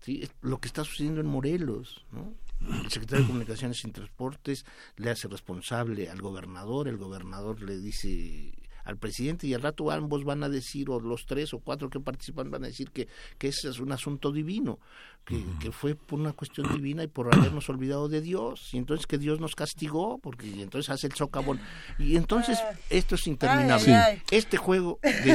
[0.00, 0.28] ¿sí?
[0.42, 2.34] Lo que está sucediendo en Morelos, ¿no?
[2.60, 4.64] El secretario de Comunicaciones y Transportes
[4.96, 8.52] le hace responsable al gobernador, el gobernador le dice
[8.84, 12.00] al presidente y al rato ambos van a decir, o los tres o cuatro que
[12.00, 13.08] participan van a decir que,
[13.38, 14.78] que ese es un asunto divino
[15.24, 19.18] que, fue por una cuestión divina y por habernos olvidado de Dios, y entonces que
[19.18, 21.60] Dios nos castigó, porque entonces hace el socavón.
[21.98, 22.58] Y entonces
[22.90, 24.22] esto es interminable.
[24.30, 25.32] Este juego de,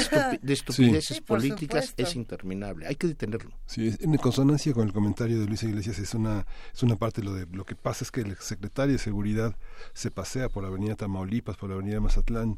[0.53, 3.51] estupideces políticas es interminable, hay que detenerlo.
[3.65, 7.25] Sí, en consonancia con el comentario de Luis Iglesias, es una, es una parte de
[7.25, 9.55] lo de lo que pasa es que el secretario de Seguridad
[9.93, 12.57] se pasea por la avenida Tamaulipas, por la avenida Mazatlán,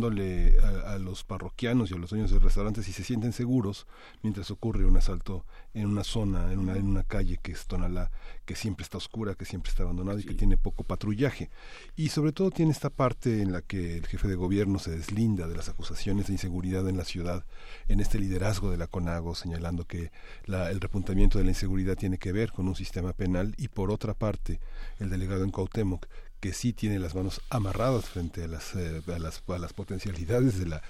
[0.00, 3.86] preguntándole a, a los parroquianos y a los dueños de restaurantes si se sienten seguros
[4.22, 5.44] mientras ocurre un asalto
[5.74, 8.10] en una zona en una, en una calle que es Tonalá,
[8.44, 11.50] que siempre está oscura, que siempre está abandonada y que tiene poco patrullaje.
[11.96, 15.46] Y sobre todo tiene esta parte en la que el jefe de gobierno se deslinda
[15.46, 17.44] de las acusaciones de inseguridad en la ciudad,
[17.88, 20.10] en este liderazgo de la CONAGO, señalando que
[20.46, 24.14] el repuntamiento de la inseguridad tiene que ver con un sistema penal y por otra
[24.14, 24.60] parte
[24.98, 26.06] el delegado en Cuauhtémoc
[26.40, 30.58] que sí tiene las manos amarradas frente a las, eh, a las, a las potencialidades
[30.58, 30.82] de la,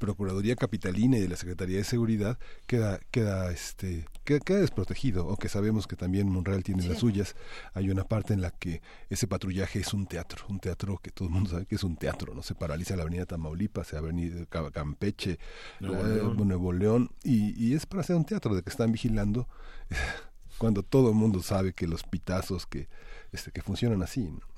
[0.00, 5.86] Procuraduría Capitalina y de la Secretaría de Seguridad queda queda este queda, desprotegido, aunque sabemos
[5.86, 7.36] que también Monreal tiene las suyas.
[7.74, 11.28] Hay una parte en la que ese patrullaje es un teatro, un teatro que todo
[11.28, 14.46] el mundo sabe que es un teatro, no se paraliza la Avenida Tamaulipas, se Avenida
[14.72, 15.38] Campeche,
[15.80, 19.48] Nuevo, León, y, y es para hacer un teatro de que están vigilando
[20.56, 22.88] cuando todo el mundo sabe que los pitazos que
[23.32, 24.49] este que funcionan así, ¿no?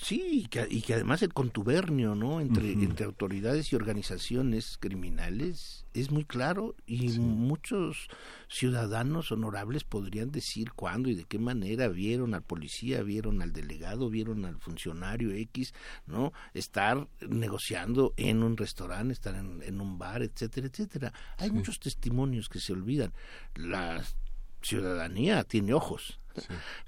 [0.00, 2.40] Sí, y que, y que, además el contubernio ¿no?
[2.40, 8.08] entre, entre autoridades y organizaciones criminales es muy claro y muchos
[8.48, 14.10] ciudadanos honorables podrían decir cuándo y de qué manera vieron al policía, vieron al delegado,
[14.10, 15.72] vieron al funcionario X,
[16.06, 16.32] ¿no?
[16.52, 21.12] Estar negociando en un restaurante, estar en, un bar, etcétera, etcétera.
[21.38, 23.12] Hay muchos testimonios que se olvidan.
[23.54, 24.04] La
[24.60, 26.20] ciudadanía tiene ojos,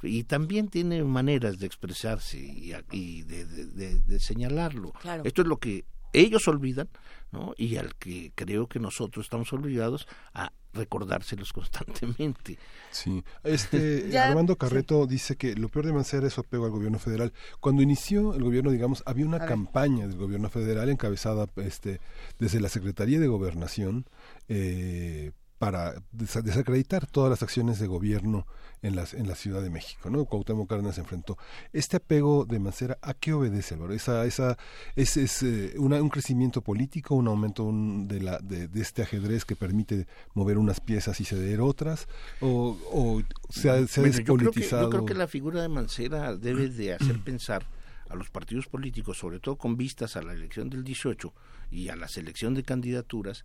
[0.02, 4.92] y también tiene maneras de expresarse y, de, señalarlo.
[5.24, 6.88] Esto es lo que ellos olvidan,
[7.32, 7.54] ¿no?
[7.56, 12.58] Y al que creo que nosotros estamos obligados a recordárselos constantemente.
[12.90, 16.98] Sí, este Armando Carreto dice que lo peor de Mancera es su apego al gobierno
[16.98, 17.32] federal.
[17.60, 22.00] Cuando inició el gobierno, digamos, había una campaña del gobierno federal encabezada este
[22.38, 24.06] desde la Secretaría de Gobernación
[24.48, 28.46] eh, para desacreditar todas las acciones de gobierno
[28.82, 30.24] en, las, en la Ciudad de México, ¿no?
[30.24, 31.36] Cuauhtémoc Cárdenas se enfrentó.
[31.72, 33.92] Este apego de Mancera, ¿a qué obedece, Álvaro?
[33.92, 34.56] Esa, esa,
[34.94, 40.06] ¿Es, es eh, un crecimiento político, un aumento de, la, de, este ajedrez que permite
[40.34, 42.06] mover unas piezas y ceder otras?
[42.40, 44.84] ¿O, o se ha, despolitizado?
[44.84, 47.66] Yo creo, que, la figura de Mancera debe de hacer pensar
[48.08, 51.32] a los partidos políticos, sobre todo con vistas a la elección del 18,
[51.70, 53.44] y a la selección de candidaturas,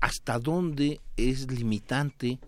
[0.00, 2.38] hasta dónde es limitante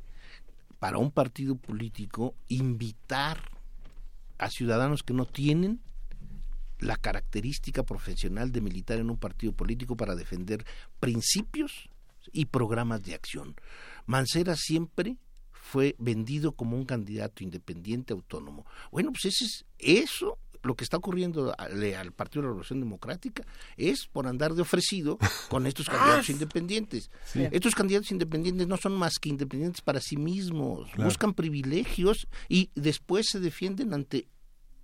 [0.78, 3.50] para un partido político invitar
[4.38, 5.80] a ciudadanos que no tienen
[6.80, 10.66] la característica profesional de militar en un partido político para defender
[11.00, 11.88] principios
[12.32, 13.54] y programas de acción.
[14.06, 15.16] Mancera siempre
[15.52, 18.66] fue vendido como un candidato independiente autónomo.
[18.90, 23.44] Bueno, pues ese es, eso lo que está ocurriendo al, Partido de la Revolución Democrática
[23.76, 25.18] es por andar de ofrecido
[25.48, 27.10] con estos candidatos independientes.
[27.34, 33.26] Estos candidatos independientes no son más que independientes para sí mismos, buscan privilegios y después
[33.30, 34.28] se defienden ante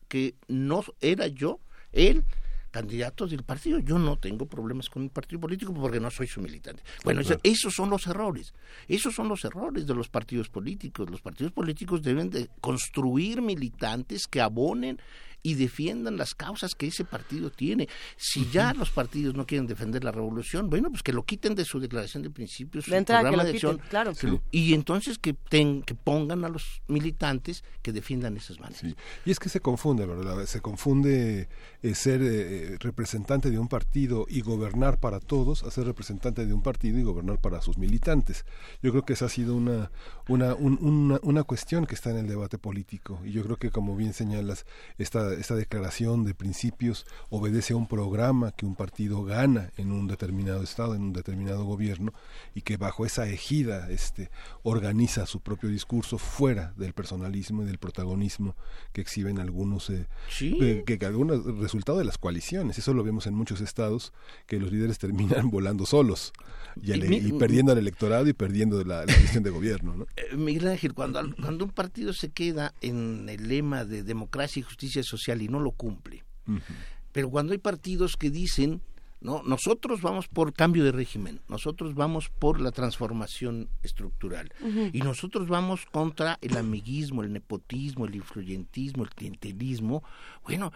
[0.09, 1.61] que no era yo
[1.93, 2.25] él
[2.71, 3.79] candidatos del partido.
[3.79, 6.83] Yo no tengo problemas con el partido político porque no soy su militante.
[7.05, 8.55] Bueno, esos son los errores.
[8.89, 11.11] Esos son los errores de los partidos políticos.
[11.11, 15.01] Los partidos políticos deben de construir militantes que abonen
[15.43, 17.89] y defiendan las causas que ese partido tiene.
[18.17, 21.65] Si ya los partidos no quieren defender la revolución, bueno, pues que lo quiten de
[21.65, 24.13] su declaración de principios, su programa de acción, claro.
[24.51, 28.95] y entonces que, que pongan a los militantes que defiendan esas maneras.
[29.25, 30.45] Y es que se confunde, ¿verdad?
[30.47, 31.49] Se confunde
[31.83, 36.53] eh, ser eh, representante de un partido y gobernar para todos a ser representante de
[36.53, 38.45] un partido y gobernar para sus militantes.
[38.83, 39.91] Yo creo que esa ha sido una,
[40.29, 43.97] una, una, una cuestión que está en el debate político y yo creo que como
[43.97, 44.67] bien señalas,
[44.99, 49.93] esta esta, esta declaración de principios obedece a un programa que un partido gana en
[49.93, 52.13] un determinado estado, en un determinado gobierno,
[52.55, 54.31] y que bajo esa ejida este,
[54.63, 58.57] organiza su propio discurso fuera del personalismo y del protagonismo
[58.93, 60.07] que exhiben algunos, eh,
[60.85, 62.79] que, que algunos resultado de las coaliciones.
[62.79, 64.13] Eso lo vemos en muchos estados,
[64.47, 66.33] que los líderes terminan volando solos
[66.83, 69.95] y, ale- y perdiendo al electorado y perdiendo la, la visión de gobierno.
[69.97, 70.07] ¿no?
[70.17, 74.63] Eh, Miguel Ángel, cuando, cuando un partido se queda en el lema de democracia y
[74.63, 76.25] justicia social y no lo cumple,
[77.13, 78.83] pero cuando hay partidos que dicen,
[79.21, 84.53] no, nosotros vamos por cambio de régimen, nosotros vamos por la transformación estructural
[84.93, 90.03] y nosotros vamos contra el amiguismo, el nepotismo, el influyentismo, el clientelismo,
[90.45, 90.73] bueno,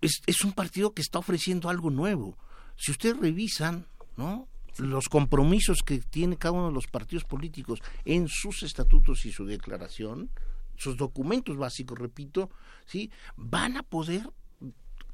[0.00, 2.36] es, es un partido que está ofreciendo algo nuevo.
[2.76, 3.86] Si ustedes revisan,
[4.16, 4.48] ¿no?
[4.78, 9.46] los compromisos que tiene cada uno de los partidos políticos en sus estatutos y su
[9.46, 10.30] declaración,
[10.78, 12.50] sus documentos básicos, repito,
[12.86, 14.28] sí, van a poder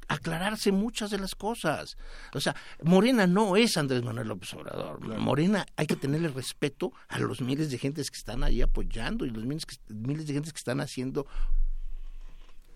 [0.09, 1.97] aclararse muchas de las cosas.
[2.33, 4.99] O sea, Morena no es Andrés Manuel López Obrador.
[5.17, 9.29] Morena hay que tenerle respeto a los miles de gentes que están ahí apoyando y
[9.29, 11.25] los miles, que- miles de gentes que están haciendo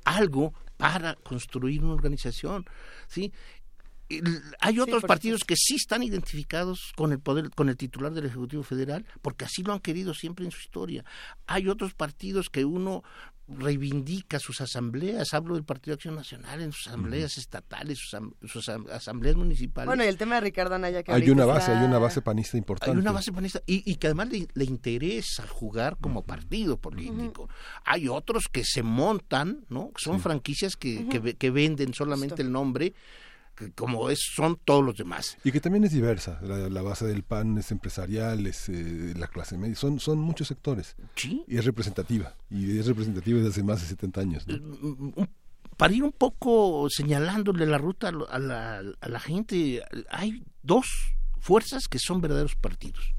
[0.06, 2.66] algo para construir una organización,
[3.08, 3.34] ¿sí?
[4.62, 8.64] Hay otros partidos que sí están identificados con el poder, con el titular del Ejecutivo
[8.64, 11.04] Federal, porque así lo han querido siempre en su historia.
[11.46, 13.04] Hay otros partidos que uno
[13.50, 18.20] reivindica sus asambleas, hablo del Partido Acción Nacional en sus asambleas estatales, sus,
[18.52, 19.88] sus am- asambleas municipales.
[19.88, 22.22] Bueno, y el tema de Ricardo Anaya que Hay una base, está- hay una base
[22.22, 22.92] panista importante.
[22.92, 27.50] Hay una base panista y, y que además le, le interesa jugar como partido político.
[27.86, 29.92] Hay otros que se montan, ¿no?
[29.96, 31.08] Que Son franquicias que,
[31.38, 32.94] que venden solamente el nombre,
[33.58, 35.38] que como es, son todos los demás.
[35.44, 36.40] Y que también es diversa.
[36.44, 39.76] La, la base del PAN es empresarial, es eh, la clase media.
[39.76, 40.96] Son, son muchos sectores.
[41.48, 42.36] Y es representativa.
[42.50, 44.48] Y es representativa desde hace más de 70 años.
[44.48, 44.56] ¿no?
[44.56, 45.30] Un-
[45.76, 50.44] Para ir un poco señalándole la ruta a lo- a la, a la gente, hay
[50.64, 50.88] dos
[51.40, 53.14] fuerzas que son verdaderos partidos.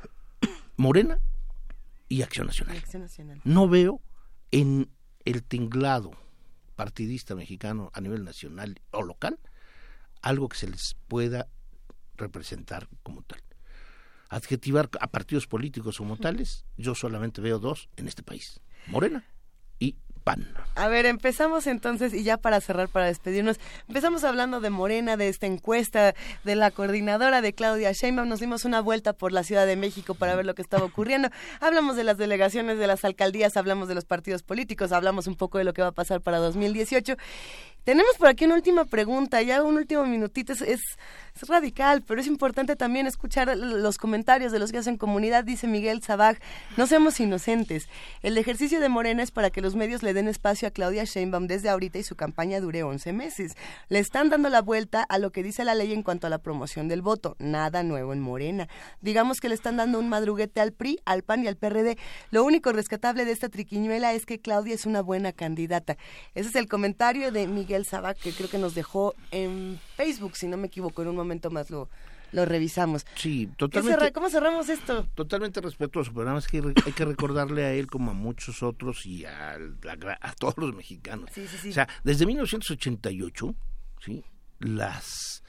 [0.76, 1.18] Morena
[2.08, 2.76] y Acción Nacional.
[2.76, 3.40] Acción Nacional.
[3.44, 4.00] no veo
[4.50, 4.90] en
[5.24, 6.10] el tinglado
[6.76, 9.38] partidista mexicano a nivel nacional o local
[10.22, 11.48] algo que se les pueda
[12.16, 13.40] representar como tal.
[14.28, 19.24] Adjetivar a partidos políticos como tales, yo solamente veo dos en este país, Morena
[20.76, 23.58] A ver, empezamos entonces, y ya para cerrar, para despedirnos,
[23.88, 28.64] empezamos hablando de Morena, de esta encuesta, de la coordinadora de Claudia Sheinbaum, nos dimos
[28.64, 31.28] una vuelta por la Ciudad de México para ver lo que estaba ocurriendo,
[31.60, 35.58] hablamos de las delegaciones de las alcaldías, hablamos de los partidos políticos, hablamos un poco
[35.58, 37.16] de lo que va a pasar para 2018.
[37.84, 40.80] Tenemos por aquí una última pregunta, ya un último minutito, es, es,
[41.48, 46.02] radical, pero es importante también escuchar los comentarios de los que hacen comunidad, dice Miguel
[46.02, 46.36] Sabaj,
[46.76, 47.88] no seamos inocentes,
[48.22, 51.46] el ejercicio de Morena es para que los medios le den espacio a Claudia Sheinbaum
[51.46, 53.56] desde ahorita y su campaña dure 11 meses.
[53.88, 56.38] Le están dando la vuelta a lo que dice la ley en cuanto a la
[56.38, 58.68] promoción del voto, nada nuevo en Morena.
[59.00, 61.98] Digamos que le están dando un madruguete al PRI, al PAN y al PRD.
[62.30, 65.96] Lo único rescatable de esta triquiñuela es que Claudia es una buena candidata.
[66.34, 70.46] Ese es el comentario de Miguel Sabac que creo que nos dejó en Facebook, si
[70.46, 71.88] no me equivoco, en un momento más lo,
[72.32, 73.04] lo revisamos.
[73.16, 73.98] Sí, ¿Qué totalmente.
[74.00, 75.06] cerra- ¿Cómo cerramos esto?
[75.14, 79.04] Totalmente respetuoso, pero nada más que hay que recordarle a él como a muchos otros
[79.06, 81.30] y a, la- a todos los mexicanos.
[81.34, 81.70] Sí, sí, sí.
[81.70, 83.54] O sea, desde 1988,
[84.04, 84.24] ¿sí?
[84.58, 85.42] Las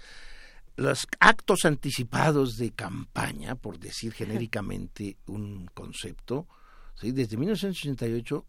[0.77, 6.47] los actos anticipados de campaña, por decir genéricamente un concepto,
[6.95, 7.11] ¿sí?
[7.11, 8.45] desde 1988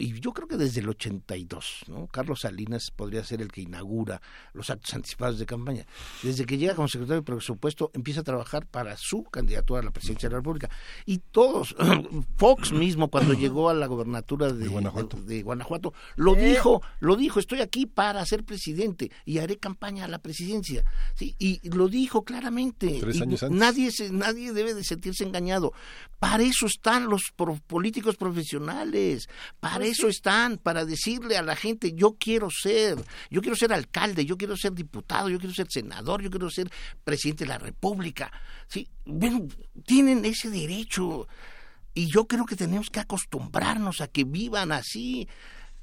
[0.00, 2.06] y yo creo que desde el 82, ¿no?
[2.08, 4.20] Carlos Salinas podría ser el que inaugura
[4.52, 5.86] los actos anticipados de campaña.
[6.22, 9.90] Desde que llega como secretario de presupuesto, empieza a trabajar para su candidatura a la
[9.90, 10.70] presidencia de la República.
[11.06, 11.76] Y todos,
[12.36, 16.50] Fox mismo cuando llegó a la gobernatura de, Guanajuato, de Guanajuato lo Eh.
[16.50, 20.84] dijo, lo dijo, estoy aquí para ser presidente y haré campaña a la presidencia.
[21.14, 21.34] ¿sí?
[21.38, 22.98] Y lo dijo claramente.
[23.00, 23.58] Tres Y años antes.
[23.58, 25.72] Nadie, se- nadie debe de sentirse engañado.
[26.18, 29.28] Para eso están los pro- políticos profesionales.
[29.60, 32.96] Para eso están, para decirle a la gente, yo quiero ser,
[33.30, 36.70] yo quiero ser alcalde, yo quiero ser diputado, yo quiero ser senador, yo quiero ser
[37.04, 38.32] presidente de la República.
[38.68, 39.46] Sí, bueno,
[39.84, 41.28] tienen ese derecho.
[41.94, 45.28] Y yo creo que tenemos que acostumbrarnos a que vivan así.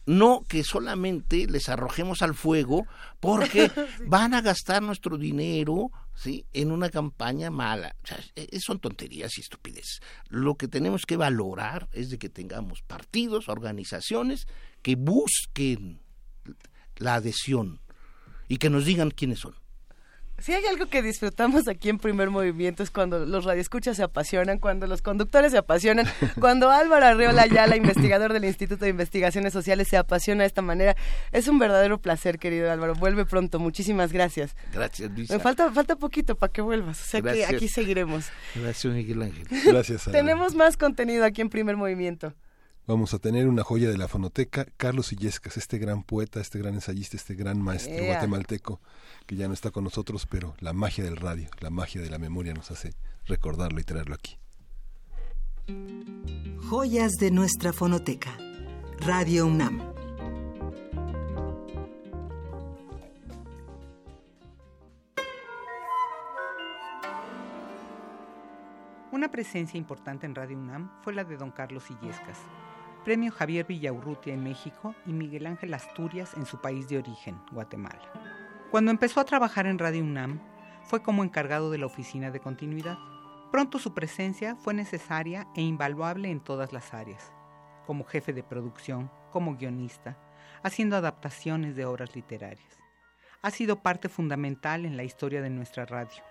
[0.06, 2.88] No que solamente les arrojemos al fuego
[3.20, 3.70] porque
[4.08, 6.45] van a gastar nuestro dinero ¿sí?
[6.53, 7.95] en una campaña mala.
[8.03, 10.02] Sea, eh, son tonterías y estupidez.
[10.27, 14.48] Lo que tenemos que valorar es de que tengamos partidos, organizaciones
[14.81, 16.02] que busquen
[16.98, 17.80] la adhesión
[18.48, 19.56] y que nos digan quiénes son.
[20.39, 24.59] Si hay algo que disfrutamos aquí en Primer Movimiento es cuando los radioescuchas se apasionan,
[24.59, 26.05] cuando los conductores se apasionan,
[26.39, 30.95] cuando Álvaro Arreola Ayala, investigador del Instituto de Investigaciones Sociales, se apasiona de esta manera.
[31.31, 32.93] Es un verdadero placer, querido Álvaro.
[32.93, 33.59] Vuelve pronto.
[33.59, 34.55] Muchísimas gracias.
[34.72, 35.34] Gracias, Luisa.
[35.34, 37.01] Me falta, falta poquito para que vuelvas.
[37.01, 38.27] O sea que aquí seguiremos.
[38.53, 39.47] Gracias, Miguel Ángel.
[39.65, 40.07] Gracias.
[40.07, 40.23] Álvaro.
[40.23, 42.34] Tenemos más contenido aquí en Primer Movimiento.
[42.88, 46.73] Vamos a tener una joya de la fonoteca, Carlos Illescas, este gran poeta, este gran
[46.73, 48.80] ensayista, este gran maestro guatemalteco,
[49.26, 52.18] que ya no está con nosotros, pero la magia del radio, la magia de la
[52.18, 52.93] memoria nos hace
[53.26, 54.38] recordarlo y traerlo aquí.
[56.69, 58.38] Joyas de nuestra fonoteca.
[59.01, 59.97] Radio UNAM.
[69.11, 72.38] Una presencia importante en Radio UNAM fue la de don Carlos Illescas,
[73.08, 78.02] premio Javier Villaurrutia en México y Miguel Ángel Asturias en su país de origen, Guatemala.
[78.70, 80.42] Cuando empezó a trabajar en Radio UNAM,
[80.84, 82.98] fue como encargado de la oficina de continuidad.
[83.50, 87.32] Pronto su presencia fue necesaria e invaluable en todas las áreas,
[87.86, 90.18] como jefe de producción, como guionista,
[90.62, 92.78] haciendo adaptaciones de obras literarias.
[93.42, 96.22] Ha sido parte fundamental en la historia de nuestra radio.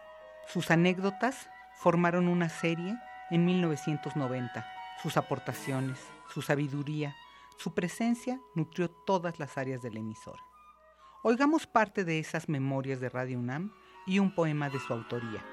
[0.47, 2.99] Sus anécdotas formaron una serie
[3.31, 4.76] en 1990.
[5.07, 6.05] Sus aportaciones,
[6.35, 7.15] su sabiduría,
[7.59, 10.43] su presencia nutrió todas las áreas de la emisora.
[11.23, 13.71] Oigamos parte de esas memorias de Radio UNAM
[14.05, 15.45] y un poema de su autoría.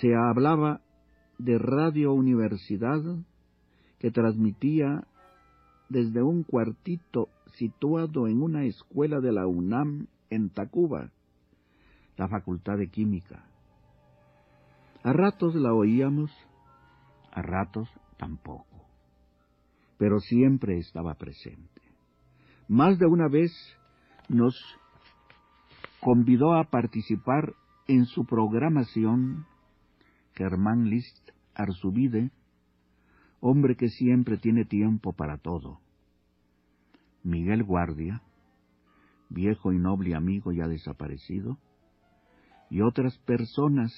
[0.00, 0.82] se hablaba
[1.38, 3.02] de Radio Universidad
[3.98, 5.08] que transmitía
[5.88, 11.10] desde un cuartito situado en una escuela de la UNAM en Tacuba,
[12.16, 13.44] la Facultad de Química.
[15.02, 16.30] A ratos la oíamos,
[17.32, 18.86] a ratos tampoco,
[19.98, 21.82] pero siempre estaba presente.
[22.68, 23.52] Más de una vez
[24.28, 24.56] nos
[26.00, 27.54] convidó a participar
[27.86, 29.46] en su programación
[30.34, 32.30] Germán List Arzubide,
[33.40, 35.80] hombre que siempre tiene tiempo para todo.
[37.22, 38.22] Miguel Guardia,
[39.28, 41.58] viejo y noble amigo ya desaparecido,
[42.70, 43.92] y otras personas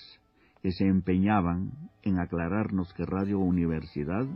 [0.62, 1.72] que se empeñaban
[2.02, 4.26] en aclararnos que Radio Universidad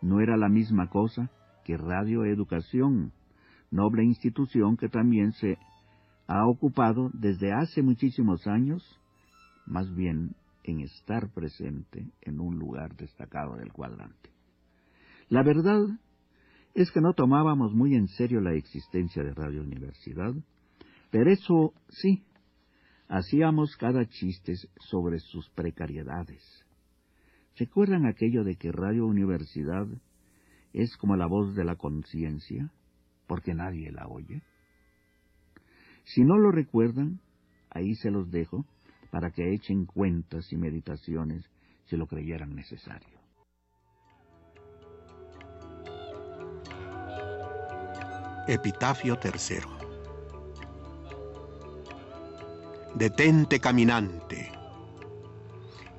[0.00, 1.30] no era la misma cosa
[1.64, 3.12] que Radio Educación,
[3.70, 5.58] noble institución que también se
[6.26, 8.82] ha ocupado desde hace muchísimos años,
[9.66, 10.34] más bien
[10.64, 14.30] en estar presente en un lugar destacado del cuadrante.
[15.28, 15.80] La verdad
[16.74, 20.32] es que no tomábamos muy en serio la existencia de Radio Universidad,
[21.10, 22.22] pero eso sí,
[23.08, 26.42] hacíamos cada chiste sobre sus precariedades.
[27.56, 29.86] ¿Recuerdan aquello de que Radio Universidad
[30.72, 32.70] es como la voz de la conciencia,
[33.26, 34.42] porque nadie la oye?
[36.04, 37.20] Si no lo recuerdan,
[37.70, 38.64] ahí se los dejo
[39.10, 41.44] para que echen cuentas y meditaciones
[41.86, 43.18] si lo creyeran necesario.
[48.46, 49.87] Epitafio tercero.
[52.94, 54.50] Detente caminante.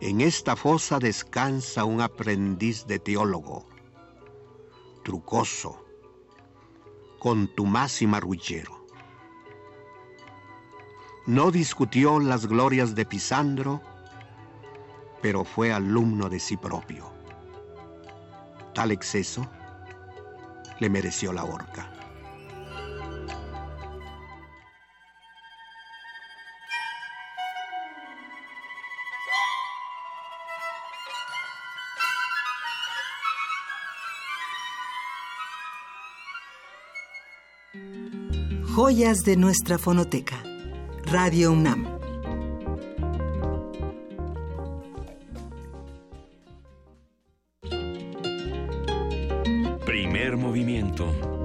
[0.02, 3.68] En esta fosa descansa un aprendiz de teólogo,
[5.04, 5.86] trucoso,
[7.20, 8.86] contumaz y marrullero.
[11.28, 13.82] No discutió las glorias de Pisandro,
[15.22, 17.12] pero fue alumno de sí propio.
[18.74, 19.48] Tal exceso
[20.80, 21.99] le mereció la horca.
[38.90, 40.44] Joyas de nuestra fonoteca.
[41.06, 41.86] Radio UNAM.
[49.86, 51.39] Primer movimiento.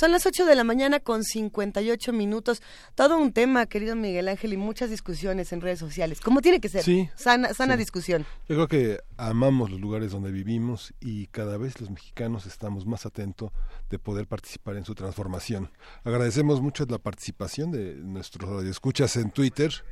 [0.00, 2.62] Son las 8 de la mañana con 58 minutos.
[2.94, 6.22] Todo un tema, querido Miguel Ángel, y muchas discusiones en redes sociales.
[6.22, 6.82] ¿Cómo tiene que ser?
[6.82, 7.80] Sí, Sana, sana sí.
[7.80, 8.24] discusión.
[8.48, 13.04] Yo creo que amamos los lugares donde vivimos y cada vez los mexicanos estamos más
[13.04, 13.52] atentos
[13.90, 15.70] de poder participar en su transformación.
[16.02, 19.84] Agradecemos mucho la participación de nuestros radioescuchas en Twitter.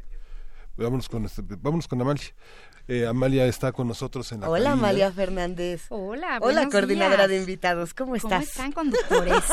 [0.79, 2.25] Vámonos con, este- vámonos con Amalia.
[2.87, 4.73] Eh, Amalia está con nosotros en la Hola, cabina.
[4.89, 5.83] Amalia Fernández.
[5.91, 7.29] Hola, Hola, coordinadora días.
[7.29, 7.93] de invitados.
[7.93, 8.45] ¿Cómo ¿Cómo estás?
[8.49, 9.45] están, conductores?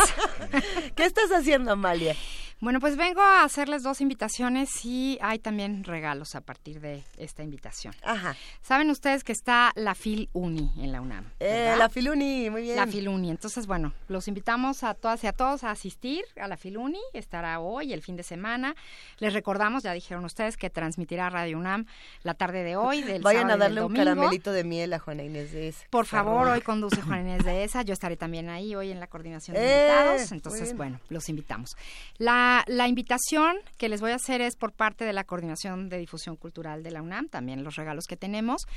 [0.96, 2.16] ¿Qué estás haciendo, Amalia?
[2.62, 7.44] Bueno, pues vengo a hacerles dos invitaciones y hay también regalos a partir de esta
[7.44, 7.94] invitación.
[8.02, 8.36] Ajá.
[8.62, 11.26] Saben ustedes que está la Fil Uni en la UNAM.
[11.42, 12.78] Eh, la Filuni, muy bien.
[12.78, 13.30] La Filuni.
[13.30, 17.02] Entonces, bueno, los invitamos a todas y a todos a asistir a la Filuni.
[17.14, 18.74] Estará hoy, el fin de semana.
[19.20, 21.86] Les recordamos, ya dijeron ustedes, que transmitirá Radio UNAM
[22.24, 23.02] la tarde de hoy.
[23.02, 25.86] Del Vayan a del darle un caramelito de miel a Juana Inés de esa.
[25.90, 27.82] Por favor, hoy conduce Juan Inés de esa.
[27.82, 30.32] Yo estaré también ahí hoy en la coordinación de Eh, invitados.
[30.32, 31.76] Entonces, bueno, los invitamos.
[32.18, 35.98] La, la invitación que les voy a hacer es por parte de la Coordinación de
[35.98, 38.68] Difusión Cultural de la UNAM, también los regalos que tenemos.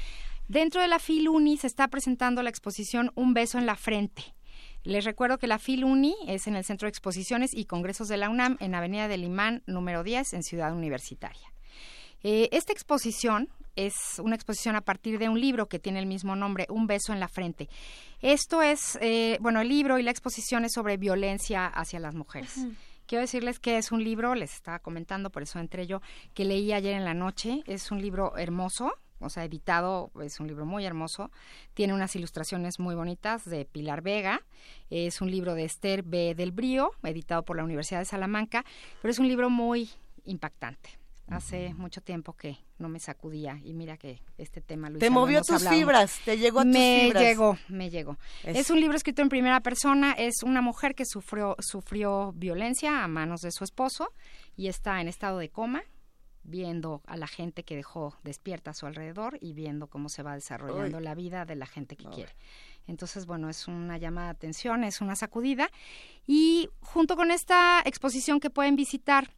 [0.48, 4.34] Dentro de la FILUNI se está presentando la exposición Un beso en la frente.
[4.84, 8.30] Les recuerdo que la FILUNI es en el Centro de Exposiciones y Congresos de la
[8.30, 11.52] UNAM en Avenida del Imán, número 10, en Ciudad Universitaria.
[12.22, 16.34] Eh, esta exposición es una exposición a partir de un libro que tiene el mismo
[16.34, 17.68] nombre, Un beso en la frente.
[18.20, 22.66] Esto es, eh, bueno, el libro y la exposición es sobre violencia hacia las mujeres.
[23.08, 26.02] Quiero decirles que es un libro, les estaba comentando, por eso entré yo,
[26.34, 27.62] que leí ayer en la noche.
[27.66, 31.30] Es un libro hermoso, o sea, editado, es un libro muy hermoso.
[31.72, 34.42] Tiene unas ilustraciones muy bonitas de Pilar Vega.
[34.90, 36.34] Es un libro de Esther B.
[36.34, 38.66] del Brío, editado por la Universidad de Salamanca,
[39.00, 39.88] pero es un libro muy
[40.26, 40.98] impactante.
[41.30, 45.42] Hace mucho tiempo que no me sacudía y mira que este tema lo Te movió
[45.42, 47.22] tus fibras, te llegó a tus me fibras.
[47.22, 48.16] llegó, me llegó.
[48.44, 53.08] Es un libro escrito en primera persona, es una mujer que sufrió, sufrió violencia a
[53.08, 54.08] manos de su esposo
[54.56, 55.82] y está en estado de coma,
[56.44, 60.34] viendo a la gente que dejó despierta a su alrededor y viendo cómo se va
[60.34, 61.04] desarrollando Uy.
[61.04, 62.32] la vida de la gente que quiere.
[62.86, 65.70] Entonces, bueno, es una llamada de atención, es una sacudida.
[66.26, 69.30] Y junto con esta exposición que pueden visitar,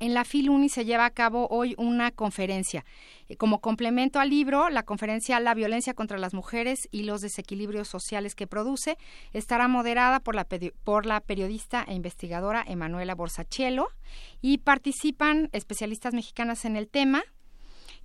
[0.00, 2.84] en la Filuni se lleva a cabo hoy una conferencia.
[3.28, 7.88] Eh, Como complemento al libro, la conferencia La violencia contra las mujeres y los desequilibrios
[7.88, 8.98] sociales que produce
[9.32, 10.46] estará moderada por la,
[10.84, 13.88] por la periodista e investigadora Emanuela Borsachelo
[14.40, 17.22] y participan especialistas mexicanas en el tema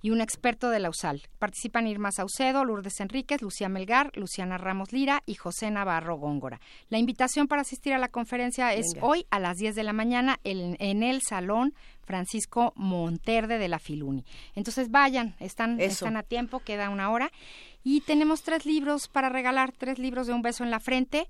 [0.02, 1.22] y un experto de la USAL.
[1.38, 6.60] Participan Irma Saucedo, Lourdes Enríquez, Lucía Melgar, Luciana Ramos Lira y José Navarro Góngora.
[6.90, 9.06] La invitación para asistir a la conferencia es Venga.
[9.06, 11.72] hoy a las 10 de la mañana en, en el Salón
[12.04, 14.24] Francisco Monterde de la Filuni.
[14.54, 16.04] Entonces vayan, están, Eso.
[16.04, 17.30] están a tiempo, queda una hora.
[17.84, 21.28] Y tenemos tres libros para regalar, tres libros de un beso en la frente.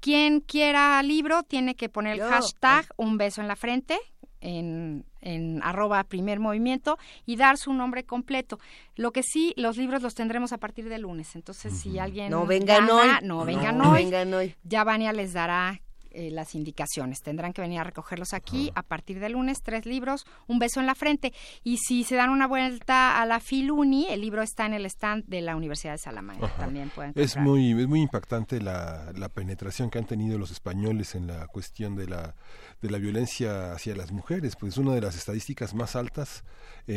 [0.00, 2.28] Quien quiera libro tiene que poner el Yo.
[2.28, 3.98] hashtag un beso en la frente
[4.40, 8.58] en, en arroba primer movimiento y dar su nombre completo.
[8.96, 11.34] Lo que sí, los libros los tendremos a partir de lunes.
[11.36, 13.26] Entonces, si alguien No vengan gana, hoy.
[13.26, 14.54] no vengan No hoy, vengan hoy.
[14.64, 15.80] ya Vania les dará
[16.12, 17.20] eh, las indicaciones.
[17.22, 20.86] Tendrán que venir a recogerlos aquí a partir de lunes, tres libros, un beso en
[20.86, 21.32] la frente.
[21.62, 25.24] Y si se dan una vuelta a la Filuni, el libro está en el stand
[25.26, 26.46] de la Universidad de Salamanca.
[26.46, 26.56] Ajá.
[26.64, 31.14] También pueden Es muy, es muy impactante la, la penetración que han tenido los españoles
[31.14, 32.34] en la cuestión de la,
[32.80, 36.44] de la violencia hacia las mujeres, pues es una de las estadísticas más altas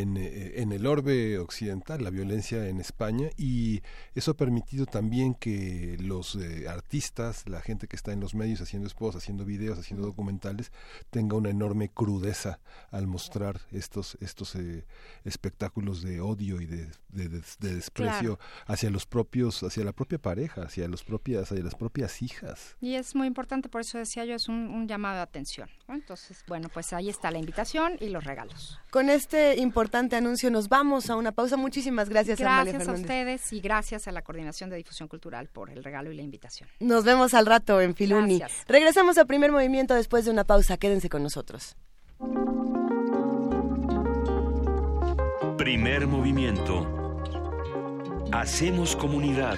[0.01, 3.81] en, eh, en el orbe occidental, la violencia en España, y
[4.15, 8.61] eso ha permitido también que los eh, artistas, la gente que está en los medios
[8.61, 10.71] haciendo spots, haciendo videos, haciendo documentales,
[11.09, 12.59] tenga una enorme crudeza
[12.91, 14.85] al mostrar estos, estos eh,
[15.25, 20.17] espectáculos de odio y de, de- de- de desprecio hacia los propios, hacia la propia
[20.17, 22.75] pareja, hacia los propias, hacia las propias hijas.
[22.81, 25.69] Y es muy importante, por eso decía yo, es un, un llamado de atención.
[25.87, 25.95] ¿no?
[25.95, 28.79] Entonces, bueno, pues ahí está la invitación y los regalos.
[28.91, 29.82] Con este importante
[30.15, 31.57] anuncio nos vamos a una pausa.
[31.57, 33.01] Muchísimas gracias, Amalia Gracias a Fernández.
[33.01, 36.69] ustedes y gracias a la Coordinación de Difusión Cultural por el regalo y la invitación.
[36.79, 38.39] Nos vemos al rato en Filuni.
[38.39, 38.65] Gracias.
[38.67, 40.77] Regresamos a primer movimiento después de una pausa.
[40.77, 41.75] Quédense con nosotros.
[45.57, 46.87] Primer movimiento.
[48.31, 49.57] Hacemos comunidad.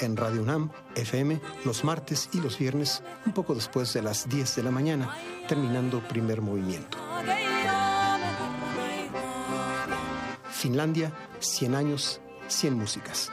[0.00, 4.56] en Radio UNAM FM los martes y los viernes un poco después de las 10
[4.56, 5.16] de la mañana,
[5.46, 6.98] terminando primer movimiento.
[10.50, 13.30] Finlandia 100 años, 100 músicas.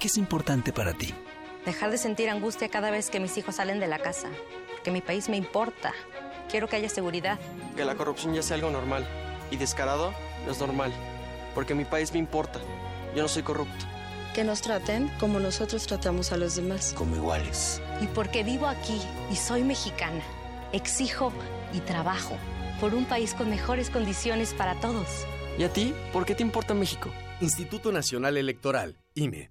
[0.00, 1.14] ¿Qué es importante para ti?
[1.64, 4.28] Dejar de sentir angustia cada vez que mis hijos salen de la casa.
[4.82, 5.92] Que mi país me importa.
[6.50, 7.38] Quiero que haya seguridad.
[7.76, 9.06] Que la corrupción ya sea algo normal.
[9.50, 10.14] Y descarado
[10.46, 10.92] no es normal.
[11.54, 12.60] Porque mi país me importa.
[13.14, 13.84] Yo no soy corrupto.
[14.34, 16.94] Que nos traten como nosotros tratamos a los demás.
[16.96, 17.82] Como iguales.
[18.00, 19.00] Y porque vivo aquí
[19.30, 20.22] y soy mexicana,
[20.72, 21.32] exijo
[21.72, 22.36] y trabajo
[22.80, 25.26] por un país con mejores condiciones para todos.
[25.58, 25.92] ¿Y a ti?
[26.12, 27.10] ¿Por qué te importa México?
[27.40, 29.50] Instituto Nacional Electoral, INE.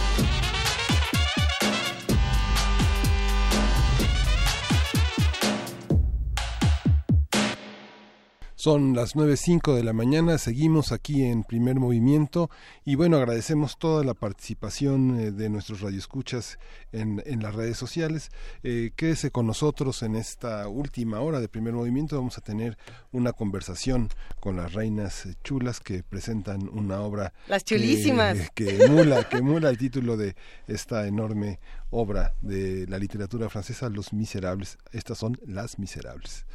[8.61, 12.51] Son las 9.05 de la mañana, seguimos aquí en primer movimiento
[12.85, 16.59] y bueno, agradecemos toda la participación eh, de nuestros radioescuchas
[16.91, 18.29] en, en las redes sociales.
[18.61, 22.77] Eh, quédese con nosotros en esta última hora de primer movimiento, vamos a tener
[23.11, 24.09] una conversación
[24.39, 27.33] con las reinas chulas que presentan una obra...
[27.47, 28.51] Las chulísimas.
[28.53, 30.35] Que, que, emula, que emula el título de
[30.67, 31.59] esta enorme
[31.89, 34.77] obra de la literatura francesa, Los Miserables.
[34.91, 36.45] Estas son Las Miserables.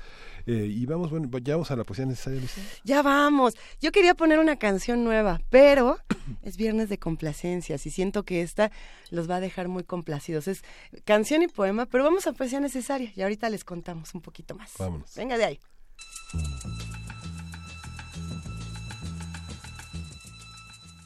[0.47, 2.61] Eh, y vamos, bueno, ya vamos a la poesía necesaria, Luisa.
[2.85, 3.55] Ya vamos.
[3.81, 5.99] Yo quería poner una canción nueva, pero
[6.43, 8.71] es viernes de complacencias y siento que esta
[9.11, 10.47] los va a dejar muy complacidos.
[10.47, 10.63] Es
[11.05, 14.73] canción y poema, pero vamos a poesía necesaria y ahorita les contamos un poquito más.
[14.79, 15.15] Vámonos.
[15.17, 15.61] Venga de ahí.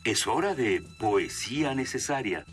[0.05, 2.45] Es hora de poesía necesaria.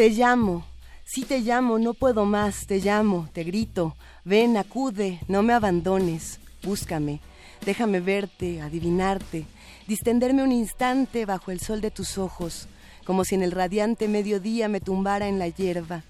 [0.00, 0.64] Te llamo,
[1.04, 6.40] sí te llamo, no puedo más, te llamo, te grito, ven, acude, no me abandones,
[6.62, 7.20] búscame,
[7.66, 9.44] déjame verte, adivinarte,
[9.86, 12.66] distenderme un instante bajo el sol de tus ojos,
[13.04, 16.02] como si en el radiante mediodía me tumbara en la hierba.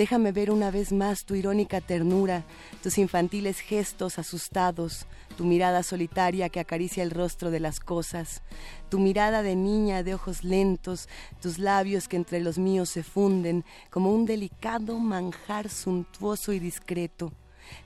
[0.00, 2.42] Déjame ver una vez más tu irónica ternura,
[2.82, 5.04] tus infantiles gestos asustados,
[5.36, 8.40] tu mirada solitaria que acaricia el rostro de las cosas,
[8.88, 11.06] tu mirada de niña de ojos lentos,
[11.42, 17.30] tus labios que entre los míos se funden como un delicado manjar suntuoso y discreto.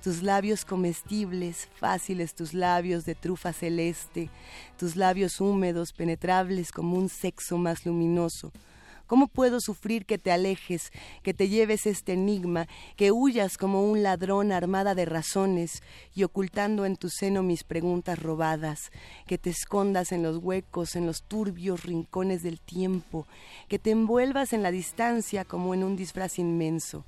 [0.01, 4.31] Tus labios comestibles, fáciles tus labios de trufa celeste,
[4.79, 8.53] tus labios húmedos, penetrables como un sexo más luminoso
[9.07, 10.91] ¿Cómo puedo sufrir que te alejes,
[11.23, 12.67] que te lleves este enigma,
[12.97, 15.83] que huyas como un ladrón armada de razones
[16.15, 18.91] y ocultando en tu seno mis preguntas robadas,
[19.27, 23.27] que te escondas en los huecos, en los turbios rincones del tiempo,
[23.69, 27.05] que te envuelvas en la distancia como en un disfraz inmenso?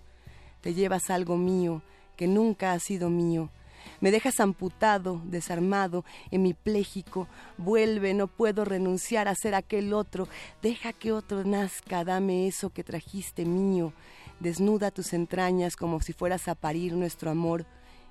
[0.60, 1.80] Te llevas algo mío
[2.16, 3.50] que nunca ha sido mío,
[4.00, 7.28] me dejas amputado, desarmado, hemipléjico.
[7.58, 10.28] Vuelve, no puedo renunciar a ser aquel otro.
[10.62, 13.92] Deja que otro nazca, dame eso que trajiste mío.
[14.40, 17.64] Desnuda tus entrañas como si fueras a parir nuestro amor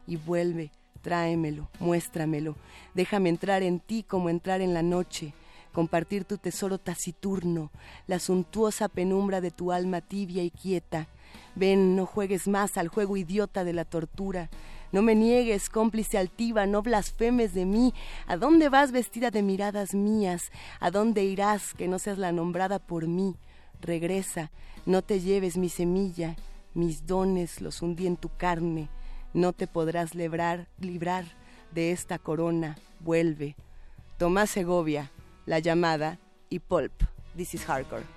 [0.08, 0.72] y vuelve,
[1.02, 2.56] tráemelo, muéstramelo.
[2.94, 5.34] Déjame entrar en ti como entrar en la noche
[5.76, 7.70] compartir tu tesoro taciturno,
[8.08, 11.10] la suntuosa penumbra de tu alma tibia y quieta.
[11.54, 14.50] Ven, no juegues más al juego idiota de la tortura.
[14.92, 17.94] No me niegues, cómplice altiva, no blasfemes de mí.
[18.28, 20.52] ¿A dónde vas vestida de miradas mías?
[20.80, 23.36] ¿A dónde irás que no seas la nombrada por mí?
[23.82, 24.52] Regresa,
[24.86, 26.36] no te lleves mi semilla,
[26.74, 28.90] mis dones los hundí en tu carne.
[29.34, 31.26] No te podrás librar, librar
[31.72, 32.78] de esta corona.
[33.00, 33.56] Vuelve.
[34.18, 35.12] Tomás Segovia,
[35.46, 36.94] La llamada y Pulp.
[37.36, 38.15] This is hardcore.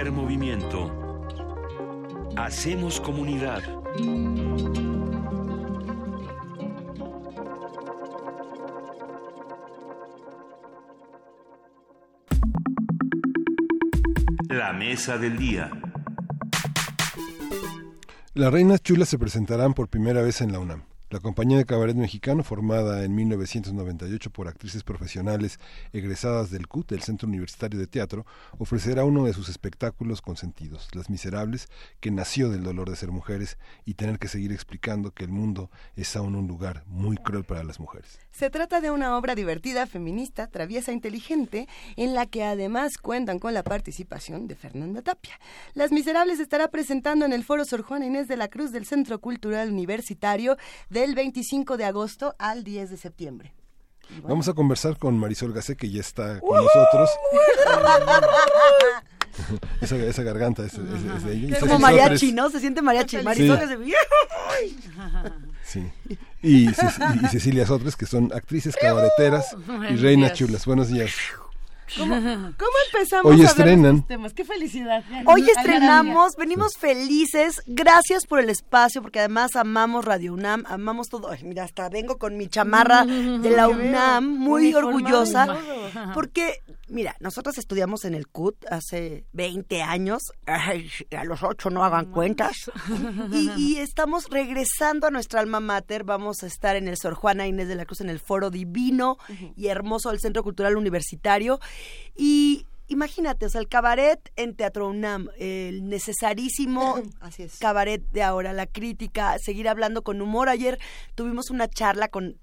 [0.00, 1.28] Primer movimiento.
[2.34, 3.62] Hacemos comunidad.
[14.48, 15.70] La mesa del día.
[18.32, 20.89] Las Reinas Chulas se presentarán por primera vez en la UNAM.
[21.10, 25.58] La compañía de cabaret mexicano, formada en 1998 por actrices profesionales
[25.92, 28.26] egresadas del CUT, el Centro Universitario de Teatro,
[28.58, 31.66] ofrecerá uno de sus espectáculos consentidos, Las Miserables,
[31.98, 35.68] que nació del dolor de ser mujeres y tener que seguir explicando que el mundo
[35.96, 38.20] es aún un lugar muy cruel para las mujeres.
[38.30, 41.66] Se trata de una obra divertida, feminista, traviesa, inteligente,
[41.96, 45.40] en la que además cuentan con la participación de Fernanda Tapia.
[45.74, 49.20] Las Miserables estará presentando en el Foro Sor Juana Inés de la Cruz del Centro
[49.20, 50.56] Cultural Universitario
[51.00, 53.54] del 25 de agosto al 10 de septiembre.
[54.24, 57.10] Vamos a conversar con Marisol Gacé, que ya está con nosotros.
[59.80, 60.80] esa, esa garganta es, es-
[61.16, 61.54] es de ella.
[61.56, 62.50] Es como mariachi, ¿no?
[62.50, 63.18] Se siente mariachi.
[63.18, 63.66] Marisol Sí.
[63.66, 63.78] que se-
[65.64, 65.90] Sí.
[66.42, 69.56] Y, y Cecilia Sotres, que son actrices cabareteras
[69.90, 70.66] y reinas chulas.
[70.66, 71.10] Buenos días.
[71.96, 73.94] ¿Cómo, cómo empezamos Hoy a hablar de estrenan.
[73.96, 74.34] estos temas?
[74.34, 75.04] ¡Qué felicidad!
[75.26, 81.30] Hoy estrenamos, venimos felices, gracias por el espacio, porque además amamos Radio UNAM, amamos todo.
[81.30, 85.56] Ay, mira, hasta vengo con mi chamarra de la UNAM, muy orgullosa,
[86.14, 91.84] porque, mira, nosotros estudiamos en el CUT hace 20 años, Ay, a los 8 no
[91.84, 92.70] hagan cuentas,
[93.32, 97.46] y, y estamos regresando a nuestra alma mater, vamos a estar en el Sor Juana
[97.46, 99.16] Inés de la Cruz, en el Foro Divino
[99.56, 101.60] y Hermoso del Centro Cultural Universitario,
[102.16, 107.58] y imagínate, o sea, el cabaret en Teatro UNAM, el necesarísimo Así es.
[107.58, 110.48] cabaret de ahora, la crítica, seguir hablando con humor.
[110.48, 110.78] Ayer
[111.14, 112.38] tuvimos una charla con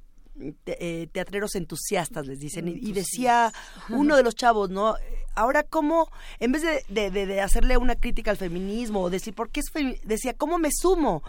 [0.63, 3.51] te- eh, teatreros entusiastas, les dicen, y, y decía
[3.89, 4.95] uno de los chavos, ¿no?
[5.35, 6.09] Ahora, ¿cómo,
[6.39, 9.59] en vez de, de- de- de hacerle una crítica al feminismo o decir, ¿por qué
[9.59, 11.23] es femi-?", Decía, ¿cómo me sumo?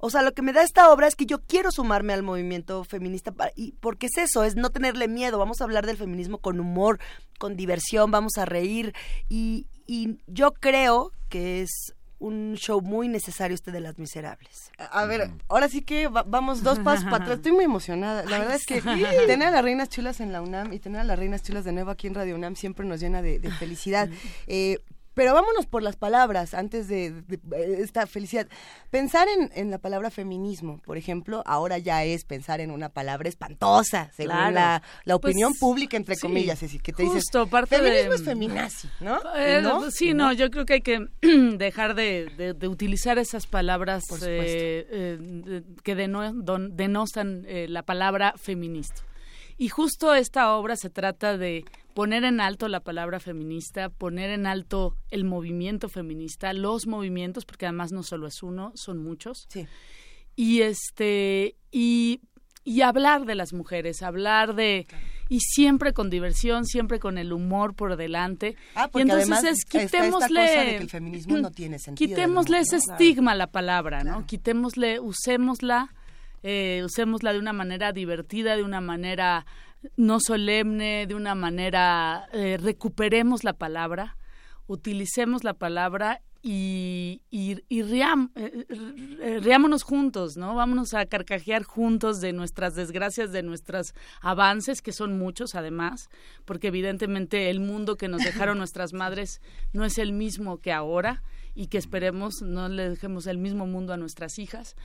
[0.00, 2.84] O sea, lo que me da esta obra es que yo quiero sumarme al movimiento
[2.84, 5.38] feminista y porque es eso, es no tenerle miedo.
[5.38, 7.00] Vamos a hablar del feminismo con humor,
[7.40, 8.94] con diversión, vamos a reír
[9.28, 14.72] y, y yo creo que es un show muy necesario este de Las Miserables.
[14.78, 17.36] A ver, ahora sí que va- vamos dos pasos para atrás.
[17.38, 18.24] Estoy muy emocionada.
[18.24, 18.80] La verdad es que
[19.26, 21.72] tener a las reinas chulas en la UNAM y tener a las reinas chulas de
[21.72, 24.08] nuevo aquí en Radio UNAM siempre nos llena de, de felicidad.
[24.46, 24.80] Eh,
[25.18, 28.46] pero vámonos por las palabras antes de, de- de esta felicidad.
[28.90, 33.28] Pensar en, en la palabra feminismo, por ejemplo, ahora ya es pensar en una palabra
[33.28, 34.54] espantosa, según Claro.
[34.54, 37.76] la, la Pues, opinión pública, entre sí, comillas, es decir, que te dices, justo, parte
[37.78, 39.18] feminismo de- es feminazi, ¿no?
[39.36, 39.90] Eh, ¿No?
[39.90, 41.04] Sí, no, yo creo que hay que
[41.58, 49.02] dejar de, de- utilizar esas palabras eh, eh, que deno- don- denostan la palabra feminista.
[49.60, 51.64] Y justo esta obra se trata de
[51.98, 57.66] poner en alto la palabra feminista, poner en alto el movimiento feminista, los movimientos, porque
[57.66, 59.48] además no solo es uno, son muchos.
[60.36, 62.20] Y este y,
[62.62, 64.86] y hablar de las mujeres, hablar de
[65.28, 68.54] y siempre con diversión, siempre con el humor por delante.
[68.76, 71.78] Ah, y porque entonces además es esta quitémosle cosa de que el feminismo no tiene
[71.80, 74.24] sentido Quitémosle ese estigma a la palabra, ¿no?
[74.24, 75.92] Quitémosle, usémosla,
[76.44, 79.46] eh, usémosla de una manera divertida, de una manera
[79.96, 84.16] no solemne, de una manera eh, recuperemos la palabra,
[84.66, 88.64] utilicemos la palabra y, y, y riam- eh,
[89.20, 90.54] eh, riámonos juntos, ¿no?
[90.54, 96.08] Vámonos a carcajear juntos de nuestras desgracias, de nuestros avances, que son muchos además,
[96.44, 99.40] porque evidentemente el mundo que nos dejaron nuestras madres
[99.72, 101.22] no es el mismo que ahora
[101.54, 104.76] y que esperemos no le dejemos el mismo mundo a nuestras hijas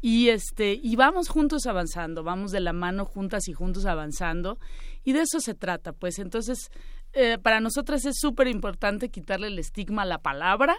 [0.00, 4.58] y este y vamos juntos avanzando vamos de la mano juntas y juntos avanzando
[5.04, 6.18] y de eso se trata pues.
[6.18, 6.70] Entonces
[7.12, 10.76] eh, para nosotras es súper importante quitarle el estigma a la palabra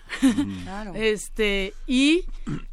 [0.63, 0.93] Claro.
[0.95, 2.25] este y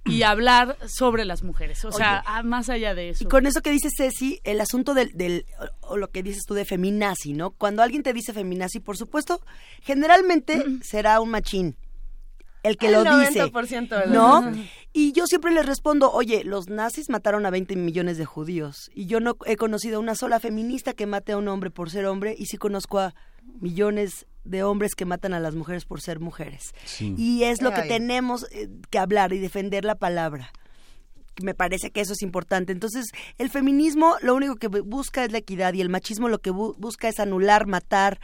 [0.05, 3.25] y hablar sobre las mujeres o sea Oye, ah, más allá de eso.
[3.25, 5.45] Y con eso que dice Ceci, el asunto del, del
[5.81, 7.51] o lo que dices tú de feminazi, ¿no?
[7.51, 9.41] Cuando alguien te dice feminazi, por supuesto,
[9.83, 11.77] generalmente será un machín
[12.69, 14.07] el que El lo dice, 90%, ¿verdad?
[14.15, 14.39] ¿no?
[14.41, 14.61] Ujú.
[14.93, 19.07] Y yo siempre les respondo, oye, los nazis mataron a 20 millones de judíos y
[19.07, 22.35] yo no he conocido una sola feminista que mate a un hombre por ser hombre
[22.39, 23.15] y sí conozco a
[23.61, 26.73] millones de hombres que matan a las mujeres por ser mujeres.
[26.85, 27.15] Sí.
[27.19, 27.89] Y es lo que Ay.
[27.89, 30.51] tenemos eh, que hablar y defender la palabra
[31.41, 32.73] me parece que eso es importante.
[32.73, 33.07] Entonces,
[33.39, 36.51] el feminismo lo único que bu- busca es la equidad y el machismo lo que
[36.51, 38.19] bu- busca es anular, matar.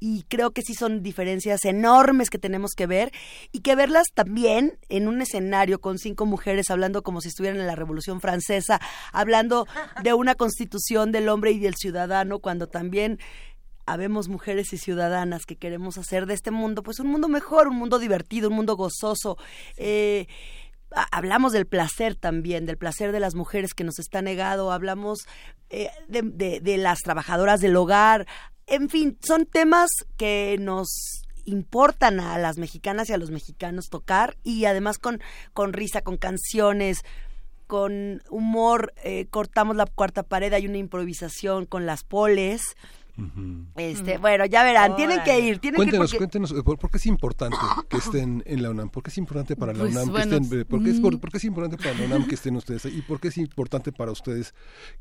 [0.00, 3.10] Y creo que sí son diferencias enormes que tenemos que ver
[3.52, 7.66] y que verlas también en un escenario con cinco mujeres hablando como si estuvieran en
[7.66, 8.80] la Revolución Francesa,
[9.12, 9.66] hablando
[10.02, 13.18] de una constitución del hombre y del ciudadano, cuando también
[13.86, 17.76] habemos mujeres y ciudadanas que queremos hacer de este mundo pues un mundo mejor, un
[17.76, 19.38] mundo divertido, un mundo gozoso.
[19.78, 20.26] Eh,
[20.94, 25.20] ha- hablamos del placer también, del placer de las mujeres que nos está negado, hablamos
[25.70, 28.26] eh, de, de- de las trabajadoras del hogar,
[28.68, 34.36] en fin, son temas que nos importan a las mexicanas y a los mexicanos tocar
[34.44, 35.20] y además con,
[35.54, 37.04] con risa, con canciones,
[37.66, 42.76] con humor, eh, cortamos la cuarta pared, hay una improvisación con las poles.
[43.76, 46.78] Este, bueno, ya verán, tienen que ir, tienen Cuéntenos, que ir porque- cuéntenos, eh, ¿por,
[46.78, 47.56] por qué es importante
[47.88, 48.90] que estén en la UNAM?
[48.90, 51.00] ¿Por qué es importante para la Pues, UNAM bueno, que estén, eh, ¿por, qué es,
[51.00, 51.18] por, mm.
[51.18, 52.98] por qué es importante para la UNAM que estén ustedes ahí?
[52.98, 54.54] ¿Y por qué es importante para ustedes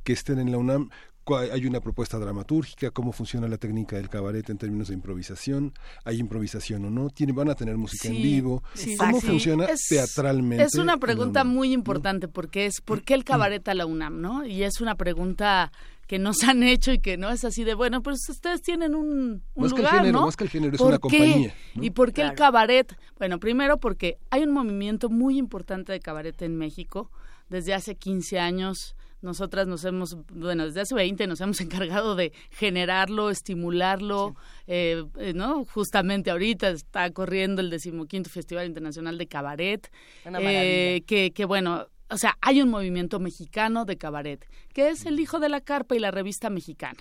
[0.03, 0.89] que estén en la UNAM?
[1.23, 2.89] ¿Cuál- ¿Hay una propuesta dramatúrgica?
[2.91, 5.73] ¿Cómo funciona la técnica del cabaret en términos de improvisación?
[6.05, 7.09] ¿Hay improvisación o no?
[7.09, 8.63] ¿Tiene, ¿Van a tener música en vivo?
[8.73, 9.27] sí, ¿Cómo sí.
[9.27, 10.63] funciona Es- teatralmente?
[10.63, 11.53] Es una pregunta UNAM?
[11.53, 14.45] muy importante porque es ¿por qué el cabaret a la UNAM, no?
[14.45, 15.71] Y es una pregunta
[16.07, 19.43] que nos han hecho y que no es así de bueno, pues ustedes tienen un,
[19.53, 20.25] un Más que el lugar, género, ¿no?
[20.25, 21.01] más que el género, es ¿Por una qué?
[21.01, 21.83] compañía, ¿no?
[21.83, 22.95] ¿Y por qué el cabaret?
[23.17, 27.11] Bueno, primero porque hay un movimiento muy importante de cabaret en México
[27.49, 28.95] desde hace 15 años.
[29.19, 34.35] Nosotras nos hemos, bueno, desde hace 20 nos hemos encargado de generarlo, estimularlo,
[34.67, 35.65] eh, eh, ¿no?
[35.65, 39.91] Justamente ahorita está corriendo el decimoquinto Festival Internacional de Cabaret,
[40.23, 45.05] Una eh, que, que bueno, o sea, hay un movimiento mexicano de cabaret, que es
[45.05, 46.99] el hijo de la carpa y la revista mexicana.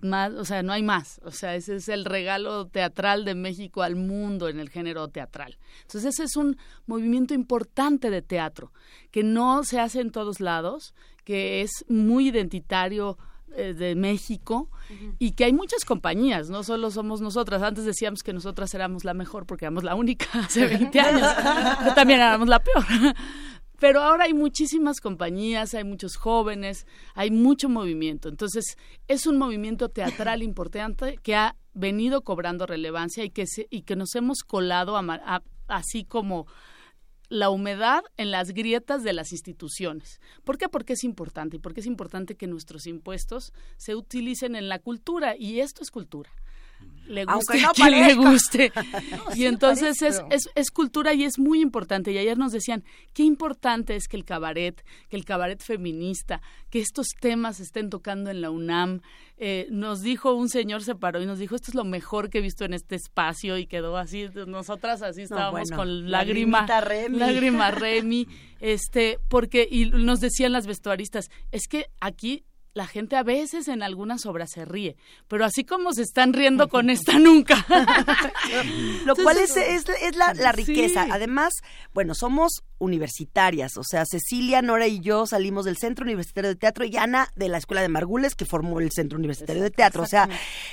[0.00, 1.20] Más, o sea, no hay más.
[1.24, 5.56] O sea, ese es el regalo teatral de México al mundo en el género teatral.
[5.82, 6.56] Entonces, ese es un
[6.86, 8.72] movimiento importante de teatro,
[9.12, 10.94] que no se hace en todos lados,
[11.24, 13.18] que es muy identitario
[13.54, 14.70] eh, de México
[15.18, 17.62] y que hay muchas compañías, no solo somos nosotras.
[17.62, 21.28] Antes decíamos que nosotras éramos la mejor porque éramos la única hace 20 años,
[21.78, 22.84] pero también éramos la peor.
[23.82, 26.86] Pero ahora hay muchísimas compañías, hay muchos jóvenes,
[27.16, 28.28] hay mucho movimiento.
[28.28, 28.76] Entonces,
[29.08, 33.96] es un movimiento teatral importante que ha venido cobrando relevancia y que, se- y que
[33.96, 36.46] nos hemos colado a así como
[37.28, 40.20] la humedad en las grietas de las instituciones.
[40.44, 40.68] ¿Por qué?
[40.68, 45.34] Porque es importante y porque es importante que nuestros impuestos se utilicen en la cultura
[45.36, 46.30] y esto es cultura.
[47.12, 48.72] Le guste no a quien le guste.
[48.74, 52.12] No, y entonces es, es, es cultura y es muy importante.
[52.12, 56.40] Y ayer nos decían, qué importante es que el cabaret, que el cabaret feminista,
[56.70, 59.00] que estos temas se estén tocando en la UNAM.
[59.44, 62.38] Eh, nos dijo, un señor se paró y nos dijo, esto es lo mejor que
[62.38, 67.18] he visto en este espacio y quedó así, nosotras así estábamos bueno, con lágrima, Remy.
[67.18, 68.28] lágrima Remy,
[68.60, 73.82] este, porque, y nos decían las vestuaristas, es que aquí la gente a veces en
[73.82, 74.96] algunas obras se ríe,
[75.28, 77.66] pero así como se están riendo con esta nunca.
[79.04, 80.64] Lo cual es, es, es la, la Sí.
[80.64, 81.06] riqueza.
[81.10, 81.52] Además,
[81.94, 86.84] bueno, somos universitarias, o sea, Cecilia, Nora y yo salimos del Centro Universitario de Teatro
[86.84, 90.02] y Ana de la Escuela de Margules, que formó el Centro Universitario de Teatro.
[90.02, 90.28] O sea,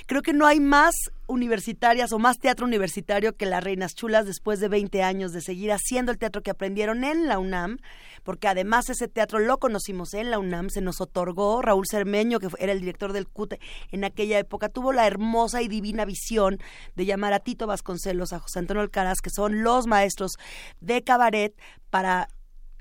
[0.05, 0.95] creo que no hay más
[1.29, 5.71] universitarias o más teatro universitario que las Reinas Chulas después de 20 años de seguir
[5.71, 7.77] haciendo el teatro que aprendieron en la UNAM,
[8.23, 12.47] porque además ese teatro lo conocimos en la UNAM, se nos otorgó Raúl Cermeño, que
[12.57, 13.59] era el director del CUTE
[13.91, 16.57] en aquella época, tuvo la hermosa y divina visión
[16.95, 20.33] de llamar a Tito Vasconcelos, a José Antonio Alcaraz, que son los maestros
[20.81, 21.53] de cabaret,
[21.91, 22.27] para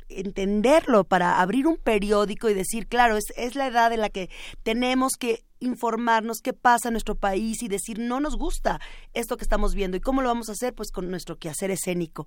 [0.09, 4.31] entenderlo, para abrir un periódico y decir, claro, es, es la edad en la que
[4.63, 8.81] tenemos que informarnos qué pasa en nuestro país y decir, no nos gusta
[9.15, 9.97] esto que estamos viendo.
[9.97, 10.75] ¿Y cómo lo vamos a hacer?
[10.75, 12.27] Pues con nuestro quehacer escénico.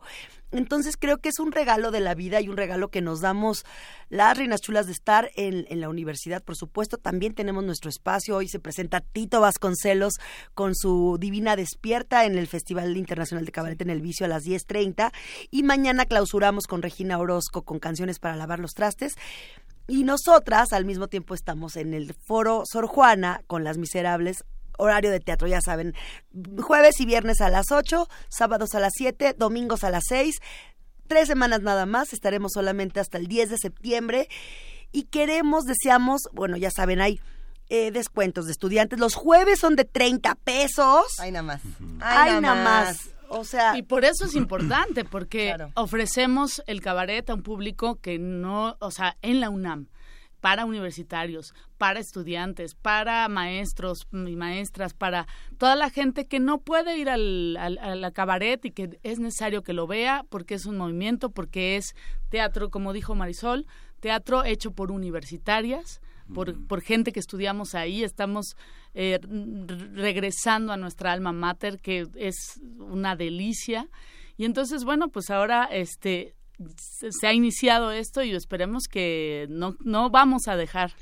[0.51, 3.65] Entonces creo que es un regalo de la vida y un regalo que nos damos
[4.09, 6.97] las reinas chulas de estar en, la universidad, por supuesto.
[6.97, 8.35] También tenemos nuestro espacio.
[8.35, 10.15] Hoy se presenta Tito Vasconcelos
[10.53, 14.43] con su Divina Despierta en el Festival Internacional de Cabaret en el Vicio a las
[14.43, 15.11] 10.30.
[15.49, 19.15] Y mañana clausuramos con Regina Orozco con canciones para lavar los trastes.
[19.91, 24.45] Y nosotras al mismo tiempo estamos en el foro Sor Juana con Las Miserables,
[24.77, 25.93] horario de teatro, ya saben,
[26.61, 30.39] jueves y viernes a las 8, sábados a las 7, domingos a las 6,
[31.07, 34.29] tres semanas nada más, estaremos solamente hasta el 10 de septiembre
[34.93, 37.19] y queremos, deseamos, bueno, ya saben, hay
[37.67, 41.19] eh, descuentos de estudiantes, los jueves son de 30 pesos.
[41.19, 41.61] Ay, nada más.
[41.99, 43.09] Ay, nada más.
[43.33, 48.19] O sea, y por eso es importante, porque ofrecemos el cabaret a un público que
[48.19, 49.87] no, o sea, en la UNAM,
[50.41, 55.27] para universitarios, para estudiantes, para maestros y maestras, para
[55.57, 59.61] toda la gente que no puede ir al, al, al cabaret y que es necesario
[59.61, 61.95] que lo vea porque es un movimiento, porque es
[62.29, 63.67] teatro, como dijo Marisol,
[63.99, 66.01] teatro hecho por universitarias,
[66.33, 68.55] por, por gente que estudiamos ahí, estamos
[68.93, 69.19] eh,
[69.93, 72.35] regresando a nuestra alma mater, que es
[72.79, 73.87] una delicia.
[74.37, 76.33] Y entonces, bueno, pues ahora este
[76.77, 80.93] se, se ha iniciado esto y esperemos que no, no vamos a dejar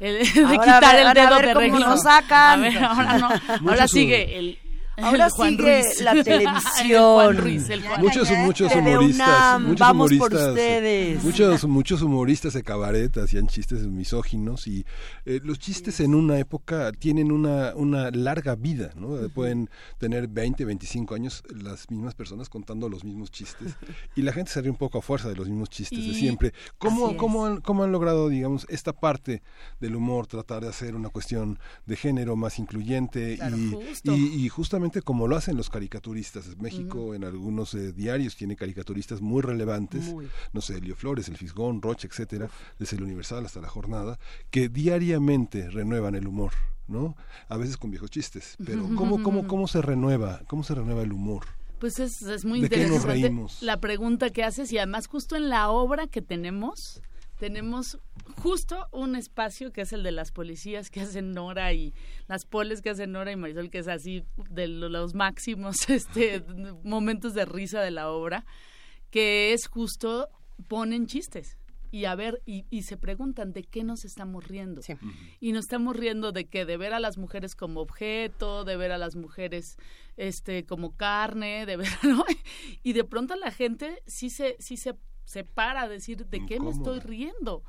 [0.00, 2.60] el, de Ahora quitar a ver- el van a dedo ver de cómo nos sacan.
[2.60, 3.28] A ver, ahora no,
[3.70, 4.58] ahora sigue el
[4.96, 6.00] Ahora Juan sigue Ruiz.
[6.00, 7.14] la El televisión.
[7.14, 7.68] Juan Ruiz,
[7.98, 11.24] muchos muchos humoristas muchos vamos por humoristas ustedes.
[11.24, 14.84] muchos muchos humoristas de cabaret hacían chistes misóginos y
[15.24, 19.68] eh, los chistes en una época tienen una una larga vida no pueden
[19.98, 23.74] tener 20 25 años las mismas personas contando los mismos chistes
[24.14, 26.52] y la gente se ríe un poco a fuerza de los mismos chistes de siempre
[26.78, 29.42] cómo cómo han, cómo han logrado digamos esta parte
[29.80, 34.14] del humor tratar de hacer una cuestión de género más incluyente Claro, y, justo.
[34.14, 36.56] y y justamente como lo hacen los caricaturistas.
[36.58, 40.28] México en algunos eh, diarios tiene caricaturistas muy relevantes, Muy.
[40.52, 42.48] no sé, Elio Flores, El Fisgón, Roche, etcétera,
[42.78, 44.18] desde el Universal hasta la jornada,
[44.50, 46.52] que diariamente renuevan el humor.
[46.88, 47.16] ¿no?
[47.48, 50.42] A veces con viejos chistes, pero ¿cómo, cómo, cómo se renueva?
[50.46, 51.44] ¿Cómo se renueva el humor?
[51.80, 53.60] Pues es, es muy ¿De qué nos interesante reímos?
[53.62, 57.02] la pregunta que haces y además justo en la obra que tenemos
[57.38, 57.98] tenemos
[58.42, 61.94] justo un espacio que es el de las policías que hacen Nora y
[62.28, 66.42] las poles que hacen Nora y Marisol que es así de lo- los máximos este
[66.82, 68.44] momentos de risa de la obra
[69.10, 70.28] que es justo
[70.68, 71.58] ponen chistes
[71.92, 74.82] y a ver y, y se preguntan de qué nos estamos riendo.
[75.40, 78.90] Y nos estamos riendo de que de ver a las mujeres como objeto de ver
[78.92, 79.76] a las mujeres
[80.16, 82.24] este como carne de ver ¿no?
[82.82, 84.94] y de pronto la gente sí se sí se,
[85.26, 87.62] se para a decir de qué me estoy riendo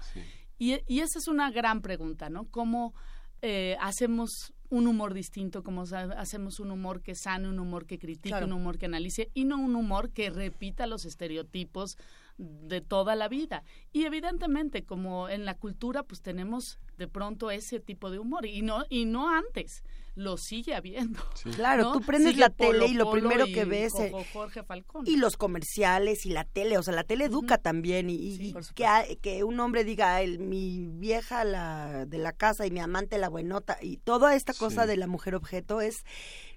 [0.58, 2.94] y, y esa es una gran pregunta no cómo
[3.42, 8.30] eh, hacemos un humor distinto, cómo hacemos un humor que sane, un humor que critique,
[8.30, 8.48] Claro.
[8.48, 11.96] un humor que analice y no un humor que repita los estereotipos
[12.38, 13.64] de toda la vida.
[13.94, 18.62] Y evidentemente, como en la cultura, pues tenemos de pronto ese tipo de humor y
[18.62, 19.84] no y no antes,
[20.18, 21.20] lo sigue habiendo.
[21.56, 21.92] Claro, ¿no?
[21.94, 24.64] tú prendes Sigue la Polo tele y lo Polo primero y que ves Jojo Jorge
[24.64, 25.04] Falcón.
[25.08, 28.86] y los comerciales y la tele, o sea, la tele educa también y, y que,
[28.88, 33.18] a- que un hombre diga, el, mi vieja la de la casa y mi amante
[33.20, 34.88] la buenota y toda esta cosa Sí.
[34.90, 36.04] de la mujer objeto es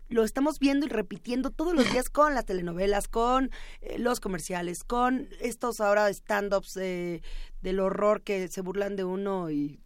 [0.09, 4.83] lo estamos viendo y repitiendo todos los días con las telenovelas, con eh, los comerciales,
[4.83, 7.23] con estos ahora stand-ups eh,
[7.61, 9.79] del horror que se burlan de uno y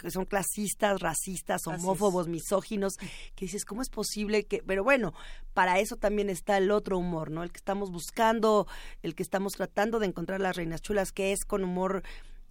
[0.00, 2.94] que son clasistas, racistas, homófobos, misóginos,
[3.34, 4.62] que dices, ¿cómo es posible que...?
[4.66, 5.12] Pero bueno,
[5.54, 7.42] para eso también está el otro humor, ¿no?
[7.42, 8.66] El que estamos buscando,
[9.02, 12.02] el que estamos tratando de encontrar las reinas chulas, que es con humor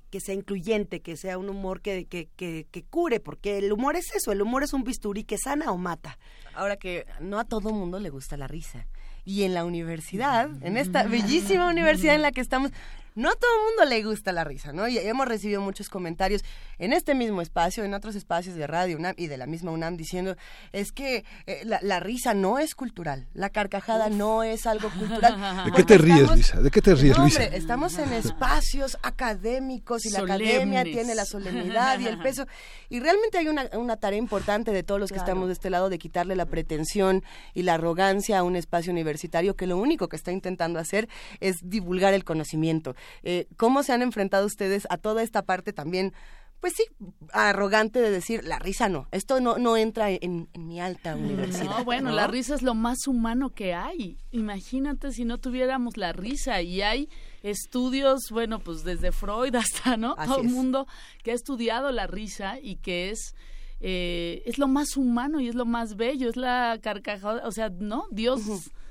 [0.09, 3.95] que sea incluyente, que sea un humor que, que, que, que cure, porque el humor
[3.95, 6.17] es eso, el humor es un bisturí que sana o mata.
[6.55, 8.87] Ahora que no a todo mundo le gusta la risa.
[9.23, 12.71] Y en la universidad, en esta bellísima universidad en la que estamos,
[13.15, 14.87] no a todo el mundo le gusta la risa, ¿no?
[14.87, 16.43] Y hemos recibido muchos comentarios
[16.77, 19.97] en este mismo espacio, en otros espacios de Radio UNAM y de la misma UNAM
[19.97, 20.35] diciendo,
[20.71, 25.65] es que eh, la, la risa no es cultural, la carcajada no es algo cultural.
[25.65, 26.61] ¿De qué te ríes, estamos- Luisa?
[26.61, 27.41] ¿De qué te ríes, No, Luisa?
[27.43, 32.45] hombre, estamos en espacios académicos y la academia tiene la solemnidad y el peso.
[32.89, 35.31] Y realmente hay una, una tarea importante de todos los que Claro.
[35.31, 37.23] estamos de este lado de quitarle la pretensión
[37.53, 41.09] y la arrogancia a un espacio universitario que lo único que está intentando hacer
[41.41, 42.95] es divulgar el conocimiento.
[43.23, 46.13] Eh, ¿Cómo se han enfrentado ustedes a toda esta parte también?
[46.59, 46.83] Pues sí,
[47.31, 51.77] arrogante de decir, la risa no, esto no, no entra en, en mi alta universidad.
[51.77, 52.17] No, bueno, ¿no?
[52.17, 54.17] la risa es lo más humano que hay.
[54.31, 56.61] Imagínate si no tuviéramos la risa.
[56.61, 57.07] Y hay
[57.43, 60.15] estudios, bueno, pues desde Freud hasta, ¿no?
[60.17, 60.85] Así Todo el mundo
[61.23, 63.35] que ha estudiado la risa y que es...
[63.79, 67.69] eh, es lo más humano y es lo más bello, es la carcajada, o sea,
[67.69, 68.07] ¿no?
[68.11, 68.41] Dios,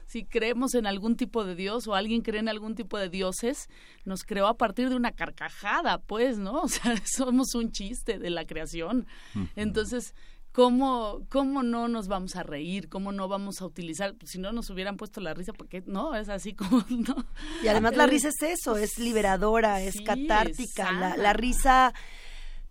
[0.09, 3.69] si creemos en algún tipo de Dios o alguien cree en algún tipo de dioses,
[4.07, 6.63] nos creó a partir de una carcajada, pues, ¿no?
[6.69, 9.07] O sea, somos un chiste de la creación.
[9.55, 10.15] Entonces,
[10.53, 12.89] ¿cómo, ¿cómo no nos vamos a reír?
[12.89, 14.15] ¿Cómo no vamos a utilizar?
[14.25, 17.27] Si no nos hubieran puesto la risa, porque no, es así como, ¿no?
[17.63, 21.17] Y además la risa es eso, es liberadora, es Sí, catártica.
[21.19, 21.93] La risa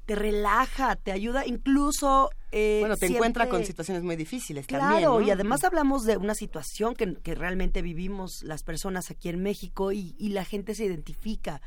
[0.08, 2.30] te relaja, te ayuda incluso...
[2.54, 5.10] eh, Bueno, te encuentra con situaciones muy difíciles Claro, también.
[5.10, 5.22] ¿no?
[5.22, 9.92] y además hablamos de una situación que, que realmente vivimos las personas aquí en México
[9.92, 11.62] y, y la gente se identifica.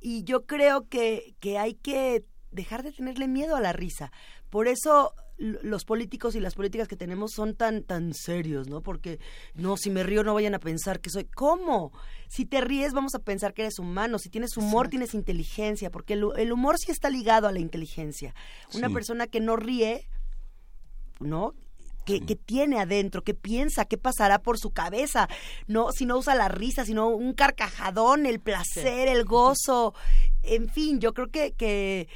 [0.00, 4.12] Y yo creo que, que hay que dejar de tenerle miedo a la risa.
[4.50, 5.14] Por eso
[5.62, 8.80] los políticos y las políticas que tenemos son tan tan serios, ¿no?
[8.80, 9.18] Porque
[9.54, 11.92] no, si me río no vayan a pensar que soy ¿cómo?
[12.28, 16.12] Si te ríes vamos a pensar que eres humano, si tienes humor tienes inteligencia, porque
[16.14, 18.34] el, hu- el humor sí está ligado a la inteligencia.
[18.74, 18.94] Una Sí.
[18.94, 20.06] persona que no ríe,
[21.20, 21.54] ¿no?
[22.04, 25.28] Que, que tiene adentro, que piensa, qué pasará por su cabeza,
[25.68, 29.94] no, si no usa la risa, sino un carcajadón, el placer, el gozo,
[30.42, 32.08] en fin, yo creo que, que,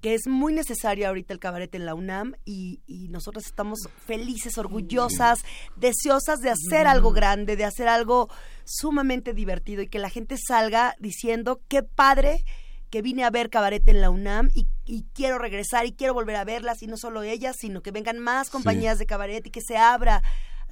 [0.00, 4.56] que es muy necesario ahorita el cabaret en la UNAM y, y nosotros estamos felices,
[4.58, 5.40] orgullosas,
[5.76, 8.28] deseosas de hacer algo grande, de hacer algo
[8.64, 12.44] sumamente divertido y que la gente salga diciendo qué padre
[12.90, 16.36] que vine a ver cabaret en la UNAM y, y quiero regresar y quiero volver
[16.36, 19.60] a verlas y no solo ellas, sino que vengan más compañías de cabaret y que
[19.60, 20.22] se abra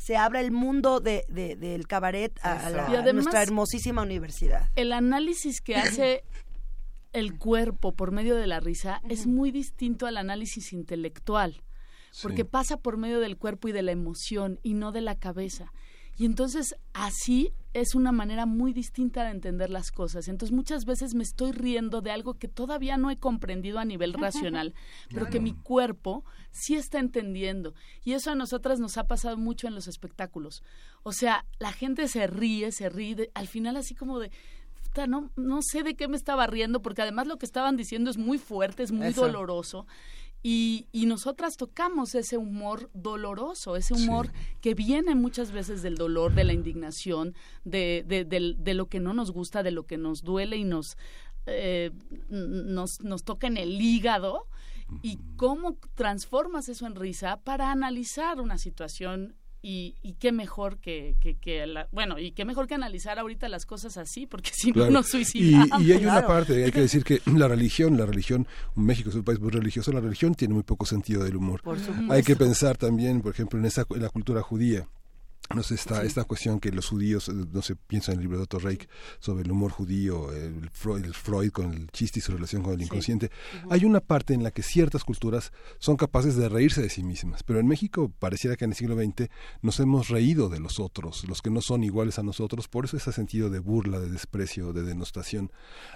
[0.01, 4.71] se abra el mundo de, de- del cabaret a, la- Y a nuestra hermosísima universidad.
[4.77, 6.23] el análisis que hace
[7.13, 11.63] el cuerpo por medio de la risa es muy distinto al análisis intelectual,
[12.23, 12.49] porque Sí.
[12.51, 15.73] pasa por medio del cuerpo y de la emoción y no de la cabeza.
[16.17, 20.27] Y entonces así es una manera muy distinta de entender las cosas.
[20.27, 24.13] Entonces muchas veces me estoy riendo de algo que todavía no he comprendido a nivel
[24.55, 24.75] racional,
[25.11, 27.73] pero que mi cuerpo sí está entendiendo.
[28.05, 30.65] Y eso a nosotras nos ha pasado mucho en los espectáculos.
[31.05, 34.33] O sea, la gente se ríe, se ríe, de- al final así como de...
[34.89, 38.11] "Puta, No, no sé de qué me estaba riendo, porque además lo que estaban diciendo
[38.11, 39.23] es muy fuerte, es muy Eso.
[39.23, 39.87] doloroso.
[40.41, 46.33] Y, y nosotras tocamos ese humor doloroso, ese humor que viene muchas veces del dolor,
[46.35, 47.35] de la indignación,
[47.65, 50.63] de, de, del- de lo que no nos gusta, de lo que nos duele y
[50.65, 50.97] nos,
[51.47, 51.91] eh,
[52.29, 54.47] nos, nos toca en el hígado.
[55.03, 61.17] Y cómo transformas eso en risa para analizar una situación y, y qué mejor que,
[61.21, 64.73] que, que la- bueno, y qué mejor que analizar ahorita las cosas así, porque si
[64.73, 64.91] Claro.
[64.91, 65.83] no nos y, suicidamos.
[65.83, 68.47] y hay una parte, hay que decir que la religión, la religión,
[68.77, 71.61] México es un país muy religioso, la religión tiene muy poco sentido del humor.
[71.63, 72.13] Por supuesto.
[72.13, 74.87] Hay que pensar también, por ejemplo, en esa en la cultura judía.
[75.55, 78.37] No sé, esta, esta cuestión que los judíos, eh, no sé, piensa en el libro
[78.37, 78.87] de Otto Reich
[79.19, 82.75] sobre el humor judío, el Freud, el Freud con el chiste y su relación con
[82.75, 83.31] el inconsciente.
[83.71, 87.43] Hay una parte en la que ciertas culturas son capaces de reírse de sí mismas,
[87.43, 89.31] pero en México pareciera que en el siglo XX
[89.63, 92.99] nos hemos reído de los otros, los que no son iguales a nosotros, por eso
[92.99, 95.51] ese sentido de burla, de desprecio, de denostación.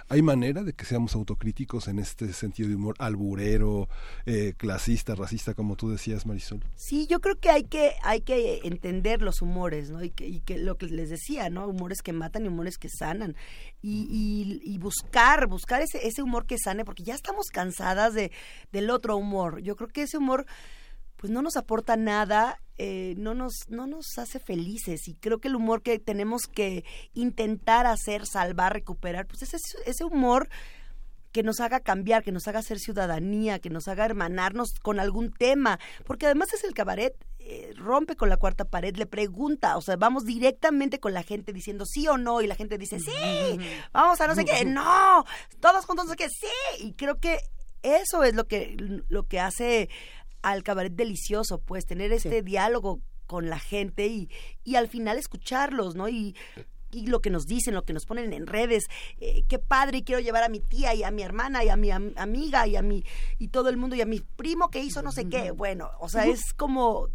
[0.09, 3.87] ¿Hay manera de que seamos autocríticos en este sentido de humor alburero,
[4.25, 6.63] eh, clasista, racista, como tú decías, Marisol?
[6.75, 10.03] Sí, yo creo que hay que hay que entender los humores, ¿no?
[10.03, 11.67] Y que, y que lo que les decía, ¿no?
[11.67, 13.35] Humores que matan y humores que sanan.
[13.81, 18.31] Y, y- y buscar, buscar ese, ese humor que sane, porque ya estamos cansadas de,
[18.71, 19.61] del otro humor.
[19.61, 20.45] Yo creo que ese humor
[21.17, 25.07] pues no nos aporta nada, eh, no, nos, no nos hace felices.
[25.07, 30.03] Y creo que el humor que tenemos que intentar hacer, salvar, recuperar, pues ese, ese
[30.03, 30.49] humor
[31.31, 35.31] que nos haga cambiar, que nos haga ser ciudadanía, que nos haga hermanarnos con algún
[35.31, 37.15] tema, porque además es el cabaret,
[37.45, 41.51] eh, rompe con la cuarta pared, le pregunta, o sea, vamos directamente con la gente
[41.51, 43.11] diciendo sí o no, y la gente dice sí,
[43.91, 45.25] vamos a no sé qué, no,
[45.59, 46.47] todos juntos no sé qué, sí,
[46.85, 47.39] y creo que
[47.81, 48.77] eso es lo que,
[49.09, 49.89] lo que hace
[50.41, 54.29] al cabaret delicioso, pues tener este diálogo con la gente y,
[54.63, 56.07] y al final escucharlos, ¿no?
[56.09, 56.35] Y
[56.95, 58.83] y lo que nos dicen, lo que nos ponen en redes,
[59.19, 61.75] eh, qué padre, y quiero llevar a mi tía y a mi hermana y a
[61.75, 63.03] mi am- amiga y a mi
[63.39, 65.49] y todo el mundo y a mi primo que hizo no sé qué.
[65.49, 67.07] Bueno, o sea, es como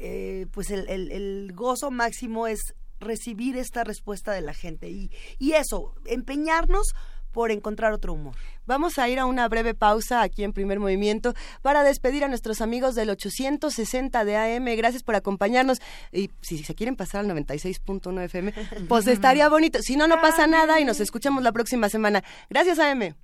[0.00, 5.94] eh, pues el, gozo máximo es recibir esta respuesta de la gente y, y eso,
[6.06, 6.94] empeñarnos
[7.32, 8.34] por encontrar otro humor.
[8.66, 12.60] Vamos a ir a una breve pausa aquí en Primer Movimiento para despedir a nuestros
[12.60, 14.64] amigos del 860 de AM.
[14.76, 15.80] Gracias por acompañarnos.
[16.12, 18.52] Y si se quieren pasar al 96.1 FM,
[18.88, 19.80] pues estaría bonito.
[19.82, 22.24] Si no, no pasa nada y nos escuchamos la próxima semana.
[22.48, 23.14] Gracias, AM.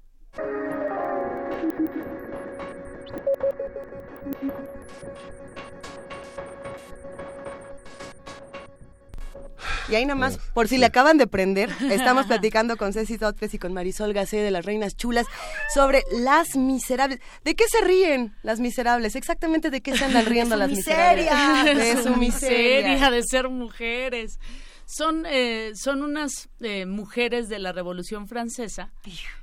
[9.88, 13.54] Y ahí nada más, por si le acaban de prender, estamos platicando con Ceci Totpes
[13.54, 15.26] y con Marisol Gacé de las Reinas Chulas
[15.74, 17.20] sobre las miserables.
[17.44, 19.14] ¿De qué se ríen las miserables?
[19.16, 21.32] Exactamente de qué se andan riendo su las miseria.
[21.32, 21.96] miserables.
[21.96, 23.10] De su miseria.
[23.10, 24.38] de ser mujeres.
[24.86, 28.92] Son, eh, son unas eh, mujeres de la Revolución Francesa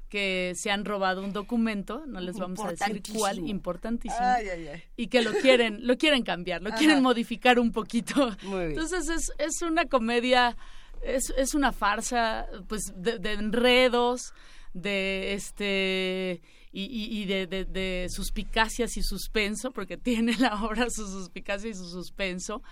[0.10, 3.48] que se han robado un documento, no les vamos a decir cuál, Importantísimo.
[3.50, 4.84] importantísimo, Ay, ay, ay.
[4.96, 6.78] y que lo quieren, lo quieren cambiar, lo Ajá.
[6.78, 8.30] quieren modificar un poquito.
[8.44, 8.70] Muy bien.
[8.72, 10.56] Entonces es, es una comedia,
[11.04, 14.34] es, es una farsa, pues, de, de enredos,
[14.74, 16.42] de este
[16.76, 21.88] y de, de- de suspicacias y suspenso, porque tiene la obra su suspicacia y su
[21.90, 22.64] suspenso.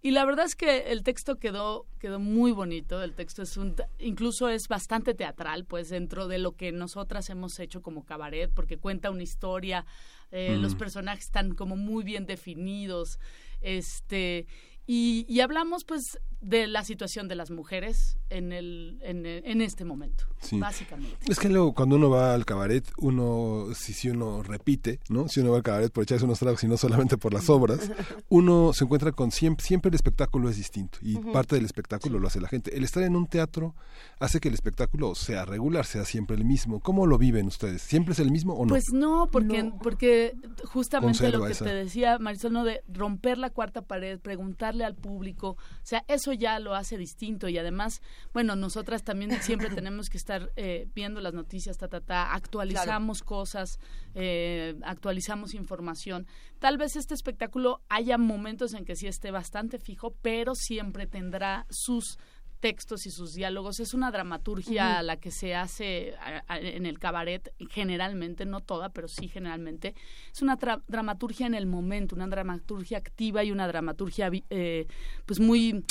[0.00, 3.02] Y la verdad es que el texto quedó quedó muy bonito.
[3.02, 7.58] El texto es un incluso es bastante teatral, pues dentro de lo que nosotras hemos
[7.58, 9.84] hecho como cabaret, porque cuenta una historia.
[10.30, 10.62] eh, Mm.
[10.62, 13.18] Los personajes están como muy bien definidos.
[13.60, 14.46] Este
[14.88, 19.60] y, y hablamos pues de la situación de las mujeres en el en, el- en
[19.60, 20.56] este momento, Sí.
[20.60, 21.16] básicamente.
[21.28, 25.26] Es que luego cuando uno va al cabaret, uno, si, si uno repite, ¿no?
[25.28, 27.80] Si uno va al cabaret por echarse unos tragos y no solamente por las obras,
[28.28, 32.28] uno se encuentra con siempre, siempre el espectáculo es distinto y parte del espectáculo lo
[32.28, 32.76] hace la gente.
[32.76, 33.74] El estar en un teatro
[34.20, 36.78] hace que el espectáculo sea regular, sea siempre el mismo.
[36.80, 37.82] ¿Cómo lo viven ustedes?
[37.82, 38.68] ¿Siempre es el mismo o no?
[38.68, 40.36] Pues no, porque, porque
[40.66, 42.62] justamente lo que esa- te decía Marisol, ¿no?
[42.64, 47.48] de romper la cuarta pared, preguntarle al público, o sea, eso ya lo hace distinto
[47.48, 52.00] y además, bueno, nosotras también siempre tenemos que estar eh, viendo las noticias, ta, ta,
[52.00, 53.78] ta, actualizamos cosas,
[54.14, 56.26] eh, actualizamos información.
[56.58, 61.66] Tal vez este espectáculo haya momentos en que sí esté bastante fijo, pero siempre tendrá
[61.70, 62.18] sus
[62.60, 63.80] textos y sus diálogos.
[63.80, 68.90] Es una dramaturgia la que se hace a- a- en el cabaret, generalmente, no toda,
[68.90, 69.94] pero sí generalmente.
[70.34, 70.56] Es una
[70.86, 74.86] dramaturgia en el momento, una dramaturgia activa y una dramaturgia, eh,
[75.26, 75.84] pues muy,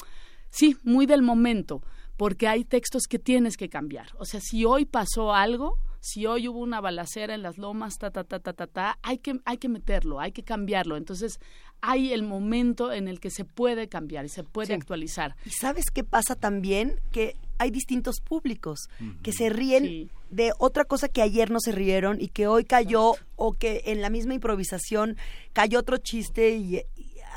[0.50, 1.82] sí, muy del momento,
[2.18, 4.08] porque hay textos que tienes que cambiar.
[4.18, 5.78] O sea, si hoy pasó algo,
[6.08, 9.18] si hoy hubo una balacera en las lomas, ta, ta, ta, ta, ta, ta, hay
[9.18, 10.96] que, hay que meterlo, hay que cambiarlo.
[10.96, 11.40] Entonces,
[11.82, 14.74] hay el momento en el que se puede cambiar y se puede Sí.
[14.74, 15.36] actualizar.
[15.46, 17.00] ¿Y sabes qué pasa también?
[17.12, 18.88] Que hay distintos públicos
[19.24, 23.14] que se ríen de otra cosa que ayer no se rieron y que hoy cayó
[23.36, 25.18] o que en la misma improvisación
[25.54, 26.82] cayó otro chiste y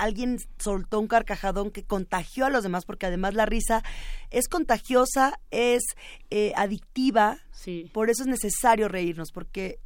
[0.01, 3.83] alguien soltó un carcajadón que contagió a los demás porque además la risa
[4.31, 5.83] es contagiosa, es
[6.31, 7.39] eh, adictiva,
[7.93, 9.79] por eso es necesario reírnos porque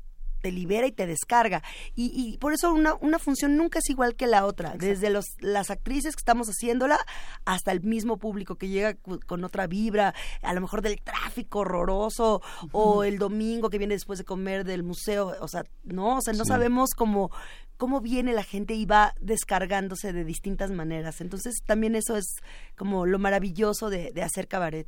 [0.43, 1.62] te libera y te descarga.
[1.94, 4.75] Y, y por eso una, una función nunca es igual que la otra.
[4.76, 6.99] Desde los, las actrices que estamos haciéndola
[7.47, 8.93] hasta el mismo público que llega
[9.26, 10.12] con otra vibra,
[10.43, 14.83] a lo mejor del tráfico horroroso o el domingo que viene después de comer del
[14.83, 15.34] museo.
[15.41, 16.49] O sea, no, o sea, no Sí.
[16.51, 17.31] sabemos cómo
[17.77, 21.20] cómo viene la gente y va descargándose de distintas maneras.
[21.20, 22.36] Entonces también eso es
[22.77, 24.86] como lo maravilloso de, de hacer cabaret.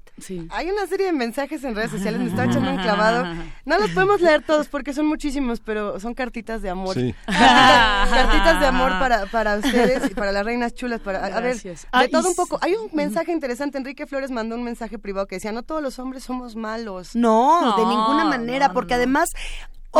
[0.50, 3.24] Hay una serie de mensajes en redes sociales, me está echando un clavado.
[3.64, 6.94] No los podemos leer todos porque son muchísimos, pero son cartitas de amor.
[6.94, 7.14] Sí.
[7.26, 11.00] Cartitas, cartitas de amor para, para ustedes y para las reinas chulas.
[11.00, 11.82] Para, a- a ver, Gracias.
[11.82, 12.58] de Ah, todo un poco.
[12.62, 13.78] Hay un mensaje interesante.
[13.78, 17.16] Enrique Flores mandó un mensaje privado que decía, no todos los hombres somos malos.
[17.16, 19.30] No, de ninguna manera, porque además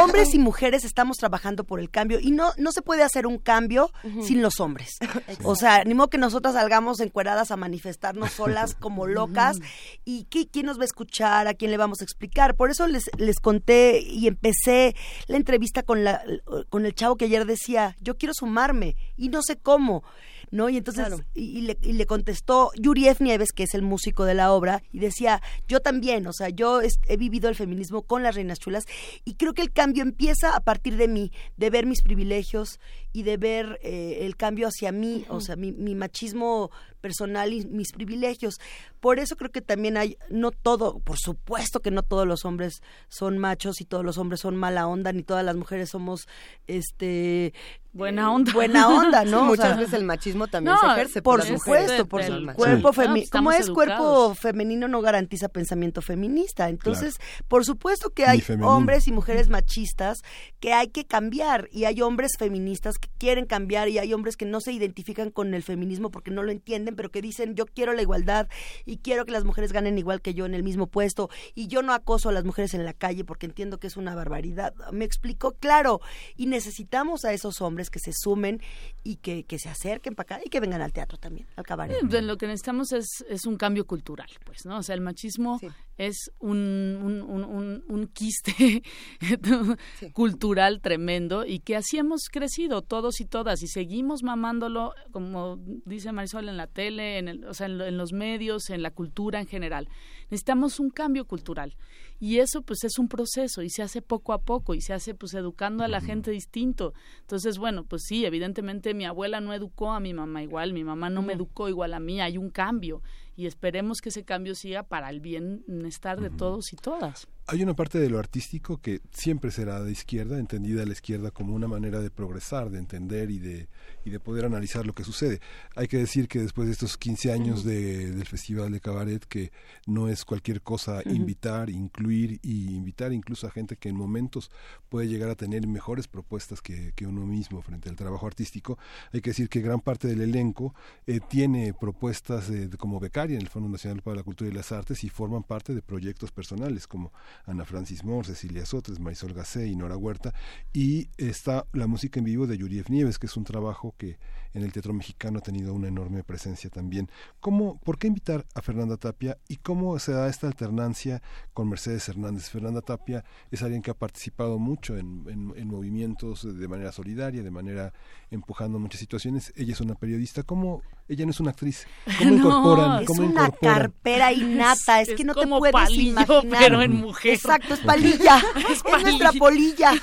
[0.03, 3.39] hombres y mujeres estamos trabajando por el cambio y no, no se puede hacer un
[3.39, 3.91] cambio
[4.23, 4.97] sin los hombres.
[5.45, 9.59] O sea, ni modo que nosotras salgamos encueradas a manifestarnos solas como locas
[10.05, 12.55] y ¿qué- quién nos va a escuchar, a quién le vamos a explicar.
[12.57, 14.95] Por eso les, les conté y empecé
[15.27, 16.23] la entrevista con, la,
[16.69, 20.03] con el chavo que ayer decía, yo quiero sumarme y no sé cómo.
[20.51, 20.69] ¿No?
[20.69, 21.23] Y entonces, Claro.
[21.35, 23.23] y, y le, y le contestó Yuri F.
[23.23, 26.81] Nieves, que es el músico de la obra, y decía, yo también, o sea, yo
[26.83, 28.85] he vivido el feminismo con las reinas chulas,
[29.25, 32.79] y creo que el cambio empieza a partir de mí, de ver mis privilegios
[33.17, 36.71] y de ver eh, el cambio hacia mí, o sea, mi, mi machismo
[37.01, 38.61] personal y mis privilegios.
[39.01, 42.83] Por eso creo que también hay, no todo, por supuesto que no todos los hombres
[43.09, 46.29] son machos y todos los hombres son mala onda, ni todas las mujeres somos,
[46.67, 47.55] este...
[47.93, 48.53] Buena onda.
[48.53, 49.31] Buena onda, ¿no?
[49.39, 52.21] Sí, O muchas sea, veces el machismo también No, se ejerce por las supuesto, por
[52.21, 52.53] machismo.
[52.55, 53.27] cuerpo No, femenino.
[53.33, 56.69] ¿Cómo estamos es cuerpo femenino no garantiza pensamiento feminista?
[56.69, 57.17] Entonces,
[57.49, 60.19] por supuesto que hay hombres y mujeres machistas
[60.61, 64.45] que hay que cambiar y hay hombres feministas que quieren cambiar y hay hombres que
[64.45, 67.93] no se identifican con el feminismo porque no lo entienden, pero que dicen yo quiero
[67.93, 68.49] la igualdad
[68.85, 71.83] y quiero que las mujeres ganen igual que yo en el mismo puesto y yo
[71.83, 74.75] no acoso a las mujeres en la calle porque entiendo que es una barbaridad.
[74.93, 76.01] Me explicó claro
[76.37, 78.61] y necesitamos a esos hombres que se sumen
[79.03, 81.97] y que, que se acerquen para acá y que vengan al teatro también, al cabaret.
[82.13, 84.79] Eh, Lo que necesitamos es, es un cambio cultural, pues, ¿no?
[84.79, 85.61] O sea, el machismo
[85.99, 86.59] es un,
[87.03, 88.83] un, un, un- un quiste
[90.13, 96.13] cultural tremendo y que así hemos crecido todos y todas y seguimos mamándolo, como dice
[96.13, 98.91] Marisol, en la tele, en, el- o sea, en, lo- en los medios, en la
[98.91, 99.89] cultura en general.
[100.25, 101.77] Necesitamos un cambio cultural
[102.19, 105.15] y eso pues es un proceso y se hace poco a poco y se hace
[105.15, 106.95] pues educando a la gente distinto.
[107.21, 111.11] Entonces, bueno, pues sí, evidentemente mi abuela no educó a mi mamá igual, mi mamá
[111.11, 113.03] no me educó igual a mí, hay un cambio
[113.37, 117.29] y esperemos que ese cambio siga para el bienestar de todos y todas.
[117.49, 121.55] Hay una parte de lo artístico que siempre será de izquierda, entendida la izquierda como
[121.55, 123.69] una manera de progresar, de entender y de,
[124.05, 125.41] y de poder analizar lo que sucede.
[125.77, 129.53] Hay que decir que después de estos 15 años de- del Festival de Cabaret, que
[129.87, 134.51] no es cualquier cosa invitar, incluir y invitar incluso a gente que en momentos
[134.89, 138.77] puede llegar a tener mejores propuestas que, que uno mismo frente al trabajo artístico,
[139.13, 140.75] hay que decir que gran parte del elenco
[141.07, 144.73] eh, tiene propuestas de- como becaria en el Fondo Nacional para la Cultura y las
[144.73, 147.13] Artes y forman parte de proyectos personales como
[147.45, 150.33] Ana Francis Moore, Cecilia Sotres, Marisol Gacé y Nora Huerta.
[150.73, 154.19] Y está la música en vivo de Yuriev Nieves, que es un trabajo que
[154.55, 157.11] en el teatro mexicano ha tenido una enorme presencia también.
[157.41, 161.21] ¿Cómo, ¿Por qué invitar a Fernanda Tapia y cómo se da esta alternancia
[161.53, 162.49] con Mercedes Hernández?
[162.49, 167.43] Fernanda Tapia es alguien que ha participado mucho en, en- en movimientos de manera solidaria,
[167.43, 167.93] de manera
[168.31, 169.53] empujando muchas situaciones.
[169.57, 170.43] Ella es una periodista.
[170.43, 170.81] ¿Cómo?
[171.09, 171.87] Ella no es una actriz.
[172.19, 173.03] ¿Cómo No, incorporan?
[173.03, 173.75] es ¿Cómo una incorporan?
[173.79, 176.59] carpera innata, es, Es que no te como puedes palillo, imaginar.
[176.61, 177.26] pero en mujer.
[177.35, 179.93] Exacto, es palilla, es, nuestra polilla.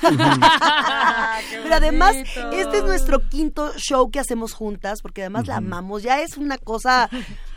[1.62, 2.14] pero además,
[2.52, 6.58] este es nuestro quinto show que hacemos juntas, porque además la amamos, ya es una
[6.58, 7.08] cosa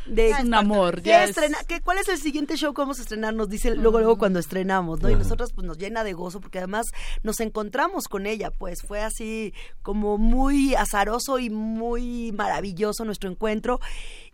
[0.06, 2.82] de Es un amor, ¿Qué ya es- estrena- qué- ¿Cuál es el siguiente show que
[2.82, 3.34] vamos a estrenar?
[3.34, 5.10] Nos dice luego, luego cuando estrenamos, ¿no?
[5.10, 6.86] Y nosotros pues nos llena de gozo porque además
[7.24, 13.80] nos encontramos con ella, pues fue así como muy azaroso y muy maravilloso nuestro encuentro.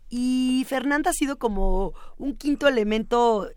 [0.09, 3.49] Y Fernanda ha sido como un quinto elemento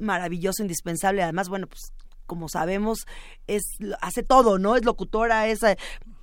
[0.00, 1.22] maravilloso, indispensable.
[1.22, 1.92] Además, bueno, pues
[2.26, 3.06] como sabemos,
[3.48, 3.62] es
[4.00, 4.76] hace todo, ¿no?
[4.76, 5.76] Es locutora, es eh,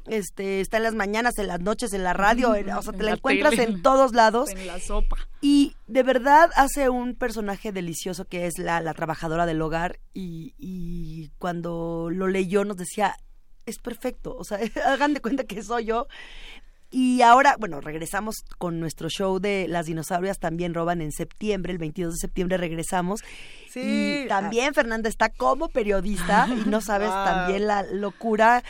[0.05, 2.99] este está en las mañanas, en las noches, en la radio, en- o sea, te
[2.99, 3.63] En la la encuentras tele.
[3.63, 4.49] en todos lados.
[4.51, 5.17] En la sopa.
[5.41, 10.53] Y de verdad hace un personaje delicioso que es la, la trabajadora del hogar y,
[10.57, 13.17] y cuando lo leyó nos decía,
[13.65, 16.07] es perfecto, o sea, hagan de cuenta que soy yo.
[16.89, 21.79] Y ahora, bueno, regresamos con nuestro show de Las dinosaurias también roban en septiembre, el
[21.79, 23.21] 22 de septiembre regresamos.
[23.69, 24.23] Sí.
[24.23, 27.25] Y también Fernanda está como periodista y no sabes Wow.
[27.25, 28.63] también la locura.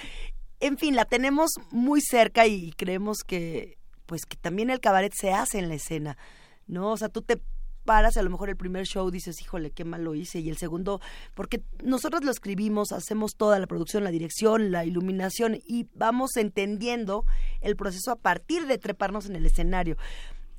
[0.59, 5.31] En fin, la tenemos muy cerca y creemos que pues que también el cabaret se
[5.33, 6.17] hace en la escena,
[6.65, 6.91] ¿no?
[6.91, 7.39] O sea, tú te
[7.87, 10.49] paras y a lo mejor el primer show dices, híjole, qué mal lo hice, y
[10.49, 10.99] el segundo,
[11.33, 17.23] porque nosotros lo escribimos, hacemos toda la producción, la dirección, la iluminación, y vamos entendiendo
[17.61, 19.95] el proceso a partir de treparnos en el escenario.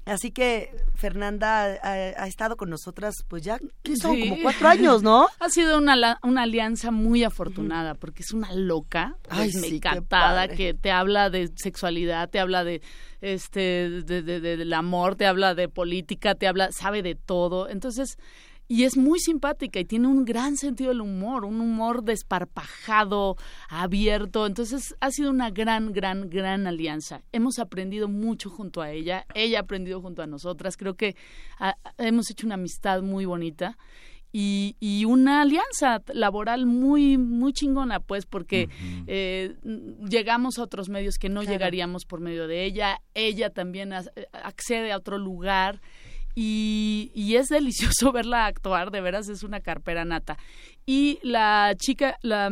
[0.08, 4.28] Así que Fernanda ha, ha estado con nosotras, pues ya ¿qué son Sí.
[4.28, 5.28] como cuatro años, ¿no?
[5.40, 10.02] Ha sido una, una alianza muy afortunada porque es una loca, Ay, desmecatada,
[10.46, 10.56] padre.
[10.56, 12.80] que te habla de sexualidad, te habla de
[13.20, 17.68] este de, de- de- del amor, te habla de política, te habla, sabe de todo.
[17.68, 18.16] Entonces,
[18.68, 23.36] y es muy simpática y tiene un gran sentido del humor, un humor desparpajado,
[23.68, 24.46] abierto.
[24.46, 27.22] Entonces, ha sido una gran, gran, gran alianza.
[27.32, 30.76] Hemos aprendido mucho junto a ella, ella ha aprendido junto a nosotras.
[30.76, 31.16] Creo que
[31.58, 33.76] ah, hemos hecho una amistad muy bonita.
[34.30, 38.68] y, y una alianza laboral muy muy chingona pues porque
[39.06, 39.56] eh,
[40.06, 41.52] llegamos a otros medios que no Claro.
[41.54, 44.02] llegaríamos por medio de ella ella también eh,
[44.34, 45.80] accede a otro lugar
[46.40, 50.38] y, y es delicioso verla actuar, de veras es una carpera nata.
[50.86, 52.48] Y la chica, la,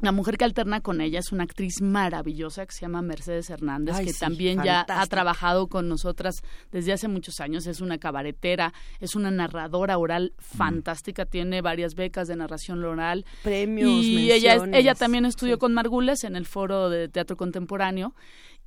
[0.00, 3.94] la mujer que alterna con ella es una actriz maravillosa que se llama Mercedes Hernández,
[3.98, 7.98] Ay, que sí, también ya ha trabajado con nosotras desde hace muchos años, es una
[7.98, 13.24] cabaretera, es una narradora oral fantástica, tiene varias becas de narración oral.
[13.44, 14.80] Premios, Y ella, menciones.
[14.80, 18.12] ella también estudió con Margules en el foro de teatro contemporáneo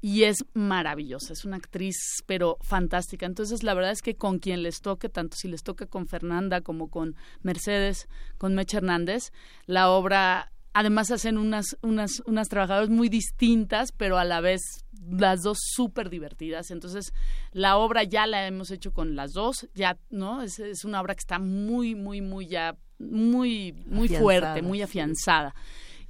[0.02, 3.28] y es maravillosa, es una actriz pero fantástica.
[3.28, 6.62] Entonces la verdad es que con quien les toque, tanto si les toca con Fernanda
[6.62, 9.32] como con Mercedes, con Mecha Hernández,
[9.68, 14.62] la obra además hacen unas unas unas trabajadoras muy distintas, pero a la vez
[15.08, 16.72] las dos súper divertidas.
[16.72, 17.14] Entonces
[17.52, 21.14] la obra ya la hemos hecho con las dos, ya no es, es una obra
[21.14, 24.84] que está muy muy muy ya muy muy Afianzada, fuerte, muy sí.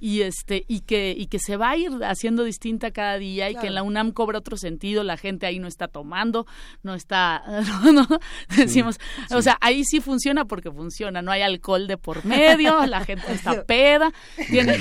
[0.02, 3.54] Y este y que y que se va a ir haciendo distinta cada día y
[3.54, 6.44] que en la UNAM cobra otro sentido la gente ahí no está tomando
[6.82, 7.44] no está
[7.84, 8.08] no, no,
[8.56, 8.98] decimos
[9.30, 13.32] o sea ahí sí funciona porque funciona no hay alcohol de por medio la gente
[13.32, 14.12] está peda
[14.50, 14.78] tiene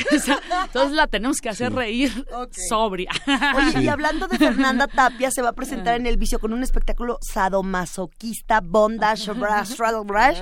[0.66, 2.25] entonces la tenemos que hacer reír
[2.67, 3.11] sobria.
[3.56, 6.64] Oye, y hablando de Fernanda Tapia, se va a presentar en el vicio con un
[6.64, 10.40] espectáculo sadomasoquista, bondage, brush, straddle brush.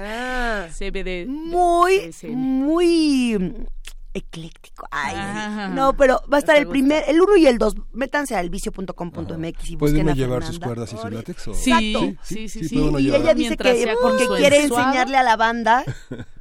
[0.71, 3.67] CBD Muy, muy
[4.13, 4.87] ecléctico.
[4.91, 5.71] Ay, Ah.
[5.73, 7.75] no, pero va a estar el primer, el 1 y el 2.
[7.93, 10.65] Métanse al vicio.com.mx y ¿Puede busquen uno a llevar sus Fernanda.
[10.67, 11.47] cuerdas y su látex?
[11.47, 12.77] o- Sí, sí, sí, sí.
[12.77, 13.21] uno Y llevar.
[13.21, 15.83] ella dice Mientras que porque quiere enseñarle a la banda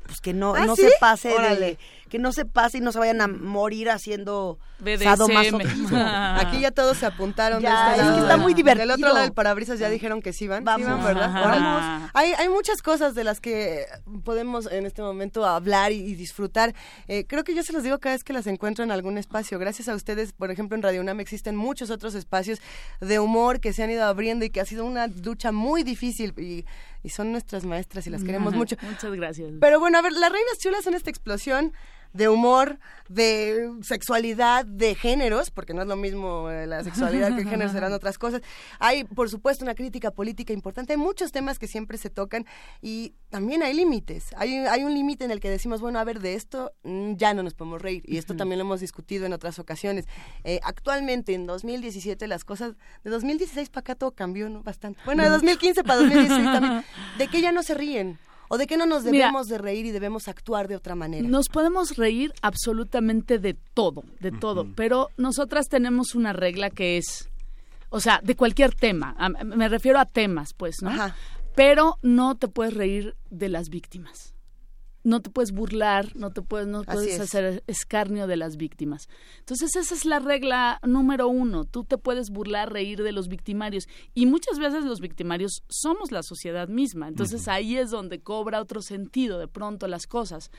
[0.07, 0.83] pues que no, ¿Ah, no sí?
[0.83, 1.79] se pase de, Órale.
[2.09, 5.03] Que no se pase y no se vayan a morir haciendo BDSM.
[5.05, 5.99] sadomasoquismo.
[6.39, 7.61] Aquí ya todos se apuntaron.
[7.63, 8.87] Ya, de este es lado que está del- muy divertido.
[8.87, 10.65] Del otro lado del parabrisas ya dijeron que sí van.
[10.65, 10.87] Vamos.
[10.87, 11.33] Sí van, ¿verdad?
[11.33, 12.11] Vamos.
[12.15, 13.85] Hay, hay muchas cosas de las que
[14.25, 16.75] podemos en este momento hablar y, y disfrutar.
[17.09, 19.59] Eh, creo que yo se los digo cada vez que las encuentro en algún espacio.
[19.59, 22.61] Gracias a ustedes, por ejemplo, en Radio UNAM existen muchos otros espacios
[23.01, 26.35] de humor que se han ido abriendo y que ha sido una lucha muy difícil
[26.39, 26.65] y,
[27.03, 28.77] y son nuestras maestras y las queremos mucho.
[28.83, 31.73] muchas gracias Pero bueno, a ver, las reinas chulas son esta explosión
[32.13, 32.79] de humor,
[33.09, 37.71] de sexualidad, de géneros, porque no es lo mismo eh, la sexualidad que el género,
[37.71, 38.43] serán otras cosas.
[38.79, 40.93] Hay, por supuesto, una crítica política importante.
[40.93, 42.47] Hay muchos temas que siempre se tocan
[42.83, 44.31] y también hay límites.
[44.37, 47.35] Hay, hay un límite en el que decimos, bueno, a ver, de esto mm, ya
[47.35, 48.03] no nos podemos reír.
[48.07, 50.07] Y esto también lo hemos discutido en otras ocasiones.
[50.45, 54.63] Eh, actualmente, en 2017, las cosas, de 2016 para acá todo cambió ¿no?
[54.63, 55.01] bastante.
[55.05, 56.85] Bueno, de 2015 para 2016 también.
[57.19, 58.19] ¿De qué ya no se ríen?
[58.49, 61.29] ¿O de qué no nos Mira, debemos de reír y debemos actuar de otra manera?
[61.29, 67.29] Nos podemos reír absolutamente de todo, de todo, pero nosotras tenemos una regla que es,
[67.91, 70.91] o sea, de cualquier tema, a- me refiero a temas, pues, ¿no?
[71.55, 74.35] Pero no te puedes reír de las víctimas.
[75.09, 77.21] No te puedes burlar, no te puedes, no puedes es.
[77.21, 79.09] hacer escarnio de las víctimas.
[79.39, 81.65] Entonces esa es la regla número uno.
[81.65, 83.89] Tú te puedes burlar, reír de los victimarios.
[84.13, 87.09] Y muchas veces los victimarios somos la sociedad misma.
[87.09, 90.51] Entonces ahí es donde cobra otro sentido de pronto las cosas.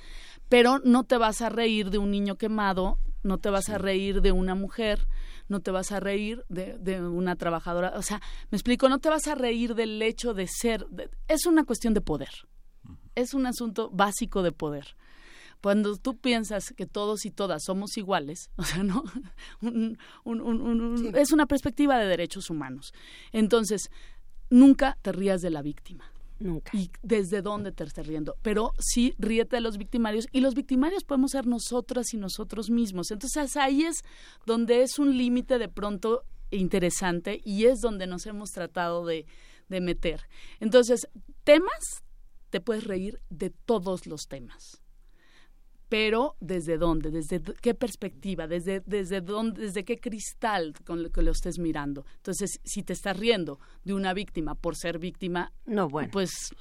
[0.49, 4.21] Pero no te vas a reír de un niño quemado, no te vas a reír
[4.21, 5.07] de una mujer,
[5.47, 7.93] no te vas a reír de, de una trabajadora.
[7.97, 8.19] O sea,
[8.49, 10.87] me explico, no te vas a reír del hecho de ser.
[10.87, 12.29] de- es una cuestión de poder.
[13.19, 14.95] Es un asunto básico de poder.
[15.61, 19.03] Cuando tú piensas que todos y todas somos iguales, o sea, ¿no?
[19.61, 22.93] Un- un- un- un- un- Es una perspectiva de derechos humanos.
[23.33, 23.89] Entonces,
[24.49, 26.11] nunca te rías de la víctima.
[26.39, 26.72] Nunca.
[26.77, 28.38] ¿Y desde dónde te estás riendo?
[28.41, 33.11] Pero sí ríete de los victimarios y los victimarios podemos ser nosotras y nosotros mismos.
[33.11, 34.03] Entonces ahí es
[34.45, 39.25] donde es un límite de pronto interesante y es donde nos hemos tratado de,
[39.67, 40.22] de meter.
[40.61, 41.09] Entonces,
[41.43, 42.03] temas,
[42.49, 44.81] te puedes reír de todos los temas.
[45.87, 47.09] Pero ¿desde dónde?
[47.09, 48.45] ¿Desde qué perspectiva?
[48.45, 52.05] ¿Desde, desde, dónde, ¿Desde qué cristal con lo que lo estés mirando?
[52.17, 56.09] Entonces, si te estás riendo de una víctima por ser víctima, no, bueno.
[56.11, 56.51] pues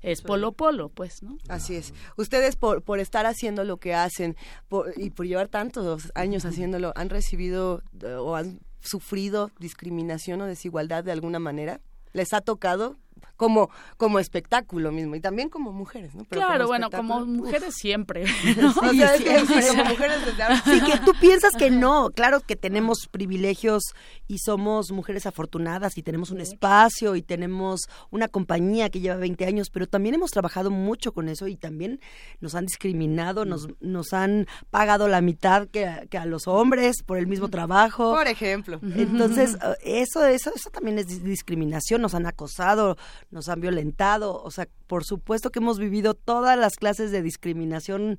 [0.00, 1.36] es polo polo, pues, ¿no?
[1.48, 1.92] Así es.
[2.16, 4.36] Ustedes por, por estar haciendo lo que hacen
[4.68, 10.46] por- y por llevar tantos años haciéndolo, ¿han recibido eh, o han sufrido discriminación o
[10.46, 11.82] desigualdad de alguna manera?
[12.14, 12.96] ¿Les ha tocado?
[13.38, 16.24] Como, como espectáculo mismo y también como mujeres, ¿no?
[16.28, 17.26] Pero claro, bueno, como uf.
[17.26, 18.24] mujeres siempre.
[18.68, 19.62] O sea, es que siempre.
[19.62, 20.56] sí, como mujeres desde.
[20.78, 22.10] Sí, que tú piensas que no.
[22.10, 23.82] Claro que tenemos privilegios
[24.26, 29.46] y somos mujeres afortunadas y tenemos un espacio y tenemos una compañía que lleva 20
[29.46, 32.00] años, pero también hemos trabajado mucho con eso y también
[32.40, 37.02] nos han discriminado, nos, nos han pagado la mitad que, a- que a los hombres
[37.04, 38.12] por el mismo trabajo.
[38.12, 38.80] Por ejemplo.
[38.96, 42.96] Entonces, eso, eso, eso también es dis- discriminación, nos han acosado,
[43.30, 48.18] nos han violentado, o sea, por supuesto que hemos vivido todas las clases de discriminación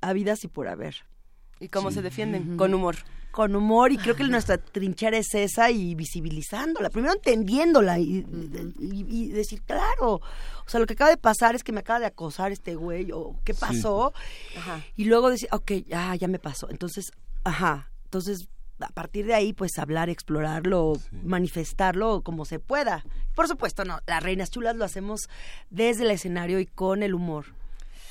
[0.00, 0.96] habidas y por haber.
[1.60, 2.56] ¿Y cómo se defienden?
[2.56, 2.96] Con humor.
[3.30, 8.26] Con humor, y creo que nuestra trinchera es esa y visibilizándola, primero entendiéndola y,
[8.78, 10.20] y- y decir, claro, o
[10.66, 13.40] sea, lo que acaba de pasar es que me acaba de acosar este güey, o
[13.44, 14.12] qué pasó,
[14.96, 16.68] y luego decir, ok, ya, ya me pasó.
[16.68, 17.10] Entonces,
[17.44, 18.48] ajá, entonces
[18.80, 23.04] a partir de ahí, pues hablar, explorarlo, manifestarlo como se pueda.
[23.34, 25.28] Por supuesto, no, las reinas chulas lo hacemos
[25.70, 27.46] desde el escenario y con el humor.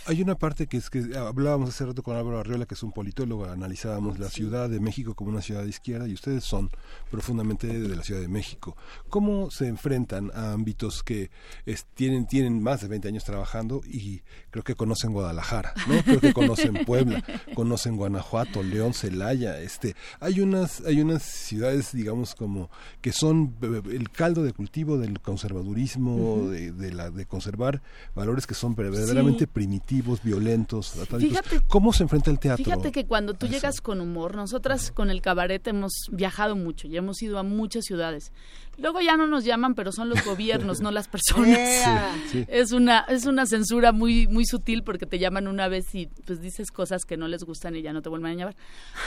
[0.08, 2.92] Hay una parte que es que hablábamos hace rato con Álvaro Arriola, que es un
[2.92, 6.70] politólogo, analizábamos la Ciudad de México como una ciudad de izquierda y ustedes son
[7.12, 8.76] profundamente de la Ciudad de México.
[9.10, 11.30] ¿Cómo se enfrentan a ámbitos que
[11.68, 16.02] es- tienen, tienen más de 20 años trabajando y creo que conocen Guadalajara, ¿no?
[16.04, 17.24] creo que conocen Puebla,
[17.56, 22.72] conocen Guanajuato, León, Celaya, este, hay unas, hay unas ciudades, digamos, como
[23.02, 27.84] que son eh, el caldo de cultivo del conservadurismo, de, de la, de conservar
[28.16, 29.91] valores que son verdaderamente primitivos,
[30.24, 30.94] violentos.
[31.20, 32.64] Fíjate- ¿Cómo se enfrenta el teatro?
[32.64, 33.56] Fíjate que cuando tú eso?
[33.56, 37.84] llegas con humor, nosotras con el cabaret hemos viajado mucho y hemos ido a muchas
[37.86, 38.32] ciudades.
[38.78, 41.60] Luego ya no nos llaman, pero son los gobiernos, no las personas.
[42.32, 42.46] Sí, sí.
[42.48, 46.40] Es una es una censura muy muy sutil porque te llaman una vez y pues
[46.42, 48.56] dices cosas que no les gustan y ya no te vuelven a llamar.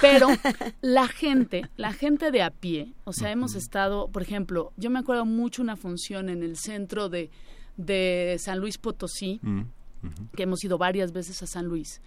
[0.00, 0.28] Pero
[0.82, 4.98] la gente, la gente de a pie, o sea, hemos estado, por ejemplo, yo me
[4.98, 7.30] acuerdo mucho una función en el centro de
[7.76, 9.40] de San Luis Potosí
[10.36, 12.00] Que hemos ido varias veces a San Luis,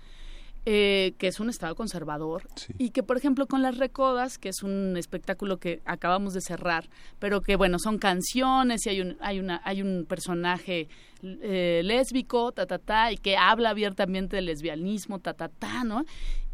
[0.66, 2.44] eh, que es un estado conservador,
[2.78, 6.90] y que, por ejemplo, con Las Recodas, que es un espectáculo que acabamos de cerrar,
[7.20, 10.90] pero que, bueno, son canciones y hay un, hay una, hay un personaje
[11.24, 16.06] eh, lésbico, ta, ta, ta, y que habla abiertamente del lesbianismo, ta, ta, ta, ¿no?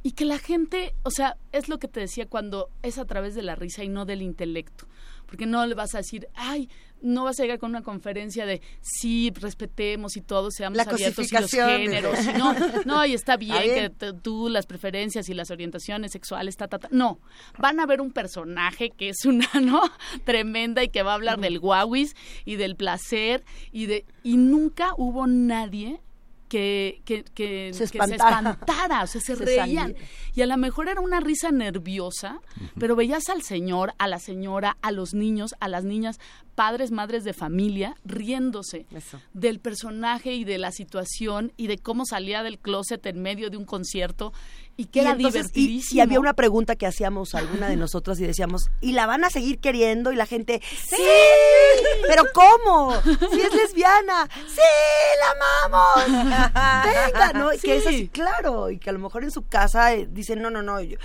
[0.03, 3.35] Y que la gente, o sea, es lo que te decía cuando es a través
[3.35, 4.85] de la risa y no del intelecto.
[5.25, 6.69] Porque no le vas a decir, ay,
[7.03, 11.32] no vas a llegar con una conferencia de sí, respetemos y todos seamos La abiertos
[11.32, 12.17] y los géneros.
[12.25, 13.93] y no, no, y está bien, bien.
[13.93, 16.88] que tú, las preferencias y las orientaciones sexuales, ta, ta, ta.
[16.91, 17.19] No,
[17.59, 19.82] van a ver un personaje que es una, ¿no?
[20.23, 22.15] Tremenda y que va a hablar del guauis
[22.45, 24.06] y del placer y de...
[24.23, 25.99] Y nunca hubo nadie
[26.53, 29.03] que, que, que, Se que se espantara.
[29.03, 29.95] o sea, se, Se reían.
[30.35, 32.41] Y a lo mejor era una risa nerviosa,
[32.80, 36.19] pero veías al señor, a la señora, a los niños, a las niñas,
[36.53, 38.85] padres, madres de familia, riéndose
[39.33, 43.57] del personaje y de la situación y de cómo salía del closet en medio de
[43.57, 44.32] un concierto
[44.75, 45.97] y que Y era entonces, y- divertidísimo.
[45.97, 49.29] Y, había una pregunta que hacíamos alguna de nosotras y decíamos, ¿y la van a
[49.29, 50.11] seguir queriendo?
[50.11, 50.95] Y la gente, ¡Sí!
[52.07, 52.93] ¿Pero cómo?
[53.03, 54.61] Si es lesbiana, ¡Sí!
[55.19, 56.53] ¡La amamos!
[57.13, 57.49] Venga, ¿no?
[57.61, 58.69] Que es así, claro.
[58.69, 60.97] Y que a lo mejor en su casa eh, dicen, no, no, no, yo-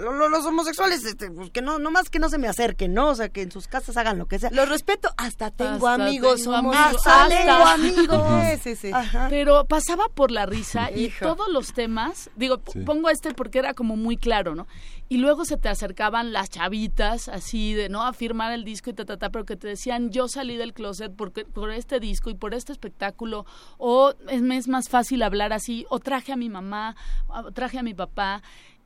[0.00, 3.08] los homosexuales, este, pues que no, no más que no se me acerquen, ¿no?
[3.08, 4.50] O sea, que en sus casas hagan lo que sea.
[4.52, 7.06] Los respeto, hasta tengo Hasta amigos tengo homosexuales.
[7.06, 7.06] amigos.
[7.06, 7.74] Hasta tengo Hasta.
[7.74, 8.60] amigos.
[8.62, 8.90] Sí, sí.
[9.28, 11.26] Pero pasaba por la risa y Hijo.
[11.34, 12.80] todos los temas, digo, Sí.
[12.80, 14.66] pongo este porque era como muy claro, ¿no?
[15.08, 18.02] Y luego se te acercaban las chavitas así de, ¿no?
[18.04, 20.72] A firmar el disco y ta, ta, ta, pero que te decían, yo salí del
[20.72, 23.44] closet porque, por este disco y por este espectáculo,
[23.78, 26.94] o es, me es más fácil hablar así, o traje a mi mamá,
[27.26, 28.42] o traje a mi papá.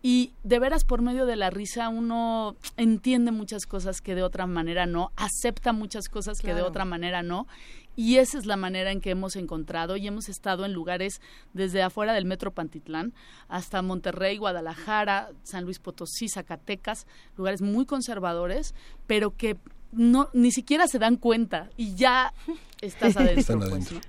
[0.06, 4.46] Y de veras, por medio de la risa, uno entiende muchas cosas que de otra
[4.46, 7.46] manera no, acepta muchas cosas que de otra manera no.
[7.96, 11.22] Y esa es la manera en que hemos encontrado y hemos estado en lugares
[11.54, 13.14] desde afuera del Metro Pantitlán
[13.48, 17.06] hasta Monterrey, Guadalajara, San Luis Potosí, Zacatecas,
[17.38, 18.74] lugares muy conservadores,
[19.06, 19.56] pero que
[19.90, 22.34] no ni siquiera se dan cuenta y ya
[22.82, 23.40] estás adentro.
[23.40, 24.00] Están pues, adentro.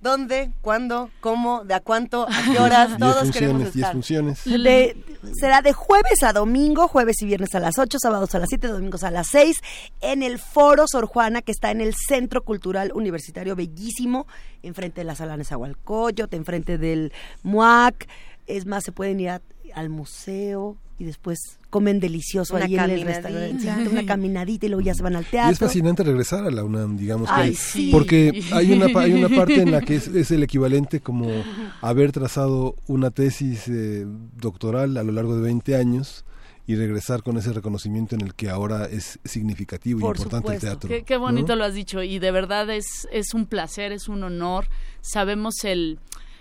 [0.00, 0.52] ¿Dónde?
[0.60, 1.10] ¿Cuándo?
[1.20, 1.64] ¿Cómo?
[1.64, 2.26] ¿De a cuánto?
[2.28, 2.88] ¿A qué horas?
[2.96, 3.92] Diez Todos queremos funciones, diez estar.
[3.92, 4.44] funciones.
[4.44, 4.96] De-
[5.40, 8.68] será de jueves a domingo, jueves y viernes a las 8, sábados a las 7,
[8.68, 9.56] domingos a las 6,
[10.00, 14.26] en el Foro Sor Juana, que está en el Centro Cultural Universitario Bellísimo,
[14.62, 17.12] enfrente de la Sala Nezahualcóyotl, enfrente del
[17.42, 18.06] MUAC.
[18.48, 19.42] Es más, se pueden ir a-
[19.74, 21.38] al museo y después
[21.70, 23.88] comen delicioso Una ahí en el restaurante.
[23.90, 25.52] Una caminadita y luego ya se van al Y teatro.
[25.52, 27.90] es fascinante regresar a la UNAM, digamos, que Ay, sí.
[27.92, 31.28] porque hay una, hay una parte en la que es, es el equivalente como
[31.82, 36.24] haber trazado una tesis eh, doctoral a lo largo de 20 años
[36.66, 40.60] y regresar con ese reconocimiento en el que ahora es significativo y Por importante el
[40.60, 40.88] teatro.
[40.88, 41.56] Qué, qué bonito ¿no?
[41.56, 44.66] lo has dicho y de verdad es, es un placer, es un honor.
[45.00, 45.98] Sabemos el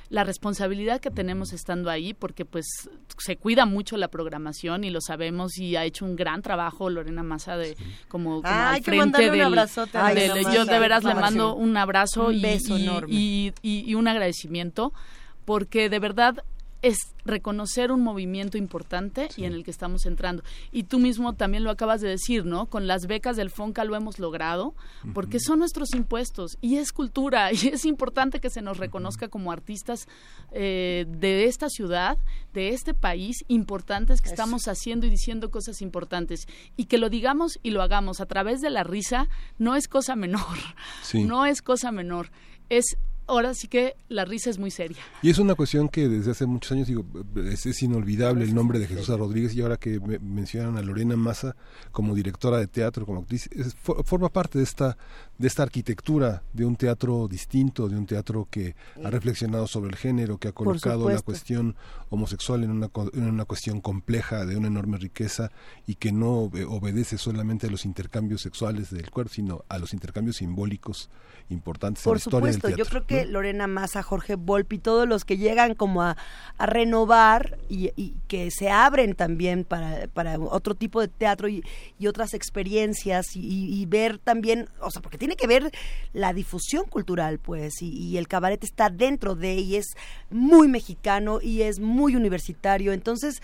[0.10, 2.66] la responsabilidad que tenemos estando ahí porque pues
[3.18, 7.24] se cuida mucho la programación y lo sabemos y ha hecho un gran trabajo Lorena
[7.24, 7.76] Massa de
[8.08, 10.66] como, como Ah, al hay que frente mandarle un del, abrazote a del- Lorena yo
[10.66, 13.14] de veras le mando un abrazo Un y, beso y- enorme.
[13.14, 14.94] y- y- y un agradecimiento
[15.45, 16.44] porque de verdad
[16.88, 20.44] es reconocer un movimiento importante y en el que estamos entrando.
[20.72, 22.68] Y tú mismo también lo acabas de decir, ¿no?
[22.68, 24.74] Con las becas del FONCA lo hemos logrado,
[25.14, 29.52] porque son nuestros impuestos y es cultura y es importante que se nos reconozca como
[29.52, 30.08] artistas
[30.52, 32.18] eh, de esta ciudad,
[32.54, 36.48] de este país, importantes que estamos haciendo y diciendo cosas importantes.
[36.78, 40.16] Y que lo digamos y lo hagamos a través de la risa no es cosa
[40.16, 40.58] menor,
[41.04, 41.26] Sí.
[41.26, 42.32] no es cosa menor.
[42.70, 44.98] Es ahora sí que la risa es muy seria.
[45.22, 47.06] Y es una cuestión que desde hace muchos años, digo,
[47.52, 49.08] es, es inolvidable el nombre de Jesús.
[49.18, 51.56] Rodríguez y ahora que me- mencionan a Lorena Massa
[51.92, 54.98] como directora de teatro, como actriz, es- for- forma parte de esta,
[55.38, 59.96] de esta arquitectura de un teatro distinto, de un teatro que ha reflexionado sobre el
[59.96, 61.76] género, que ha colocado la cuestión
[62.10, 65.52] homosexual en una, en una cuestión compleja, de una enorme riqueza
[65.86, 69.94] y que no obe- obedece solamente a los intercambios sexuales del cuerpo, sino a los
[69.94, 71.10] intercambios simbólicos
[71.50, 75.38] importantes en Por historia supuesto, yo creo que Lorena Massa, Jorge Volpi, todos los que
[75.38, 76.18] llegan como a,
[76.58, 81.64] a renovar y, y que se abren también para, para otro tipo de teatro y,
[82.00, 85.72] y otras experiencias y, y ver también, o sea, porque tiene que ver
[86.14, 89.88] la difusión cultural, pues, y, y el cabaret está dentro de y es
[90.30, 93.42] muy mexicano y es muy universitario, entonces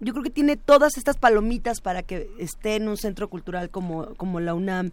[0.00, 4.14] yo creo que tiene todas estas palomitas para que esté en un centro cultural como,
[4.16, 4.92] como la UNAM.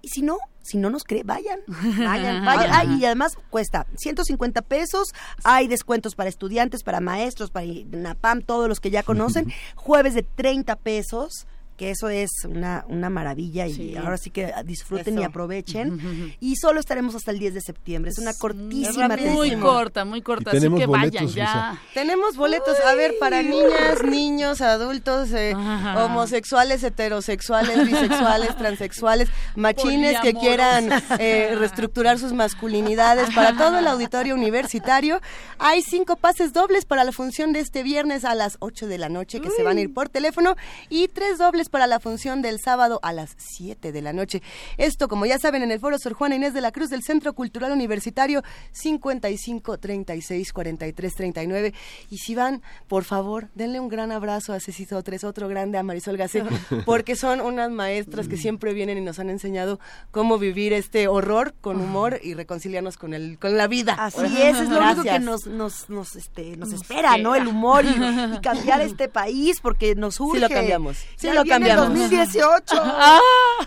[0.00, 2.70] Y si no, si no nos cree, vayan, vayan, vayan.
[2.72, 5.14] Ah, y además cuesta 150 pesos,
[5.44, 9.52] hay descuentos para estudiantes, para maestros, para NAPAM, todos los que ya conocen.
[9.76, 11.46] Jueves de 30 pesos,
[11.76, 13.96] que eso es una, una maravilla y Sí.
[13.96, 16.34] ahora sí que disfruten y aprovechen.
[16.40, 19.60] Y solo estaremos hasta el 10 de septiembre, es una cortísima Muy temporada.
[19.60, 21.44] corta, muy corta, Y así tenemos que boletos, vayan ya.
[21.44, 21.82] Luisa.
[21.94, 25.54] Tenemos boletos, a ver, para niñas, niños, adultos, eh,
[26.04, 33.34] homosexuales, heterosexuales, bisexuales, transexuales, machines que quieran eh, reestructurar sus masculinidades.
[33.34, 35.20] Para todo el auditorio universitario,
[35.58, 39.08] hay cinco pases dobles para la función de este viernes a las 8 de la
[39.08, 40.56] noche, que se van a ir por teléfono,
[40.88, 44.42] y tres dobles para la función del sábado a las 7 de la noche.
[44.76, 47.34] Esto, como ya saben, en el Foro Sor Juana Inés de la Cruz del Centro
[47.34, 51.74] Cultural Universitario 55 36 43 39.
[52.10, 55.82] Y si van, por favor, denle un gran abrazo a Ceci Sotres, otro grande a
[55.82, 56.44] Marisol Gacé,
[56.86, 61.54] porque son unas maestras que siempre vienen y nos han enseñado cómo vivir este horror
[61.60, 63.94] con humor y reconciliarnos con el con la vida.
[63.94, 67.34] Así es, es lo único que nos, nos, nos, este, nos espera, ¿no?
[67.34, 67.88] El humor y,
[68.36, 70.34] y cambiar este país porque nos urge.
[70.34, 70.96] Sí lo cambiamos.
[71.16, 71.88] Sí lo viene cambiamos.
[71.88, 72.74] 2018.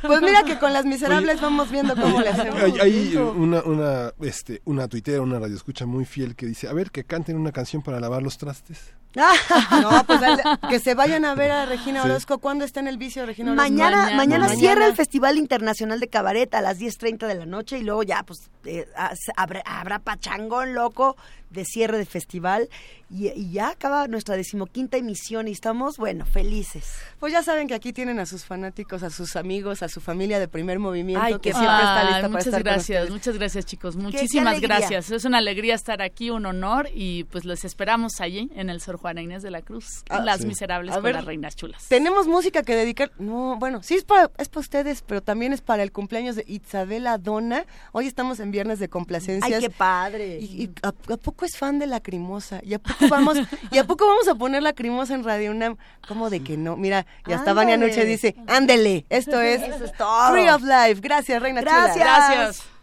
[0.01, 2.61] Pues mira que con las miserables vamos viendo cómo le hacemos.
[2.61, 6.91] Hay, hay una, una, este, una tuitera, una radioescucha muy fiel que dice, a ver,
[6.91, 8.93] que canten una canción para lavar los trastes.
[9.81, 12.09] No, pues dale, que se vayan a ver a Regina Sí.
[12.09, 12.37] Orozco.
[12.37, 13.69] ¿Cuándo está en el vicio Regina Orozco?
[13.71, 14.85] Mañana, mañana, cierra Mañana.
[14.87, 18.51] el Festival Internacional de Cabaret a las 10.30 de la noche y luego ya, pues,
[18.65, 21.15] eh, ah, habrá, habrá pachangón loco
[21.49, 22.69] de cierre de festival
[23.09, 26.85] y, y ya acaba nuestra decimoquinta emisión y estamos, bueno, felices.
[27.19, 30.39] Pues ya saben que aquí tienen a sus fanáticos, a sus amigos, a su familia
[30.39, 33.95] de primer movimiento, Ay, que siempre está lista para muchas estar gracias, muchas gracias chicos,
[33.95, 35.09] muchísimas gracias.
[35.11, 38.97] Es una alegría estar aquí, un honor y pues les esperamos allí en el Sor
[38.97, 40.47] Juana Inés de la Cruz, Ah, Las sí.
[40.47, 41.85] Miserables A con ver, las Reinas Chulas.
[41.87, 43.11] Tenemos música que dedicar.
[43.19, 46.43] No, bueno, sí es para, es para ustedes, pero también es para el cumpleaños de
[46.47, 47.65] Isabela Dona.
[47.91, 49.61] Hoy estamos en viernes de complacencias.
[49.61, 50.39] Ay, qué padre.
[50.39, 52.59] Y, y a, a poco es fan de Lacrimosa?
[52.63, 53.37] ¿Y a poco vamos,
[53.71, 55.77] y a poco vamos a poner Lacrimosa en Radio UNAM?
[56.07, 56.77] ¿Cómo de que no?
[56.77, 57.77] Mira, y hasta Vania.
[57.77, 60.31] Noche dice, ándele, esto es Eso es todo.
[60.31, 61.01] Tree of Life.
[61.01, 61.93] Gracias, Reina Chula.
[61.93, 61.97] Gracias.
[61.97, 62.76] Gracias.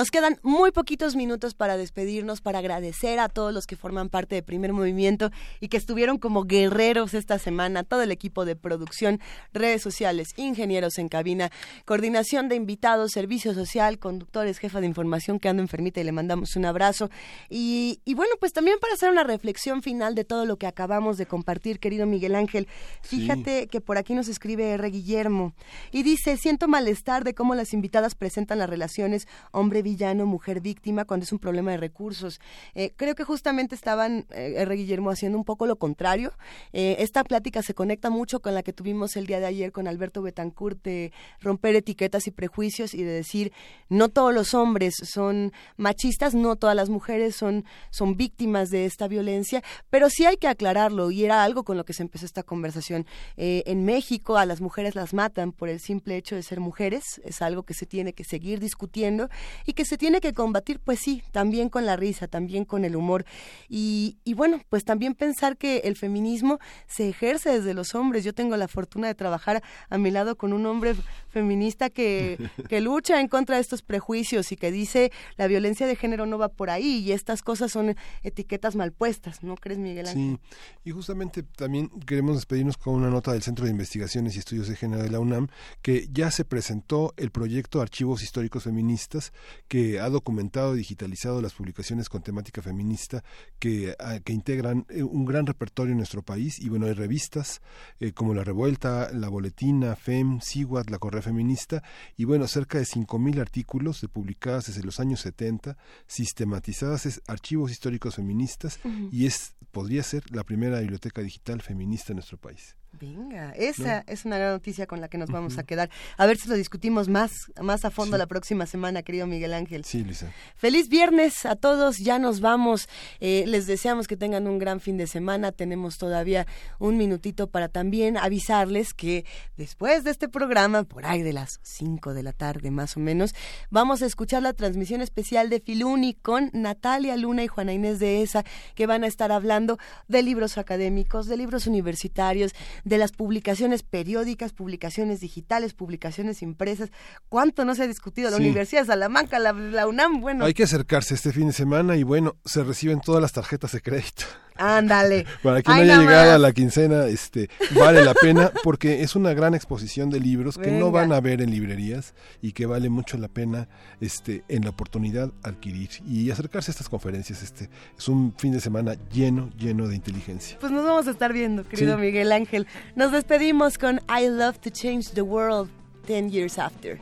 [0.00, 4.34] Nos quedan muy poquitos minutos para despedirnos, para agradecer a todos los que forman parte
[4.34, 5.30] de Primer Movimiento
[5.60, 9.20] y que estuvieron como guerreros esta semana, todo el equipo de producción,
[9.52, 11.50] redes sociales, ingenieros en cabina,
[11.84, 16.56] coordinación de invitados, servicio social, conductores, jefa de información que anda enfermita y le mandamos
[16.56, 17.10] un abrazo.
[17.50, 21.18] Y, y bueno, pues también para hacer una reflexión final de todo lo que acabamos
[21.18, 22.68] de compartir, querido Miguel Ángel,
[23.02, 24.88] fíjate que por aquí nos escribe R.
[24.88, 25.52] Guillermo
[25.92, 31.04] y dice, siento malestar de cómo las invitadas presentan las relaciones hombre villano, mujer víctima,
[31.04, 32.40] cuando es un problema de recursos.
[32.74, 34.76] Eh, creo que justamente estaban, eh, R.
[34.76, 36.32] Guillermo, haciendo un poco lo contrario.
[36.72, 39.88] Eh, esta plática se conecta mucho con la que tuvimos el día de ayer con
[39.88, 43.52] Alberto Betancourt de romper etiquetas y prejuicios y de decir,
[43.88, 49.08] no todos los hombres son machistas, no todas las mujeres son, son víctimas de esta
[49.08, 52.44] violencia, pero sí hay que aclararlo y era algo con lo que se empezó esta
[52.44, 53.06] conversación.
[53.36, 57.42] En México a las mujeres las matan por el simple hecho de ser mujeres, es
[57.42, 59.28] algo que se tiene que seguir discutiendo
[59.70, 62.96] y que se tiene que combatir, pues sí, también con la risa, también con el
[62.96, 63.24] humor.
[63.68, 66.58] Y, y bueno, pues también pensar que el feminismo
[66.88, 68.24] se ejerce desde los hombres.
[68.24, 70.96] Yo tengo la fortuna de trabajar a mi lado con un hombre
[71.28, 72.36] feminista que,
[72.68, 76.36] que lucha en contra de estos prejuicios y que dice la violencia de género no
[76.36, 80.40] va por ahí y estas cosas son etiquetas mal puestas, ¿no crees, Miguel Ángel?
[80.42, 84.66] Sí, y justamente también queremos despedirnos con una nota del Centro de Investigaciones y Estudios
[84.66, 85.46] de Género de la UNAM,
[85.80, 89.32] que ya se presentó el proyecto Archivos Históricos Feministas,
[89.70, 93.22] que ha documentado y digitalizado las publicaciones con temática feminista
[93.60, 96.58] que, ah, que integran eh, un gran repertorio en nuestro país.
[96.58, 97.62] Y bueno, hay revistas
[98.00, 101.84] eh, como La Revuelta, La Boletina, FEM, SIGUAT, La Correa Feminista,
[102.16, 105.76] y bueno, cerca de 5.000 artículos de publicadas desde los años 70,
[106.08, 108.80] sistematizadas es archivos históricos feministas,
[109.12, 112.74] y es podría ser la primera biblioteca digital feminista en nuestro país.
[112.92, 115.88] Venga, esa es una gran noticia con la que nos vamos a quedar.
[116.18, 117.30] A ver si lo discutimos más,
[117.62, 119.84] más a fondo la próxima semana, querido Miguel Ángel.
[119.84, 120.30] Sí, Lisa.
[120.56, 122.88] Feliz viernes a todos, ya nos vamos.
[123.20, 125.52] Eh, les deseamos que tengan un gran fin de semana.
[125.52, 126.46] Tenemos todavía
[126.78, 129.24] un minutito para también avisarles que
[129.56, 133.34] después de este programa, por ahí de las 5 de la tarde más o menos,
[133.70, 138.22] vamos a escuchar la transmisión especial de Filuni con Natalia Luna y Juana Inés de
[138.22, 138.44] Esa,
[138.74, 139.78] que van a estar hablando
[140.08, 142.52] de libros académicos, de libros universitarios,
[142.84, 146.90] de las publicaciones periódicas, publicaciones digitales, publicaciones impresas.
[147.28, 148.30] ¿Cuánto no se ha discutido?
[148.30, 148.42] La Sí.
[148.42, 150.44] Universidad de Salamanca, la, la UNAM, bueno.
[150.44, 153.80] Hay que acercarse este fin de semana y bueno, se reciben todas las tarjetas de
[153.82, 154.24] crédito.
[154.56, 155.24] Ándale.
[155.42, 156.34] Para quien Ay, no haya llegado más.
[156.34, 160.70] a la quincena, este, vale la pena porque es una gran exposición de libros que
[160.70, 163.68] no van a ver en librerías y que vale mucho la pena
[164.02, 167.42] este, en la oportunidad adquirir y acercarse a estas conferencias.
[167.42, 170.58] Este, es un fin de semana lleno, lleno de inteligencia.
[170.60, 172.00] Pues nos vamos a estar viendo, querido Sí.
[172.02, 172.66] Miguel Ángel.
[172.94, 175.70] Nos despedimos con I Love to Change the World
[176.06, 176.98] 10 Years After.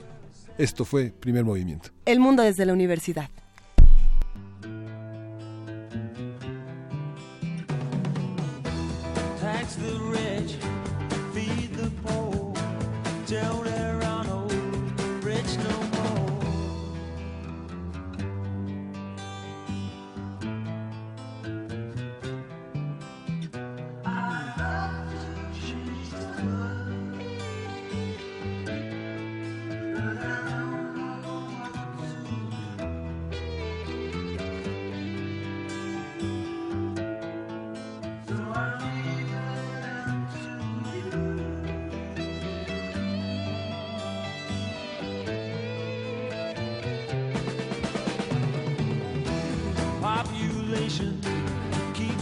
[0.58, 1.90] Esto fue Primer Movimiento.
[2.04, 3.28] El mundo desde la universidad.
[9.40, 10.56] Tax the rich,
[11.32, 12.52] feed the poor.
[13.26, 13.67] Tell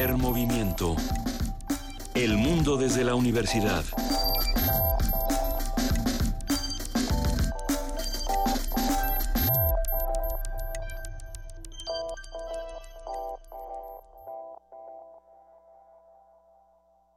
[0.00, 0.96] Primer movimiento.
[2.14, 3.84] El mundo desde la universidad.